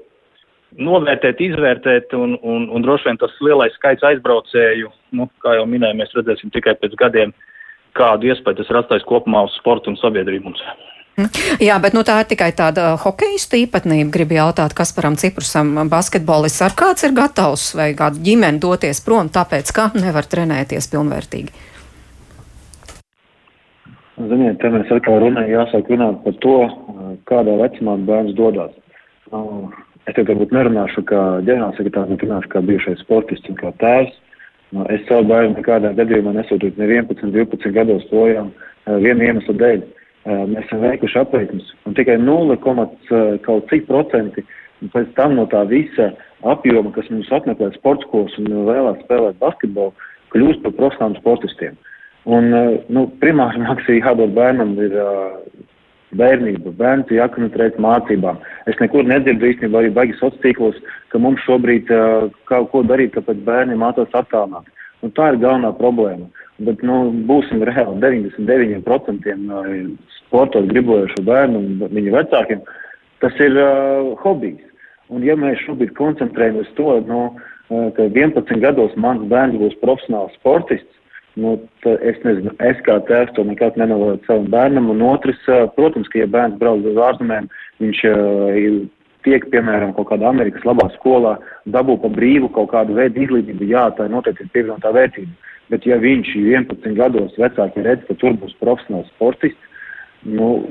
novērtēt, 0.74 1.40
izvērtēt, 1.40 2.14
un, 2.18 2.36
un, 2.42 2.66
un 2.72 2.84
droši 2.84 3.10
vien 3.10 3.20
tas 3.20 3.34
lielais 3.44 3.74
skaits 3.78 4.04
aizbraucēju, 4.06 4.90
nu, 5.16 5.28
kā 5.44 5.56
jau 5.60 5.68
minēju, 5.70 6.00
mēs 6.00 6.16
redzēsim 6.16 6.52
tikai 6.54 6.76
pēc 6.80 6.96
gadiem, 7.00 7.32
kādu 7.96 8.32
iespēju 8.32 8.60
tas 8.60 8.72
ir 8.72 8.80
atstājis 8.82 9.08
kopumā 9.08 9.46
uz 9.46 9.56
sportu 9.60 9.92
un 9.92 9.98
sabiedrību 10.00 10.50
mums. 10.50 10.64
Jā, 11.64 11.78
bet 11.80 11.94
nu, 11.96 12.02
tā 12.04 12.18
ir 12.20 12.26
tikai 12.28 12.50
tāda 12.52 12.90
hokeja 13.00 13.40
īpatnība. 13.62 14.10
Gribu 14.12 14.36
jautāt, 14.36 14.74
kas 14.76 14.92
param 14.92 15.16
Ciprusam 15.16 15.72
basketbolists 15.88 16.60
ar 16.66 16.76
kāds 16.76 17.06
ir 17.08 17.14
gatavs 17.16 17.70
vai 17.78 17.94
kāda 17.96 18.20
ģimene 18.20 18.60
doties 18.60 19.00
prom, 19.04 19.30
tāpēc 19.32 19.72
ka 19.72 19.88
nevar 19.96 20.28
trenēties 20.28 20.90
pilnvērtīgi. 20.92 21.56
Ziniet, 24.16 24.60
te 24.60 24.68
mēs 24.72 24.92
atkal 24.92 25.18
runājam, 25.24 25.50
jāsāk 25.54 25.88
runāt 25.92 26.20
par 26.24 26.36
to, 26.44 26.58
kādā 27.28 27.56
vecumā 27.64 27.96
bērns 28.04 28.36
dodas. 28.36 28.76
Es 30.06 30.14
tagad 30.14 30.36
varbūt 30.36 30.54
nerunāšu 30.54 31.02
kā 31.08 31.20
ģenerālsekretārs, 31.48 32.12
bet 32.12 32.24
runāšu 32.24 32.52
kā 32.52 32.62
bijušais 32.62 33.02
sportists 33.02 33.50
un 33.50 33.58
kā 33.58 33.72
tēvs. 33.82 34.14
Es 34.94 35.02
savu 35.08 35.28
bērnu 35.30 35.56
nekādā 35.56 35.92
gadījumā 35.98 36.34
nesūtītu 36.36 36.78
ne 36.78 36.88
11, 36.90 37.30
12 37.34 37.74
gados 37.74 38.06
projām 38.10 38.52
viena 38.86 39.30
iemesla 39.30 39.54
dēļ 39.62 39.84
mēs 40.26 40.64
esam 40.66 40.82
veikuši 40.82 41.20
aprēķinus, 41.20 41.72
un 41.86 41.94
tikai 41.94 42.16
0, 42.18 42.56
kaut 42.62 43.68
cik 43.70 43.86
procenti 43.86 44.44
pēc 44.92 45.12
tam 45.16 45.36
no 45.38 45.46
tā 45.50 45.62
visa 45.70 46.10
apjoma, 46.46 46.92
kas 46.94 47.08
mums 47.10 47.30
apmeklē 47.32 47.70
sporta 47.76 48.04
skolas 48.06 48.34
un 48.40 48.50
vēlās 48.66 48.98
spēlēt 49.04 49.38
basketbolu, 49.40 49.94
kļūst 50.34 50.64
par 50.64 50.74
profesionāliem 50.76 51.20
sportistiem. 51.22 51.78
Un, 52.26 52.50
nu, 52.92 53.06
primāri 53.22 53.62
maksī 53.68 54.00
jādod 54.00 54.34
bērnam 54.36 54.74
ir 54.82 54.98
bērnība, 56.18 56.72
bērns 56.78 57.12
jākoncentrējas 57.14 57.78
mācībām. 57.82 58.40
Es 58.70 58.78
nekur 58.82 59.06
nedzirdu 59.08 59.50
īstenībā 59.50 59.82
arī 59.82 59.92
baigi 59.94 60.16
sociālos 60.18 60.42
tīklos, 60.44 60.80
ka 61.12 61.20
mums 61.22 61.44
šobrīd 61.46 61.92
uh, 61.94 62.28
kaut 62.50 62.70
ko 62.72 62.82
darīt, 62.86 63.14
kāpēc 63.16 63.42
bērni 63.46 63.78
mācās 63.80 64.12
attālināt. 64.18 64.68
Un 65.04 65.12
tā 65.16 65.30
ir 65.32 65.40
galvenā 65.42 65.72
problēma. 65.76 66.28
Bet, 66.66 66.80
nu, 66.86 67.10
būsim 67.28 67.60
reāli 67.68 68.00
99% 68.00 69.34
no 69.44 69.64
sportot 70.16 70.70
gribojošo 70.70 71.24
bērnu 71.26 71.60
un 71.60 71.90
viņu 71.92 72.14
vecākiem, 72.16 72.64
tas 73.24 73.36
ir 73.44 73.58
uh, 73.60 74.14
hobijs. 74.24 74.62
Un 75.12 75.22
ja 75.22 75.36
mēs 75.38 75.60
šobrīd 75.62 75.92
koncentrējamies 75.94 76.72
to, 76.78 76.96
nu, 77.06 77.20
ka 77.68 78.08
11 78.08 78.62
gados 78.62 78.94
mans 78.98 79.22
bērns 79.30 79.58
būs 79.60 79.76
profesionāls 79.82 80.34
sportists, 80.40 80.90
nu, 81.40 81.54
es 81.84 82.18
nezinu, 82.24 82.52
es 82.64 82.82
kā 82.86 82.98
tēvs 83.08 83.34
to 83.36 83.44
nekad 83.46 83.78
nenovēlu 83.80 84.20
savam 84.26 84.50
bērnam. 84.52 84.90
Un 84.94 85.04
otrs, 85.08 85.40
uh, 85.50 85.66
protams, 85.76 86.10
ka 86.12 86.22
ja 86.22 86.28
bērns 86.30 86.58
brauc 86.60 86.86
uz 86.86 87.00
ārzemēm, 87.08 87.48
viņš 87.84 88.02
uh, 88.10 88.80
tiek, 89.26 89.48
piemēram, 89.52 89.94
kaut 89.96 90.10
kādā 90.12 90.30
Amerikas 90.30 90.64
labā 90.68 90.88
skolā, 90.96 91.36
dabū 91.74 91.98
pa 92.02 92.12
brīvu 92.14 92.52
kaut 92.54 92.72
kādu 92.72 92.96
veidu 92.98 93.24
izglītību, 93.24 93.68
jā, 93.70 93.88
tā 93.98 94.08
noteikti 94.10 94.46
ir 94.46 94.54
pievienotā 94.54 94.94
vērtība. 94.96 95.52
Bet 95.72 95.86
ja 95.88 95.96
viņš 95.98 96.28
11 96.38 96.92
gados 96.94 97.38
vecāki 97.42 97.82
redz, 97.82 98.04
ka 98.06 98.14
tur 98.20 98.36
būs 98.38 98.54
profesionāls 98.62 99.08
sportists, 99.16 99.66
Nu, 100.26 100.64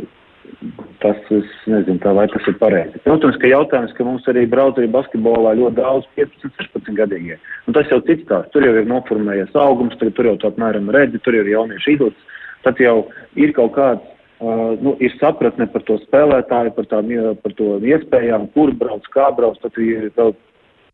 tas, 1.04 1.20
es 1.34 1.52
nezinu, 1.70 2.00
tā, 2.04 2.14
vai 2.18 2.26
tas 2.32 2.48
ir 2.50 2.58
pareizi. 2.60 3.02
Protams, 3.06 3.38
ka 3.42 3.50
jautājums, 3.50 3.94
ka 3.98 4.06
mums 4.08 4.26
arī 4.32 4.46
brauc 4.50 4.80
arī 4.80 4.90
basketbolā 4.94 5.56
ļoti 5.60 5.78
daudz 5.80 6.08
15, 6.18 6.56
16 6.62 6.98
gadīgie. 6.98 7.38
Un 7.68 7.78
tas 7.78 7.90
jau 7.92 8.02
cits 8.08 8.26
tās. 8.30 8.48
Tur 8.54 8.66
jau 8.66 8.74
ir 8.80 8.90
noformējies 8.90 9.56
augums, 9.60 9.98
tur, 10.00 10.12
tur 10.18 10.32
jau 10.32 10.36
tā 10.42 10.52
apmēram 10.52 10.90
redzi, 10.96 11.22
tur 11.26 11.38
ir 11.38 11.50
jaunieši 11.52 11.98
izlūks. 11.98 12.42
Tad 12.66 12.82
jau 12.82 12.96
ir 13.38 13.54
kaut 13.58 13.76
kāds, 13.78 14.12
uh, 14.42 14.74
nu, 14.82 14.96
ir 15.04 15.14
sapratne 15.20 15.70
par 15.72 15.86
to 15.88 16.00
spēlētāju, 16.08 16.74
par, 16.78 16.90
tā, 16.92 17.02
par 17.44 17.58
to 17.60 17.76
iespējām, 17.86 18.50
kur 18.58 18.74
brauc, 18.80 19.06
kā 19.14 19.30
brauc. 19.38 19.60
Tad 19.62 19.78
ir 19.82 20.10
vēl, 20.18 20.34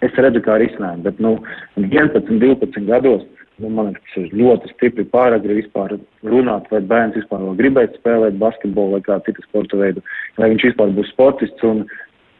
es 0.03 0.17
redzu, 0.17 0.43
kā 0.43 0.59
risinājumu. 0.61 1.07
Bet, 1.07 1.21
nu, 1.23 1.37
11, 1.79 2.35
12 2.41 2.89
gados 2.89 3.27
Nu, 3.61 3.69
man 3.69 3.91
liekas, 3.91 4.05
tas 4.09 4.23
ir 4.23 4.37
ļoti 4.39 4.69
stipri 4.73 5.03
pāragri 5.11 5.59
vispār 5.59 5.97
runāt, 6.25 6.69
vai 6.73 6.79
bērns 6.91 7.17
vispār 7.19 7.43
vēl 7.45 7.57
gribētu 7.59 7.99
spēlēt 7.99 8.39
basketbolu 8.41 8.95
vai 8.95 9.01
kādu 9.05 9.27
citu 9.27 9.43
sporta 9.45 9.77
veidu, 9.77 10.01
vai 10.39 10.49
viņš 10.53 10.71
vispār 10.71 10.93
būs 10.95 11.11
sportists 11.13 11.67
un 11.67 11.83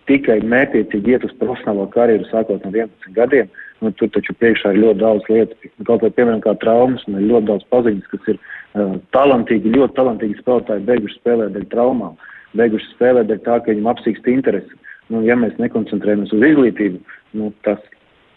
tikai 0.09 0.39
mētiecīgi 0.41 1.13
iet 1.13 1.28
uz 1.28 1.36
profesionālo 1.38 1.86
karjeru 1.93 2.26
sākot 2.32 2.65
no 2.65 2.72
11 2.74 3.13
gadiem. 3.17 3.51
Nu, 3.82 3.91
tur 3.97 4.09
taču 4.13 4.34
priekšā 4.38 4.74
ir 4.74 4.82
ļoti 4.82 5.01
daudz 5.01 5.30
lietu, 5.30 5.69
kaut 5.88 6.03
vai 6.05 6.11
piemēram 6.17 6.41
kā 6.41 6.55
traumas, 6.61 7.05
un 7.09 7.17
ir 7.17 7.30
ļoti 7.30 7.49
daudz 7.49 7.69
paziņas, 7.74 8.09
kas 8.11 8.34
ir 8.34 8.41
uh, 8.41 8.97
talantīgi, 9.15 9.74
ļoti 9.78 9.97
talantīgi 9.97 10.38
spēlētāji 10.41 10.86
beiguši 10.89 11.17
spēlēt 11.17 11.55
dēļ 11.55 11.65
traumām, 11.74 12.19
beiguši 12.57 12.91
spēlēt 12.95 13.32
dēļ 13.32 13.41
tā, 13.47 13.57
ka 13.61 13.74
viņam 13.74 13.89
apsīkst 13.93 14.30
interesi. 14.30 14.78
Nu, 15.13 15.24
ja 15.26 15.38
mēs 15.38 15.57
nekoncentrējamies 15.61 16.34
uz 16.34 16.45
izglītību, 16.51 17.01
nu, 17.41 17.49
tas, 17.65 17.82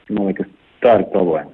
man 0.09 0.33
liekas, 0.33 0.49
tā 0.85 0.99
ir 1.01 1.07
problēma. 1.13 1.53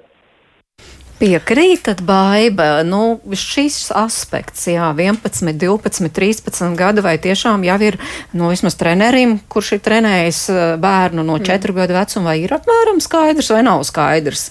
Piekrītat, 1.21 1.99
Baiba, 2.01 2.81
nu, 2.81 3.19
šis 3.37 3.91
aspekts, 3.93 4.65
jā, 4.73 4.87
11, 4.97 5.53
12, 5.61 6.09
13 6.17 6.79
gadu, 6.79 7.05
vai 7.05 7.19
tiešām 7.21 7.67
jau 7.69 7.77
ir, 7.85 7.99
nu, 8.33 8.49
vismaz 8.49 8.79
trenerim, 8.81 9.37
kurš 9.53 9.75
ir 9.77 9.83
trenējis 9.85 10.41
eh, 10.49 10.61
bērnu 10.81 11.27
no 11.29 11.37
4 11.37 11.61
mm. 11.61 11.77
gadu 11.77 11.99
vecuma, 11.99 12.31
vai 12.31 12.39
ir 12.41 12.57
apmēram 12.57 13.03
skaidrs 13.05 13.53
vai 13.53 13.61
nav 13.69 13.85
skaidrs? 13.85 14.49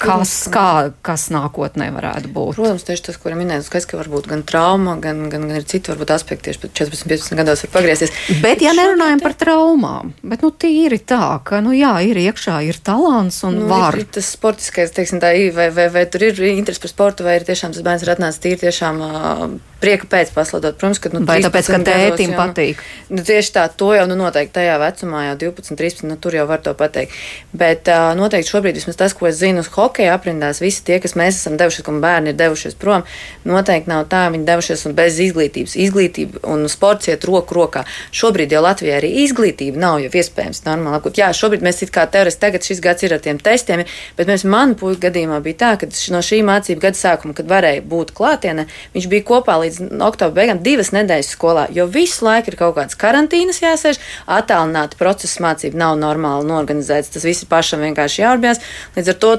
Kas, 0.00 0.32
kā, 0.52 0.90
kas 1.06 1.28
nākotnē 1.34 1.90
varētu 1.94 2.30
būt. 2.34 2.56
Protams, 2.58 2.84
tieši 2.88 3.06
tas, 3.10 3.18
ko 3.20 3.32
minēju, 3.36 3.64
skaidrs, 3.66 3.88
ka 3.90 4.00
varbūt 4.00 4.28
gan 4.30 4.44
trauma, 4.48 4.96
gan, 5.02 5.26
gan, 5.32 5.46
gan 5.50 5.60
ir 5.60 5.66
citi 5.68 5.92
varbūt 5.92 6.12
aspekti, 6.14 6.48
tieši 6.48 6.62
pat 6.64 6.74
14, 6.80 7.08
15 7.12 7.40
gados 7.40 7.64
var 7.66 7.72
pagriezties. 7.76 8.14
Bet, 8.42 8.64
ja 8.64 8.74
nerunājam 8.76 9.22
par 9.22 9.36
traumām, 9.40 10.14
bet, 10.22 10.44
nu, 10.46 10.52
tīri 10.52 11.00
tā, 11.04 11.40
ka, 11.46 11.62
nu, 11.64 11.74
jā, 11.76 11.92
ir 12.08 12.20
iekšā, 12.24 12.60
ir 12.66 12.80
talants 12.84 13.42
un 13.48 13.60
nu, 13.62 13.70
var. 13.70 13.98
Ir, 13.98 14.06
ir 14.06 14.14
tas 14.18 14.32
sportiskais, 14.36 14.94
teiksim, 14.96 15.22
tā, 15.22 15.34
vai, 15.56 15.68
vai, 15.76 15.90
vai 15.92 16.06
tur 16.10 16.26
ir 16.30 16.40
interesi 16.50 16.82
par 16.82 16.94
sportu, 16.94 17.26
vai 17.26 17.38
ir 17.38 17.48
tiešām 17.48 17.76
tas 17.76 17.86
bērns 17.86 18.06
ir 18.06 18.14
atnācis 18.16 18.44
tīri 18.44 18.64
tiešām 18.64 19.04
uh, 19.04 19.46
prieka 19.80 20.08
pēc 20.10 20.32
paslidot. 20.34 20.76
Protams, 20.80 21.00
ka, 21.02 21.12
nu, 21.14 21.22
vai 21.28 21.40
tāpēc, 21.44 21.70
ka 21.72 21.80
tētim 21.84 22.34
gados, 22.34 22.40
patīk? 22.40 22.82
Nu, 23.08 23.24
tieši 23.26 23.54
tā, 23.56 23.66
to 23.72 23.92
jau, 23.96 24.06
nu, 24.10 24.16
noteikti 24.20 24.54
tajā 24.58 24.76
vecumā, 24.82 25.24
jau 25.30 25.36
12, 25.46 25.76
13, 25.80 26.06
nu, 26.10 26.18
tur 26.20 26.36
jau 26.36 26.46
var 26.50 26.62
to 26.64 26.74
pateikt. 26.78 27.16
Bet 27.56 27.90
uh, 27.92 28.12
noteikti 28.18 28.52
šobrīd, 28.52 28.78
vismaz 28.80 28.98
tas, 29.00 29.16
ko 29.16 29.28
es 29.30 29.38
zinu 29.40 29.64
uz 29.64 29.70
hokeja 29.74 30.14
aprindās, 30.16 30.62
visi 30.62 30.84
tie, 30.86 31.00
kas 31.02 31.16
mēs 31.18 31.40
esam 31.42 31.56
devušies, 31.60 31.86
un 31.90 32.00
bērni 32.04 32.34
ir 32.34 32.38
devušies 32.38 32.76
prom, 32.80 33.06
noteikti 33.48 33.90
nav 33.90 34.06
tā, 34.12 34.26
viņi 34.34 34.48
devušies 34.48 34.86
un 34.90 34.96
bez 34.98 35.20
izglītības. 35.24 35.76
Izglītība 35.86 36.44
un 36.52 36.66
sports 36.72 37.10
iet 37.10 37.24
roku 37.28 37.56
rokā. 37.56 37.84
Šobrīd 38.16 38.52
jau 38.54 38.62
Latvijā 38.64 38.98
arī 39.00 39.12
izglītība 39.24 39.80
nav 39.80 40.00
jau 40.04 40.12
iespējams 40.20 40.64
normāli. 40.66 41.14
Jā, 41.20 41.30
šobrīd 41.36 41.64
mēs 41.64 41.82
it 41.84 41.92
kā 41.94 42.06
teorētiski 42.10 42.40
tagad 42.40 42.66
šis 42.66 42.82
gads 42.84 43.04
ir 43.06 43.14
ar 43.16 43.22
tiem 43.24 43.38
testiem, 43.42 43.84
bet 44.18 44.30
mēs 44.30 44.44
manu 44.48 44.76
puiku 44.78 45.04
gadījumā 45.06 45.40
bija 45.44 45.58
tā, 45.64 45.70
ka 45.80 45.88
no 46.14 46.22
šī 46.24 46.40
mācību 46.46 46.82
gada 46.82 46.98
sākuma, 46.98 47.34
kad 47.36 47.48
varēja 47.50 47.84
būt 47.86 48.12
klātienē, 48.16 48.66
viņš 48.94 49.08
bija 49.12 49.26
kopā 49.28 49.58
līdz 49.62 49.69
oktobra 49.78 50.34
beigām 50.40 50.62
divas 50.64 50.90
nedēļas 50.96 51.30
skolā, 51.36 51.68
jo 51.74 51.86
visu 51.90 52.26
laiku 52.26 52.52
ir 52.52 52.58
kaut 52.60 52.74
kādas 52.78 52.98
karantīnas 53.00 53.62
jāsēž, 53.62 54.00
attālināti 54.26 54.98
procesa 55.00 55.44
mācība 55.44 55.80
nav 55.84 56.00
normāli 56.00 56.48
norganizēts, 56.50 57.12
tas 57.14 57.26
viss 57.28 57.44
ir 57.44 57.52
pašam 57.52 57.84
vienkārši 57.86 58.24
jāurbjās. 58.24 58.62
Līdz 58.96 59.14
ar 59.14 59.20
to 59.22 59.32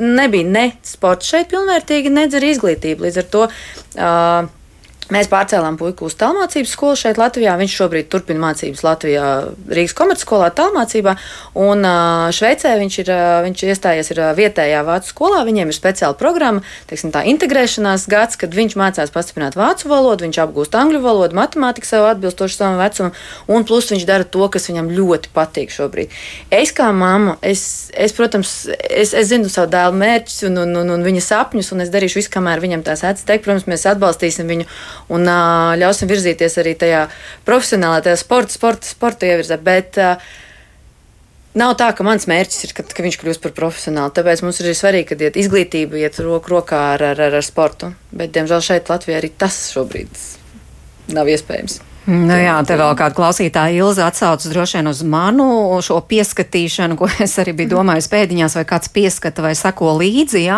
nebija 0.00 0.48
ne 0.48 0.66
sports 0.86 1.28
šeit 1.28 1.50
pilnvērtīgi, 1.52 2.12
nedz 2.12 2.38
arī 2.38 2.54
izglītība. 2.54 3.08
Līdz 3.08 3.22
ar 3.22 3.30
to 3.34 3.46
uh, 3.48 4.50
Mēs 5.12 5.28
pārcēlām 5.32 5.76
puiku 5.80 6.06
uz 6.08 6.16
tālmācības 6.20 6.72
skolu 6.72 6.96
šeit 6.96 7.18
Latvijā. 7.20 7.54
Viņš 7.60 7.76
šobrīd 7.82 8.08
turpina 8.12 8.40
mācības 8.46 8.84
Latvijā 8.86 9.26
Rīgas 9.68 9.96
komercskolā 9.98 10.48
tālmācībā. 10.56 11.16
Un 11.60 11.84
Šveicē 12.32 12.72
viņš 12.80 12.98
ir 13.02 13.12
viņš 13.46 13.64
iestājies 13.74 14.12
ir, 14.14 14.22
vietējā 14.38 14.80
vācu 14.86 15.12
skolā. 15.12 15.42
Viņiem 15.48 15.72
ir 15.72 15.76
speciāla 15.76 16.16
programma, 16.18 16.62
teiksim, 16.90 17.12
tā 17.14 17.24
integrēšanās 17.28 18.06
gads, 18.10 18.38
kad 18.40 18.54
viņš 18.56 18.76
mācās 18.80 19.12
pastiprināt 19.12 19.58
vācu 19.58 19.90
valodu, 19.92 20.26
viņš 20.26 20.40
apgūst 20.46 20.76
angļu 20.78 21.02
valodu, 21.04 21.36
matemātiku 21.36 21.88
sev 21.88 22.08
atbilstoši 22.08 22.58
savam 22.58 22.80
vecumam, 22.80 23.12
un 23.52 23.66
plus 23.68 23.90
viņš 23.92 24.06
dara 24.08 24.24
to, 24.24 24.46
kas 24.52 24.70
viņam 24.70 24.90
ļoti 24.96 25.32
patīk 25.36 25.72
šobrīd. 25.74 26.16
Es 26.52 26.72
kā 26.76 26.88
mamma, 26.96 27.36
es, 27.44 27.90
es 27.92 28.16
protams, 28.16 28.54
es, 28.88 29.12
es 29.12 29.28
zinu 29.30 29.50
savu 29.52 29.70
dēlu 29.72 29.98
mērķus 30.00 30.46
un, 30.48 30.62
un, 30.64 30.76
un, 30.82 30.94
un 30.96 31.06
viņa 31.06 31.24
sapņus, 31.28 31.72
un 31.74 31.84
es 31.84 31.92
darīšu 31.92 32.20
visu, 32.22 32.32
kamēr 32.32 32.62
viņam 32.64 32.86
tās 32.86 33.04
acis 33.06 33.28
teikt. 33.28 33.44
Protams, 33.46 33.68
mēs 33.70 33.86
atbalstīsim 33.90 34.48
viņu 34.48 34.68
un 35.10 35.26
uh, 35.26 35.74
ļausim 35.80 36.10
virzīties 36.10 36.58
arī 36.62 36.76
tajā 36.78 37.02
profesionālā, 37.48 38.04
tajā 38.06 38.20
sporta, 38.20 38.54
sporta, 38.54 38.88
sporta 38.88 39.28
ievirzē. 39.28 39.58
Bet 39.62 40.00
uh, 40.02 40.32
Nav 41.52 41.74
tā, 41.76 41.90
ka 41.92 42.00
mans 42.00 42.24
mērķis 42.24 42.62
ir, 42.64 42.70
ka, 42.72 42.84
ka 42.88 43.04
viņš 43.04 43.18
kļūst 43.20 43.42
par 43.44 43.52
profesionāli. 43.52 44.14
Tāpēc 44.16 44.40
mums 44.40 44.62
ir 44.62 44.70
svarīgi, 44.72 45.10
ka 45.10 45.18
iet 45.20 45.36
izglītība 45.36 46.00
iet 46.00 46.16
roku 46.24 46.54
rokā 46.54 46.80
ar, 46.94 47.04
ar, 47.12 47.20
ar, 47.28 47.36
sportu. 47.44 47.92
Bet, 48.08 48.32
diemžēl, 48.32 48.64
šeit 48.64 48.88
Latvijā 48.88 49.20
arī 49.20 49.28
tas 49.36 49.66
šobrīd 49.74 50.16
nav 51.12 51.28
iespējams. 51.28 51.82
Nu 52.02 52.34
jā, 52.34 52.56
te 52.66 52.74
vēl 52.74 52.96
kāda 52.98 53.14
klausītāja 53.14 53.78
Ilza 53.78 54.08
atsaucas 54.10 54.50
droši 54.50 54.80
vien 54.80 54.90
uz 54.90 55.04
manu 55.06 55.44
šo 55.86 56.00
pieskatīšanu, 56.10 56.96
ko 56.98 57.06
es 57.22 57.36
arī 57.38 57.52
biju 57.60 57.76
domājis 57.76 58.08
pēdiņās, 58.10 58.56
vai 58.58 58.64
kāds 58.66 58.90
pieskata 58.90 59.44
vai 59.44 59.52
sako 59.54 59.92
līdzi, 60.00 60.40
jā. 60.42 60.56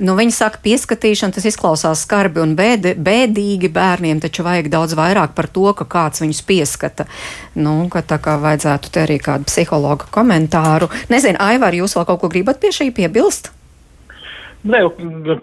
Nu, 0.00 0.14
viņi 0.16 0.32
saka, 0.32 0.62
pieskatīšana, 0.64 1.36
tas 1.36 1.44
izklausās 1.50 2.06
skarbi 2.06 2.40
un 2.40 2.54
bēd, 2.56 2.94
bēdīgi 2.96 3.68
bērniem, 3.76 4.22
taču 4.24 4.46
vajag 4.46 4.70
daudz 4.72 4.96
vairāk 4.96 5.36
par 5.36 5.50
to, 5.52 5.66
ka 5.76 5.84
kāds 5.84 6.24
viņus 6.24 6.40
pieskata. 6.48 7.04
Nu, 7.60 7.76
ka 7.92 8.00
tā 8.00 8.16
kā 8.16 8.38
vajadzētu 8.40 8.94
te 8.94 9.04
arī 9.04 9.20
kādu 9.20 9.50
psihologa 9.50 10.08
komentāru. 10.16 10.88
Nezinu, 11.12 11.36
Aivar, 11.44 11.76
jūs 11.76 11.98
vēl 11.98 12.08
kaut 12.08 12.24
ko 12.24 12.32
gribat 12.32 12.62
pie 12.64 12.72
šī 12.72 12.88
piebilst? 12.96 13.52
Nē, 14.66 14.80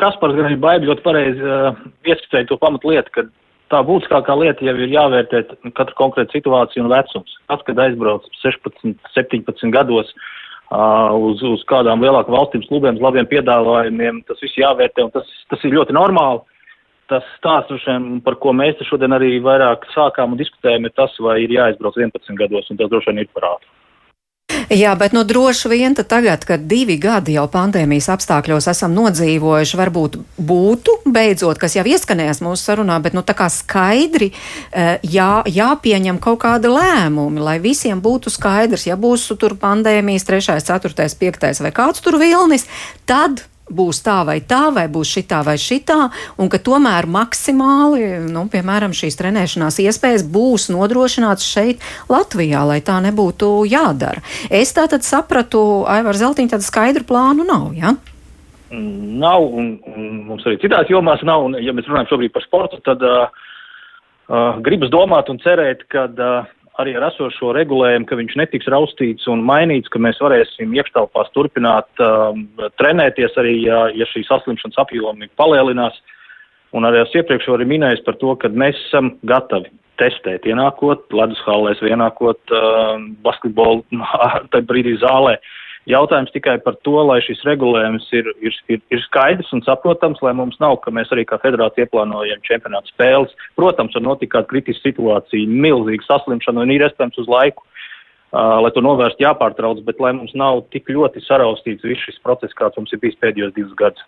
Kaspars 0.02 0.34
gan 0.34 0.50
ir 0.50 0.58
baigi 0.60 0.90
ļoti 0.90 1.06
pareizi 1.06 1.46
uh, 1.46 1.78
ieskicēja 2.10 2.50
to 2.50 2.58
pamatlietu, 2.60 3.14
ka 3.14 3.28
tā 3.74 3.82
būtiskākā 3.88 4.38
lieta 4.40 4.66
jau 4.68 4.76
ir 4.78 4.94
jāvērtē 4.94 5.44
katra 5.74 5.98
konkrēta 5.98 6.38
situācija 6.38 6.84
un 6.84 6.94
vecums. 6.94 7.36
Tad, 7.50 7.66
kad 7.68 7.82
aizbrauc 7.88 8.30
16, 8.44 8.96
17 9.16 9.74
gados 9.74 10.14
uh, 10.14 11.12
uz, 11.18 11.44
uz 11.48 11.66
kādām 11.70 12.04
lielākām 12.06 12.38
valstīm, 12.38 12.66
klubiem, 12.70 13.00
uz 13.00 13.06
labiem 13.06 13.30
piedāvājumiem, 13.32 14.24
tas 14.30 14.42
viss 14.44 14.60
jāvērtē 14.62 15.08
un 15.08 15.14
tas, 15.16 15.30
tas 15.52 15.66
ir 15.66 15.76
ļoti 15.78 15.98
normāli. 15.98 16.44
Tas 17.12 17.26
stāsts, 17.36 17.84
par 18.24 18.38
ko 18.42 18.54
mēs 18.56 18.80
šodien 18.88 19.12
arī 19.14 19.36
vairāk 19.44 19.84
sākām 19.92 20.34
un 20.34 20.40
diskutējam, 20.40 20.88
ir 20.88 20.94
tas, 20.96 21.14
vai 21.22 21.42
ir 21.44 21.52
jāizbrauc 21.52 22.00
11 22.00 22.40
gados, 22.40 22.70
un 22.72 22.80
tas 22.80 22.90
droši 22.90 23.12
vien 23.12 23.26
ir 23.26 23.34
parāds. 23.36 23.68
Jā, 24.74 24.94
bet 25.00 25.14
nu 25.14 25.24
droši 25.28 25.70
vien 25.72 25.96
tagad, 25.96 26.46
kad 26.48 26.66
divi 26.70 26.98
gadi 27.02 27.36
jau 27.38 27.46
pandēmijas 27.52 28.10
apstākļos 28.16 28.68
esam 28.72 28.94
nodzīvojuši, 28.98 29.80
varbūt 29.80 30.18
būtu 30.38 30.98
beidzot, 31.06 31.60
kas 31.62 31.78
jau 31.78 31.86
ieskanējās 31.88 32.42
mūsu 32.46 32.72
sarunā, 32.72 33.00
bet 33.04 33.16
nu 33.18 33.24
tā 33.26 33.36
kā 33.38 33.50
skaidri 33.54 34.32
eh, 34.34 34.98
jā, 35.04 35.44
jāpieņem 35.46 36.20
kaut 36.24 36.42
kādi 36.46 36.72
lēmumi, 36.72 37.44
lai 37.44 37.58
visiem 37.64 38.02
būtu 38.04 38.34
skaidrs, 38.34 38.88
ja 38.90 38.98
būs 39.00 39.30
tur 39.40 39.58
pandēmijas 39.60 40.28
trešais, 40.28 40.68
ceturtais, 40.68 41.18
piektais 41.18 41.62
vai 41.64 41.74
kāds 41.76 42.04
tur 42.04 42.20
vilnis, 42.22 42.68
tad 43.10 43.46
būs 43.72 44.02
tā 44.04 44.22
vai 44.28 44.40
tā, 44.44 44.68
vai 44.76 44.86
būs 44.92 45.12
šitā 45.16 45.42
vai 45.46 45.56
šitā, 45.62 46.10
un 46.38 46.50
ka 46.52 46.60
tomēr 46.60 47.08
maksimāli, 47.10 48.30
nu, 48.32 48.46
piemēram, 48.52 48.96
šīs 48.96 49.18
trenēšanās 49.20 49.80
iespējas 49.84 50.26
būs 50.28 50.70
nodrošināts 50.74 51.48
šeit, 51.48 51.84
Latvijā, 52.12 52.64
lai 52.68 52.82
tā 52.86 53.00
nebūtu 53.04 53.64
jādara. 53.70 54.24
Es 54.52 54.74
tā 54.76 54.88
tad 54.92 55.08
sapratu, 55.08 55.84
Aivar 55.90 56.20
Zeltiņa, 56.20 56.56
tādu 56.56 56.68
skaidru 56.68 57.08
plānu 57.08 57.48
nav, 57.48 57.72
ja? 57.78 57.96
Nav, 58.74 59.44
un, 59.54 59.76
un 59.86 60.06
mums 60.28 60.46
arī 60.50 60.58
citās 60.62 60.90
jomās 60.90 61.22
nav, 61.28 61.46
un 61.46 61.60
ja 61.62 61.76
mēs 61.76 61.88
runājam 61.90 62.16
šobrīd 62.16 62.34
par 62.34 62.46
sportu, 62.48 62.82
tad 62.84 63.04
uh, 63.06 63.28
uh, 64.28 64.60
gribas 64.66 64.92
domāt 64.94 65.30
un 65.30 65.38
cerēt, 65.44 65.86
ka 65.94 66.08
uh, 66.10 66.50
arī 66.82 66.96
ar 66.98 67.08
esošo 67.10 67.52
regulējumu, 67.58 68.08
ka 68.10 68.18
viņš 68.18 68.36
netiks 68.40 68.70
raustīts 68.72 69.28
un 69.32 69.44
mainīts, 69.46 69.92
ka 69.94 70.02
mēs 70.02 70.20
varēsim 70.24 70.74
iekštelpās 70.78 71.30
turpināt 71.36 72.04
um, 72.04 72.48
trenēties 72.82 73.38
arī, 73.42 73.60
ja, 73.68 73.86
ja 73.94 74.08
šī 74.10 74.26
saslimšanas 74.30 74.82
apjomi 74.86 75.30
palielinās. 75.40 76.00
Un 76.74 76.88
arī 76.90 77.04
es 77.04 77.14
iepriekš 77.14 77.52
arī 77.54 77.68
minēju 77.70 78.02
par 78.06 78.18
to, 78.22 78.34
ka 78.42 78.50
mēs 78.50 78.80
esam 78.88 79.14
gatavi 79.30 79.70
testēt, 80.02 80.48
ienākot 80.50 81.14
ledus 81.14 81.42
hallēs, 81.46 81.84
ienākot 81.86 82.56
uh, 82.56 82.96
basketbolu 83.26 83.84
tajā 84.54 84.66
brīdī 84.70 84.98
zālē. 85.04 85.38
Uh, 85.38 85.60
Jautājums 85.90 86.32
tikai 86.32 86.56
par 86.64 86.78
to, 86.88 86.96
lai 87.04 87.18
šis 87.26 87.42
regulējums 87.44 88.06
ir, 88.16 88.30
ir, 88.40 88.56
ir, 88.72 88.80
ir 88.94 89.02
skaidrs 89.04 89.52
un 89.56 89.64
saprotams, 89.66 90.22
lai 90.24 90.32
mums 90.38 90.56
nav, 90.64 90.78
ka 90.84 90.94
mēs 90.96 91.12
arī 91.12 91.26
kā 91.28 91.36
federācija 91.44 91.84
ieplānojam 91.84 92.40
čempionātu 92.48 92.94
spēles. 92.94 93.36
Protams, 93.60 93.96
var 93.98 94.06
notikt 94.06 94.32
kāda 94.32 94.48
kritiska 94.48 94.88
situācija, 94.88 95.50
milzīga 95.52 96.08
saslimšana 96.08 96.64
un 96.64 96.72
ir 96.72 96.86
iespējams 96.88 97.20
uz 97.26 97.28
laiku, 97.28 97.68
uh, 97.68 98.64
lai 98.64 98.72
to 98.72 98.84
novērst 98.86 99.20
jāpārtrauc, 99.24 99.84
bet 99.84 100.00
lai 100.00 100.14
mums 100.16 100.32
nav 100.40 100.64
tik 100.72 100.88
ļoti 100.88 101.26
saraustīts 101.28 101.84
viss 101.84 102.08
šis 102.08 102.24
process, 102.24 102.56
kāds 102.56 102.80
mums 102.80 102.96
ir 102.96 103.04
bijis 103.04 103.20
pēdējos 103.20 103.56
divus 103.58 103.76
gadus. 103.76 104.08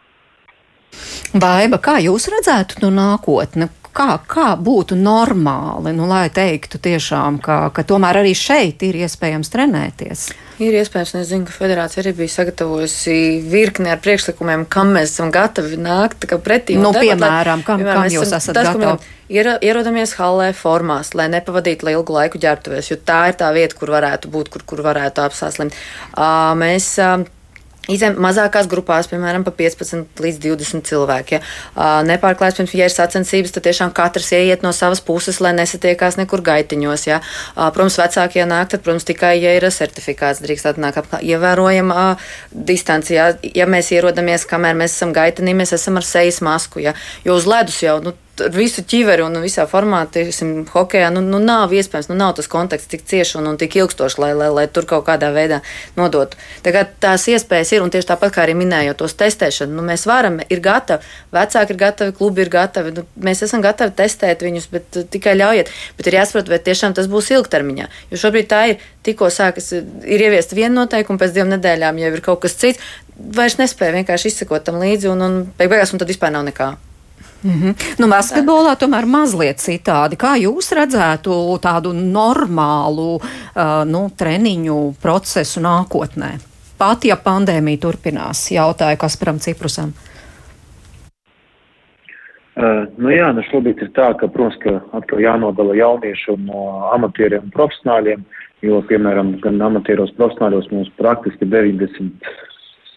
Baiba, 1.36 1.82
kā 1.84 1.98
jūs 2.00 2.30
redzētu 2.32 2.86
no 2.86 2.94
nākotne? 2.96 3.68
Kā, 3.96 4.18
kā 4.28 4.48
būtu 4.60 4.98
normāli, 5.00 5.94
nu, 5.96 6.04
lai 6.10 6.26
teiktu 6.34 6.82
tiešām, 6.84 7.38
ka, 7.44 7.70
ka 7.72 7.86
tomēr 7.88 8.20
arī 8.26 8.34
šeit 8.36 8.84
ir 8.84 8.98
iespējams 9.06 9.52
trenēties? 9.54 10.26
Ir 10.60 10.76
iespējams, 10.82 11.14
un 11.16 11.22
es 11.22 11.30
zinu, 11.30 11.48
ka 11.48 11.56
federācija 11.56 12.02
arī 12.04 12.12
bija 12.18 12.34
sagatavojusi 12.34 13.16
virkni 13.48 13.92
ar 13.92 14.02
priekšlikumiem, 14.04 14.66
kam 14.72 14.92
mēs 14.96 15.14
esam 15.16 15.32
gatavi 15.32 15.80
nākt 15.80 16.28
pretī. 16.44 16.76
Nu, 16.76 16.92
debat, 16.92 17.08
piemēram, 17.08 17.64
kam, 17.64 17.80
piemēram, 17.84 18.02
kam 18.04 18.18
jūs 18.18 18.36
esat 18.36 18.56
tas, 18.56 18.72
gatavi? 18.76 19.14
Ir, 19.32 19.50
ierodamies 19.64 20.16
hallē 20.20 20.52
formās, 20.56 21.14
lai 21.18 21.26
nepavadītu 21.34 21.88
ilgu 21.96 22.20
laiku 22.20 22.40
ģērbtuvēs, 22.44 22.92
jo 22.92 23.00
tā 23.00 23.22
ir 23.32 23.40
tā 23.40 23.48
vieta, 23.56 23.80
kur 23.80 23.96
varētu 23.96 24.32
būt, 24.32 24.52
kur, 24.54 24.68
kur 24.68 24.84
varētu 24.86 25.24
apsāslimt. 25.24 25.76
Uh, 26.12 26.52
mēs 26.60 26.92
uh, 27.04 27.24
Izem 27.92 28.18
mazākās 28.22 28.68
grupās, 28.72 29.10
piemēram, 29.12 29.44
pa 29.46 29.54
15 29.54 30.22
līdz 30.24 30.40
20 30.42 30.88
cilvēki. 30.90 31.38
Ja. 31.38 32.02
Nepārklājas, 32.08 32.58
pirms, 32.58 32.74
ja 32.78 32.88
ir 32.90 32.94
sacensības, 32.94 33.54
tad 33.56 33.68
tiešām 33.68 33.94
katrs 33.96 34.32
ieiet 34.34 34.66
no 34.66 34.72
savas 34.76 35.04
puses, 35.06 35.40
lai 35.44 35.54
nesatiekās 35.58 36.18
nekur 36.18 36.42
gaitiņos. 36.46 37.06
Ja. 37.10 37.22
Protams, 37.56 38.00
vecākie 38.02 38.46
nāk, 38.50 38.72
tad, 38.74 38.86
protams, 38.86 39.06
tikai, 39.08 39.36
ja 39.44 39.54
ir 39.58 39.70
certifikāts, 39.70 40.42
drīkst 40.46 40.72
atnāk 40.74 41.00
apkārt. 41.04 41.26
Ievērojama 41.26 42.16
distanci, 42.52 43.20
ja. 43.20 43.32
ja 43.54 43.70
mēs 43.70 43.94
ierodamies, 43.94 44.48
kamēr 44.50 44.78
mēs 44.82 44.98
esam 44.98 45.14
gaitenī, 45.16 45.56
mēs 45.58 45.76
esam 45.78 46.02
ar 46.02 46.08
sejas 46.08 46.42
masku, 46.46 46.82
ja. 46.88 46.98
jo 47.26 47.38
uz 47.38 47.50
ledus 47.50 47.82
jau, 47.86 48.00
nu, 48.06 48.18
ar 48.44 48.52
visu 48.56 48.84
ķiveri 48.86 49.24
un 49.26 49.38
visā 49.44 49.66
formātā, 49.70 50.20
teiksim, 50.20 50.66
hokeja, 50.72 51.10
nu, 51.14 51.22
nu 51.24 51.40
nav 51.42 51.74
iespējams, 51.76 52.10
nu 52.12 52.18
nav 52.20 52.34
tas 52.38 52.50
konteksts 52.52 52.90
tik 52.92 53.06
cieši 53.08 53.38
un, 53.40 53.50
un 53.52 53.60
tik 53.60 53.78
ilgstošs, 53.80 54.18
lai, 54.22 54.32
lai, 54.38 54.50
lai 54.54 54.66
tur 54.72 54.88
kaut 54.90 55.06
kādā 55.08 55.30
veidā 55.36 55.62
nodotu. 55.98 56.40
Tagad 56.66 56.96
tās 57.04 57.28
iespējas 57.32 57.76
ir, 57.76 57.86
un 57.86 57.94
tieši 57.94 58.10
tāpat 58.12 58.36
kā 58.36 58.44
arī 58.46 58.56
minējot 58.58 59.00
tos 59.02 59.16
testēšanu, 59.20 59.76
nu, 59.78 59.86
mēs 59.88 60.06
varam, 60.10 60.40
ir 60.52 60.64
gatavi, 60.64 61.06
vecāki 61.36 61.76
ir 61.76 61.82
gatavi, 61.82 62.16
klubi 62.18 62.46
ir 62.46 62.52
gatavi, 62.54 62.96
nu, 62.98 63.06
mēs 63.28 63.46
esam 63.48 63.64
gatavi 63.66 63.96
testēt 64.00 64.44
viņus, 64.46 64.68
bet 64.74 65.00
uh, 65.00 65.08
tikai 65.16 65.38
ļaujiet. 65.40 65.72
Bet 66.00 66.10
ir 66.10 66.20
jāsaprot, 66.20 66.52
vai 66.52 66.60
tiešām 66.66 66.96
tas 66.98 67.08
būs 67.12 67.32
ilgtermiņā. 67.36 67.88
Jo 68.12 68.22
šobrīd 68.26 68.50
tā 68.52 68.64
ir, 68.74 68.90
tikko 69.06 69.30
sākas, 69.34 69.72
ir 69.76 70.26
ieviesta 70.28 70.58
viena 70.58 70.74
noteikuma, 70.82 71.22
pēc 71.22 71.36
divām 71.36 71.54
nedēļām 71.56 72.02
jau 72.02 72.12
ir 72.16 72.26
kaut 72.26 72.44
kas 72.46 72.58
cits. 72.60 72.92
Vairs 73.16 73.60
nespēja 73.62 73.96
vienkārši 74.02 74.34
izsekot 74.34 74.66
tam 74.68 74.82
līdzi, 74.82 75.08
un, 75.14 75.24
un 75.24 75.40
beigās 75.60 75.96
un 75.96 76.02
tad 76.02 76.12
vispār 76.12 76.36
nav 76.36 76.44
nekā. 76.50 76.74
Mm 77.46 77.52
-hmm. 77.52 77.74
Nu, 78.00 78.08
basketbolā 78.08 78.74
tomēr 78.76 79.06
mazliet 79.06 79.58
citādi. 79.62 80.18
Kā 80.18 80.34
jūs 80.46 80.72
redzētu 80.74 81.60
tādu 81.62 81.94
normālu 81.94 83.16
uh, 83.16 83.22
nu, 83.86 84.10
treniņu 84.18 84.96
procesu 85.02 85.62
nākotnē? 85.62 86.30
Pat 86.78 87.06
ja 87.06 87.16
pandēmija 87.16 87.80
turpinās, 87.80 88.52
jautāja 88.52 88.98
Kasparam 88.98 89.38
Ciprusam. 89.40 89.94
Uh, 92.56 92.88
nu 92.98 93.10
jā, 93.10 93.30
nu 93.36 93.42
šobrīd 93.52 93.82
ir 93.82 93.90
tā, 93.92 94.18
ka, 94.20 94.28
protams, 94.28 94.58
ka 94.64 94.82
atkal 94.98 95.20
jānodala 95.20 95.76
jaunieši 95.76 96.38
no 96.38 96.60
uh, 96.64 96.94
amatieriem 96.96 97.44
un 97.44 97.52
profesionāļiem, 97.52 98.26
jo, 98.62 98.82
piemēram, 98.82 99.40
gan 99.40 99.62
amatieros 99.62 100.12
profesionāļos 100.18 100.72
mums 100.72 100.90
praktiski 100.98 101.46
90 101.46 102.10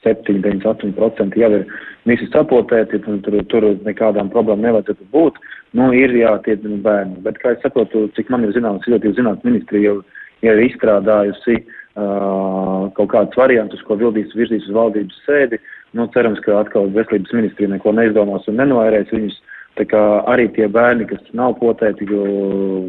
7, 0.09 0.41
98% 0.43 1.39
jau 1.39 1.51
ir 1.59 1.65
visi 2.09 2.29
sapotēti, 2.33 3.01
un 3.11 3.21
tur, 3.25 3.39
tur 3.53 3.67
nekādām 3.87 4.31
problēmām 4.33 4.65
nevajadzētu 4.67 5.09
būt. 5.13 5.41
Nu, 5.77 5.91
ir 5.93 6.15
jā, 6.17 6.33
tie 6.47 6.57
bērni. 6.57 7.21
Bet, 7.25 7.41
kā 7.43 7.53
es 7.55 7.65
saprotu, 7.65 8.07
cik 8.17 8.31
man 8.33 8.47
ir 8.47 8.55
zināms, 8.57 8.87
Izglītības 8.87 9.19
zinātnes 9.21 9.49
ministrija 9.51 9.91
jau, 9.91 9.99
jau 10.47 10.55
ir 10.57 10.65
izstrādājusi 10.65 11.59
uh, 11.61 12.89
kaut 12.97 13.13
kādus 13.13 13.37
variantus, 13.37 13.85
ko 13.85 13.99
vildīs, 14.01 14.33
virzīs 14.39 14.69
uz 14.71 14.77
valdības 14.79 15.21
sēdi. 15.27 15.61
Nu, 15.97 16.09
cerams, 16.15 16.41
ka 16.45 16.63
atkal 16.63 16.89
veselības 16.97 17.35
ministrija 17.37 17.75
neko 17.75 17.93
neizdomās 17.97 18.49
un 18.49 18.61
nenoērēs 18.63 19.13
viņus. 19.13 19.41
Tā 19.79 19.85
kā 19.87 20.01
arī 20.27 20.49
tie 20.57 20.67
bērni, 20.73 21.05
kas 21.07 21.21
nav 21.39 21.59
potēti, 21.61 22.09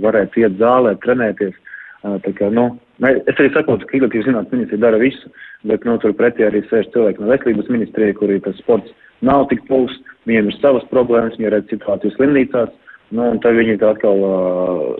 varētu 0.01 0.41
iet 0.41 0.55
zālē, 0.57 0.95
trenēties. 1.03 1.53
Uh, 1.53 1.68
tā 2.03 2.33
kā, 2.37 2.49
nu, 2.53 2.71
es 3.03 3.35
arī 3.35 3.49
saprotu, 3.53 3.87
ka 3.87 3.97
Izglītības 3.97 4.27
zinātnes 4.29 4.55
ministrija 4.55 4.83
dara 4.85 4.99
visu, 5.01 5.31
bet 5.67 5.85
nu, 5.87 5.97
tur 5.99 6.15
pretī 6.15 6.45
arī 6.47 6.61
sēž 6.67 6.91
cilvēki 6.93 7.23
no 7.23 7.31
veselības 7.31 7.71
ministrija, 7.73 8.17
kurī 8.19 8.39
tas 8.43 8.59
sports 8.61 8.93
nav 9.25 9.47
tik 9.51 9.65
puls, 9.67 9.95
viņiem 10.29 10.51
ir 10.51 10.59
savas 10.59 10.85
problēmas, 10.93 11.35
viņi 11.39 11.51
redz 11.53 11.73
situāciju 11.73 12.15
slimnīcās, 12.15 12.71
nu, 13.11 13.25
un 13.33 13.41
tad 13.43 13.57
viņi 13.59 13.79
tā 13.81 13.91
atkal 13.95 14.23
uh, 14.23 14.93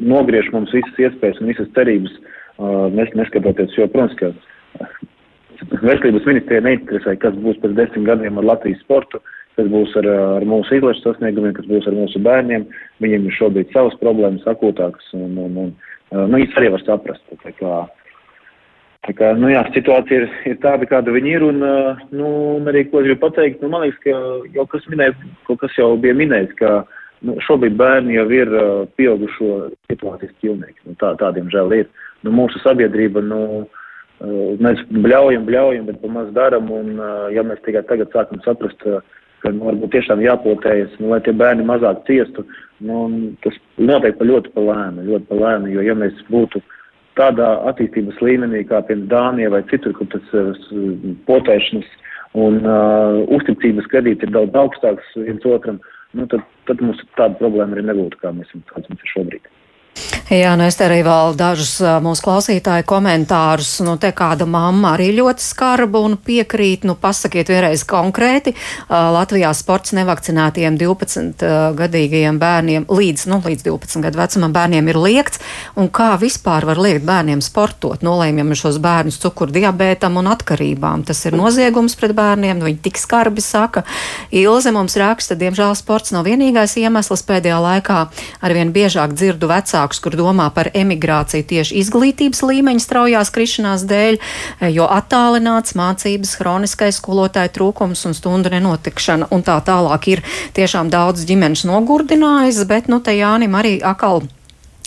nogriež 0.00 0.48
mums 0.54 0.72
visas 0.72 1.04
iespējas 1.06 1.42
un 1.42 1.52
visas 1.52 1.68
cerības, 1.76 2.16
uh, 2.56 2.88
nes, 2.96 3.12
neskatoties, 3.18 3.76
jo, 3.76 3.88
protams, 3.92 4.16
ka 4.20 4.32
veselības 5.82 6.26
ministrija 6.26 6.64
neinteresē, 6.64 7.16
kas 7.20 7.36
būs 7.44 7.60
pēc 7.62 7.76
desmit 7.78 8.08
gadiem 8.08 8.40
ar 8.40 8.48
Latvijas 8.54 8.80
sportu, 8.82 9.20
kas 9.58 9.68
būs 9.68 9.94
ar, 10.00 10.08
ar 10.38 10.46
mūsu 10.48 10.78
izlases 10.78 11.04
sasniegumiem, 11.04 11.54
kas 11.56 11.68
būs 11.68 11.86
ar 11.88 11.96
mūsu 11.96 12.22
bērniem. 12.24 12.64
Viņiem 13.04 13.28
ir 13.28 13.36
šobrīd 13.36 13.72
savas 13.74 13.96
problēmas 14.00 14.46
akūtākas, 14.48 15.10
un, 15.18 15.36
un, 15.44 15.58
un 15.64 15.72
nu, 16.12 16.38
viņas 16.38 16.60
arī 16.60 16.70
var 16.76 16.86
saprast. 16.86 17.26
Tā 17.42 17.52
kā, 17.58 17.82
Tā 19.02 19.10
kā, 19.18 19.32
nu 19.34 19.48
jā, 19.50 19.64
situācija 19.74 20.18
ir, 20.20 20.26
ir 20.46 20.58
tāda, 20.62 20.86
kāda 20.86 21.10
viņa 21.10 21.30
ir, 21.32 21.42
un, 21.42 21.56
nu, 22.14 22.28
un 22.54 22.70
arī, 22.70 22.84
ko 22.86 23.00
es 23.00 23.08
gribu 23.08 23.24
pateikt, 23.24 23.58
nu, 23.58 23.70
man 23.72 23.82
liekas, 23.82 23.98
ka 24.04 24.12
jau 24.54 24.64
kas 24.70 24.84
minēja, 24.92 25.16
kas 25.58 25.74
jau 25.74 25.88
bija 25.98 26.14
minēts, 26.14 26.54
ka, 26.60 26.84
nu, 27.26 27.34
šobrīd 27.42 27.74
bērni 27.80 28.14
jau 28.14 28.28
ir 28.30 28.52
uh, 28.54 28.84
pieaugušo 28.94 29.72
situācijas 29.90 30.36
ķilnieki, 30.38 30.78
nu, 30.86 30.94
tā, 31.02 31.16
tādiem 31.18 31.50
žēl 31.50 31.74
ir. 31.80 31.90
Nu, 32.22 32.30
mūsu 32.36 32.62
sabiedrība, 32.62 33.24
nu, 33.26 33.40
uh, 33.64 34.46
mēs 34.62 34.84
bļaujam, 34.94 35.50
bļaujam, 35.50 35.90
bet 35.90 35.98
pamaz 36.04 36.30
daram, 36.38 36.70
un, 36.70 36.94
uh, 37.00 37.26
ja 37.34 37.42
mēs 37.42 37.58
tikai 37.66 37.82
tagad 37.90 38.14
sākam 38.14 38.38
saprast, 38.46 38.86
uh, 38.86 39.02
ka, 39.42 39.50
nu, 39.50 39.66
varbūt 39.72 39.96
tiešām 39.96 40.22
jāpotējas, 40.22 40.94
nu, 41.02 41.10
lai 41.10 41.18
tie 41.26 41.34
bērni 41.34 41.66
mazāk 41.66 42.06
ciestu, 42.06 42.46
nu, 42.86 43.00
tas 43.44 43.56
noteikti 43.78 44.20
pa 44.20 44.28
ļoti 44.28 44.52
pa 44.54 44.64
lēnu, 44.68 45.06
ļoti 45.08 45.28
pa 45.30 45.40
lēnu, 45.40 45.72
jo, 45.74 45.84
ja 45.86 45.96
mēs 45.98 46.20
būtu, 46.32 46.62
tādā 47.18 47.48
attīstības 47.68 48.20
līmenī 48.24 48.62
kā 48.68 48.80
pirms 48.88 49.10
Dānija 49.10 49.52
vai 49.52 49.62
citur, 49.70 49.94
kur 49.98 50.08
tas 50.12 50.36
uh, 50.36 50.52
potēšanas 51.28 51.88
un 52.40 52.62
uh, 52.64 53.22
uzticības 53.36 53.90
kredīti 53.92 54.28
ir 54.28 54.32
daudz 54.36 54.56
augstāks 54.56 55.16
viens 55.18 55.44
otram, 55.48 55.80
nu, 56.16 56.26
tad, 56.32 56.44
tad 56.68 56.80
mums 56.84 57.02
tāda 57.18 57.36
problēma 57.40 57.76
arī 57.76 57.84
nebūtu, 57.90 58.20
kā 58.22 58.32
mēs 58.36 58.52
esam 58.54 59.02
šobrīd. 59.14 59.50
Jā, 60.32 60.54
nu 60.56 60.64
es 60.64 60.78
te 60.80 60.86
arī 60.86 61.02
vēl 61.04 61.34
dažus 61.36 61.74
mūsu 62.00 62.24
klausītāju 62.24 62.86
komentārus. 62.88 63.74
Nu, 63.84 63.98
te 64.00 64.08
kāda 64.16 64.46
mamma 64.48 64.94
arī 64.94 65.10
ļoti 65.18 65.44
skarba 65.44 66.00
un 66.00 66.14
piekrīt. 66.16 66.86
Nu, 66.88 66.94
pasakiet 66.96 67.50
vienreiz 67.52 67.82
konkrēti. 67.84 68.54
Latvijā 68.88 69.50
sports 69.52 69.92
nevakcinētiem 69.92 70.78
12-gadīgajiem 70.80 72.38
bērniem 72.40 72.86
līdz, 72.88 73.26
nu, 73.28 73.42
līdz 73.44 73.66
12 73.66 74.06
gadu 74.06 74.20
vecumam 74.22 74.54
bērniem 74.56 74.88
ir 74.88 75.00
liekts. 75.04 75.42
Un 75.76 75.90
kā 75.92 76.14
vispār 76.22 76.64
var 76.64 76.80
liekt 76.80 77.04
bērniem 77.04 77.44
sportot? 77.44 78.00
Nolēmjam 78.00 78.54
šos 78.56 78.80
bērnus 78.80 79.20
cukurdiabētam 79.20 80.16
un 80.16 80.32
atkarībām. 80.32 81.04
Tas 81.04 81.20
ir 81.28 81.36
noziegums 81.36 81.98
pret 82.00 82.16
bērniem. 82.16 82.56
Nu, 82.56 82.70
viņi 82.70 82.80
tik 82.88 83.02
skarbi 83.02 83.44
saka. 83.44 83.84
Ilze 84.32 84.72
mums 84.72 84.96
raksta, 84.96 85.36
diemžēl 85.36 85.76
sports 85.76 86.16
nav 86.16 86.24
vienīgais 86.30 86.78
iemesls 86.80 87.26
pēdējā 87.28 87.60
laikā. 87.68 88.00
Arvien 88.40 88.72
biežāk 88.72 89.12
dzirdu 89.12 89.52
vecākus, 89.82 90.00
kur 90.00 90.14
domā 90.16 90.50
par 90.54 90.70
emigrāciju 90.74 91.44
tieši 91.46 91.78
izglītības 91.80 92.42
līmeņa 92.42 92.80
straujās 92.80 93.30
krišanās 93.30 93.84
dēļ, 93.86 94.18
jo 94.72 94.86
attālināts 94.86 95.74
mācības, 95.74 96.36
hroniskais 96.40 97.00
skolotāju 97.00 97.52
trūkums 97.56 98.06
un 98.06 98.14
stundu 98.14 98.50
nenotikšana 98.50 99.30
un 99.30 99.42
tā 99.42 99.60
tālāk 99.64 100.08
ir 100.08 100.22
tiešām 100.54 100.90
daudz 100.90 101.24
ģimenes 101.26 101.64
nogurdinājis, 101.66 102.64
bet 102.66 102.88
nu 102.88 103.00
te 103.00 103.12
Jānim 103.16 103.54
arī 103.54 103.80
akal 103.82 104.22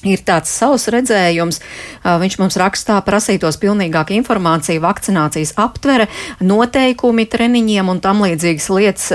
ir 0.05 0.21
tāds 0.25 0.51
savs 0.53 0.87
redzējums. 0.93 1.61
Viņš 2.05 2.37
mums 2.41 2.57
rakstā 2.61 2.99
prasītos 3.05 3.57
pilnīgāku 3.61 4.15
informāciju, 4.19 4.83
vakcinācijas 4.83 5.55
aptvere, 5.61 6.07
noteikumi 6.45 7.25
treniņiem 7.29 7.89
un 7.89 8.01
tam 8.03 8.21
līdzīgas 8.25 8.67
lietas 8.73 9.07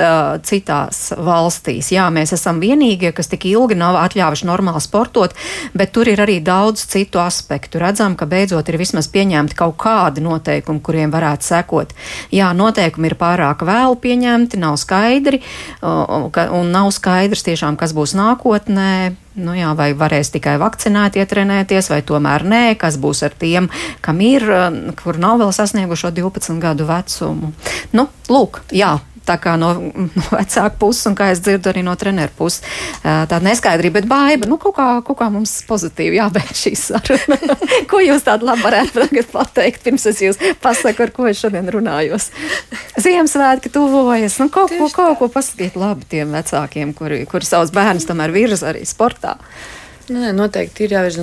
citās 0.47 1.03
valstīs. 1.17 1.93
Jā, 1.95 2.09
mēs 2.15 2.35
esam 2.37 2.61
vienīgie, 2.63 3.13
kas 3.17 3.31
tik 3.31 3.47
ilgi 3.51 3.79
nav 3.79 3.99
atļāvuši 4.03 4.49
normāli 4.49 4.83
sportot, 4.83 5.37
bet 5.77 5.95
tur 5.95 6.11
ir 6.11 6.23
arī 6.23 6.41
daudz 6.45 6.85
citu 6.91 7.23
aspektu. 7.23 7.79
Redzam, 7.83 8.17
ka 8.19 8.27
beidzot 8.31 8.69
ir 8.69 8.81
vismaz 8.81 9.09
pieņemti 9.13 9.59
kaut 9.59 9.79
kādi 9.81 10.25
noteikumi, 10.25 10.83
kuriem 10.85 11.15
varētu 11.15 11.47
sekot. 11.53 11.95
Jā, 12.35 12.51
noteikumi 12.57 13.11
ir 13.13 13.19
pārāk 13.21 13.65
vēlu 13.67 13.99
pieņemti, 14.03 14.59
nav 14.61 14.79
skaidri 14.81 15.43
un 15.83 16.71
nav 16.75 16.91
skaidrs 16.95 17.47
tiešām, 17.47 17.79
kas 17.81 17.95
būs 17.97 18.17
nākotnē 18.19 18.91
Nu 19.39 19.53
jā, 19.55 19.71
vai 19.79 19.93
varēs 19.95 20.33
tikai 20.35 20.57
vakcinēti 20.59 21.21
ietrenēties, 21.23 21.91
vai 21.93 22.01
tomēr 22.03 22.43
nē, 22.43 22.63
kas 22.81 22.97
būs 22.99 23.23
ar 23.29 23.37
tiem, 23.39 23.69
kam 24.03 24.19
ir, 24.27 24.43
kur 24.99 25.21
nav 25.23 25.39
vēl 25.39 25.53
sasniegušo 25.55 26.11
12 26.17 26.59
gadu 26.63 26.89
vecumu. 26.89 27.53
Nu, 27.95 28.09
lūk, 28.27 28.65
jā, 28.75 28.97
tā 29.31 29.37
kā 29.43 29.55
no, 29.61 29.73
no 29.79 30.27
vecāka 30.33 30.75
puses, 30.81 31.07
un 31.11 31.17
kā 31.19 31.31
es 31.35 31.43
dzirdu 31.45 31.71
arī 31.71 31.85
no 31.87 31.95
treneru 31.99 32.35
puses. 32.39 32.65
Tāda 33.03 33.41
neskaidrība, 33.47 34.01
bet 34.01 34.11
baiva, 34.11 34.49
nu, 34.51 34.59
kaut 34.61 34.77
kā, 34.79 34.89
kaut 35.07 35.21
kā 35.21 35.31
mums 35.33 35.55
pozitīvi 35.69 36.19
jābeidz 36.19 36.65
šī 36.65 36.75
saruna. 36.79 37.39
ko 37.91 38.03
jūs 38.03 38.27
tādu 38.27 38.49
labu 38.51 38.67
varētu 38.67 39.05
tagad 39.05 39.31
pateikt, 39.33 39.83
pirms 39.87 40.07
es 40.11 40.23
jūs 40.25 40.41
pasaku, 40.63 41.07
ar 41.07 41.15
ko 41.15 41.29
es 41.31 41.41
šodien 41.43 41.71
runājos? 41.73 42.31
Ziemassvētki 43.01 43.73
tuvojas, 43.75 44.41
nu, 44.43 44.51
kaut, 44.53 44.75
ko, 44.77 44.91
kaut 44.95 45.21
ko 45.21 45.31
pasakiet 45.33 45.79
labi 45.81 46.09
tiem 46.11 46.35
vecākiem, 46.37 46.95
kuri, 46.97 47.23
kuri 47.31 47.47
savus 47.47 47.75
bērnus 47.75 48.09
tomēr 48.09 48.35
virza 48.35 48.71
arī 48.73 48.87
sportā. 48.89 49.39
Nē, 50.11 50.33
noteikti 50.35 50.89
ir 50.89 50.97
jāvirza. 50.97 51.23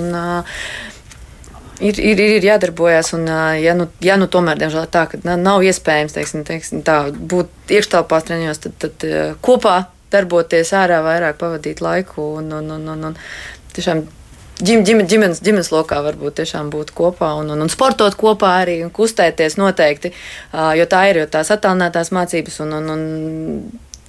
Ir, 1.78 1.98
ir, 2.02 2.20
ir 2.38 2.46
jādarbojas. 2.48 3.12
Un, 3.14 3.28
ja, 3.62 3.74
nu, 3.78 3.86
ja 4.02 4.16
nu 4.18 4.26
tomēr 4.30 4.58
diemžēl, 4.58 4.88
tā 4.90 5.06
nav 5.38 5.62
iespējams 5.66 6.16
teiksim, 6.16 6.44
teiksim, 6.48 6.82
tā, 6.86 7.00
būt 7.12 7.72
iekštelpās 7.74 8.26
treniņos, 8.26 8.62
tad, 8.66 8.76
tad 8.82 9.08
kopā 9.44 9.78
darboties 10.12 10.72
ārā, 10.74 11.02
vairāk 11.04 11.38
pavadīt 11.40 11.82
laiku. 11.84 12.34
Un, 12.40 12.52
un, 12.58 12.70
un, 12.74 12.88
un, 12.94 13.10
un, 13.10 13.18
tiešām 13.76 14.02
ģim, 14.58 14.84
ģim, 14.86 15.02
ģimenes, 15.10 15.42
ģimenes 15.44 15.70
lokā 15.74 16.00
varbūt 16.04 16.40
tiešām 16.40 16.70
būt 16.72 16.92
kopā 16.96 17.34
un, 17.38 17.52
un, 17.54 17.62
un 17.62 17.72
sportot 17.72 18.16
kopā 18.18 18.56
arī 18.64 18.80
un 18.86 18.94
kustēties 18.94 19.58
noteikti, 19.60 20.12
jo 20.78 20.86
tā 20.90 21.04
ir, 21.10 21.22
jo 21.22 21.28
tās 21.30 21.52
attālinātās 21.54 22.10
mācības 22.14 22.58
un, 22.64 22.74
un, 22.80 22.90
un 22.94 23.04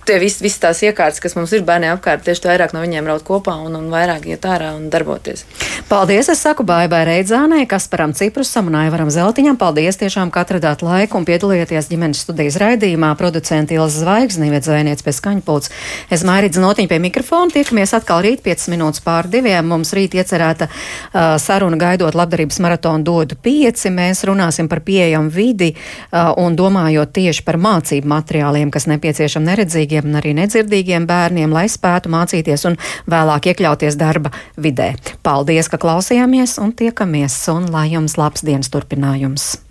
tie 0.10 0.18
visi, 0.22 0.42
visi 0.44 0.60
tās 0.62 0.82
iekārtas, 0.86 1.22
kas 1.22 1.36
mums 1.38 1.54
ir 1.54 1.66
bērniem 1.68 1.94
apkārt, 1.94 2.24
tieši 2.26 2.48
vairāk 2.50 2.74
no 2.74 2.82
viņiem 2.82 3.08
raud 3.10 3.24
kopā 3.26 3.56
un, 3.62 3.78
un 3.78 3.90
vairāk 3.94 4.26
iet 4.30 4.46
ārā 4.50 4.72
un 4.78 4.90
darboties. 4.94 5.46
Paldies! 5.90 6.32
Es 6.34 6.42
saku 6.46 6.66
baigai 6.66 7.02
Reidzānai, 7.08 7.64
Kasparam 7.70 8.14
Ciprusam 8.18 8.68
un 8.72 8.78
Aivaram 8.82 9.10
Zeltiņam. 9.14 9.58
Paldies 9.58 9.98
tiešām, 10.02 10.32
ka 10.34 10.44
atradāt 10.46 10.84
laiku 10.86 11.20
un 11.20 11.26
piedalījāties 11.26 11.90
ģimenes 11.92 12.24
studijas 12.26 12.60
raidījumā. 12.62 13.12
Producenti 13.20 13.78
Ilza 13.78 14.04
Zvaigzne, 14.04 14.50
viedzvēniec 14.54 15.02
pie 15.06 15.14
skaņpults. 15.18 15.72
Es 16.14 16.26
Mairidz 16.28 16.62
Notiņu 16.62 16.92
pie 16.92 17.00
mikrofona. 17.02 17.54
Tiekamies 17.54 17.96
atkal 17.98 18.24
rīt 18.26 18.44
5 18.46 18.70
minūtes 18.74 19.04
pār 19.06 19.30
diviem. 19.30 19.66
Mums 19.70 19.94
rīt 19.98 20.18
iecerēta 20.18 20.70
uh, 20.70 21.36
saruna 21.42 21.80
gaidot 21.82 22.18
labdarības 22.18 22.62
maratonu 22.66 23.06
dodu 23.06 23.38
5. 23.50 23.90
Mēs 23.94 24.24
runāsim 24.30 24.70
par 24.70 24.84
pieejamu 24.86 25.34
vidi 25.34 25.72
uh, 25.74 26.32
un 26.38 26.58
domājot 26.60 27.14
tieši 27.18 27.46
par 27.46 27.58
mācību 27.62 28.14
materiāliem, 28.14 28.70
kas 28.74 28.86
nepieciešami 28.90 29.52
neredzīgiem 29.52 29.99
nedzirdīgiem 30.00 30.10
un 30.10 30.20
arī 30.20 30.34
nedzirdīgiem 30.38 31.08
bērniem, 31.10 31.54
lai 31.54 31.68
spētu 31.70 32.12
mācīties 32.14 32.66
un 32.70 32.78
vēlāk 33.10 33.52
iekļauties 33.52 34.00
darba 34.00 34.34
vidē. 34.58 34.96
Paldies, 35.24 35.70
ka 35.70 35.78
klausījāmies 35.82 36.60
un 36.64 36.74
tiekamies, 36.74 37.42
un 37.54 37.72
lai 37.74 37.90
jums 37.94 38.18
labs 38.18 38.46
dienas 38.46 38.72
turpinājums! 38.74 39.69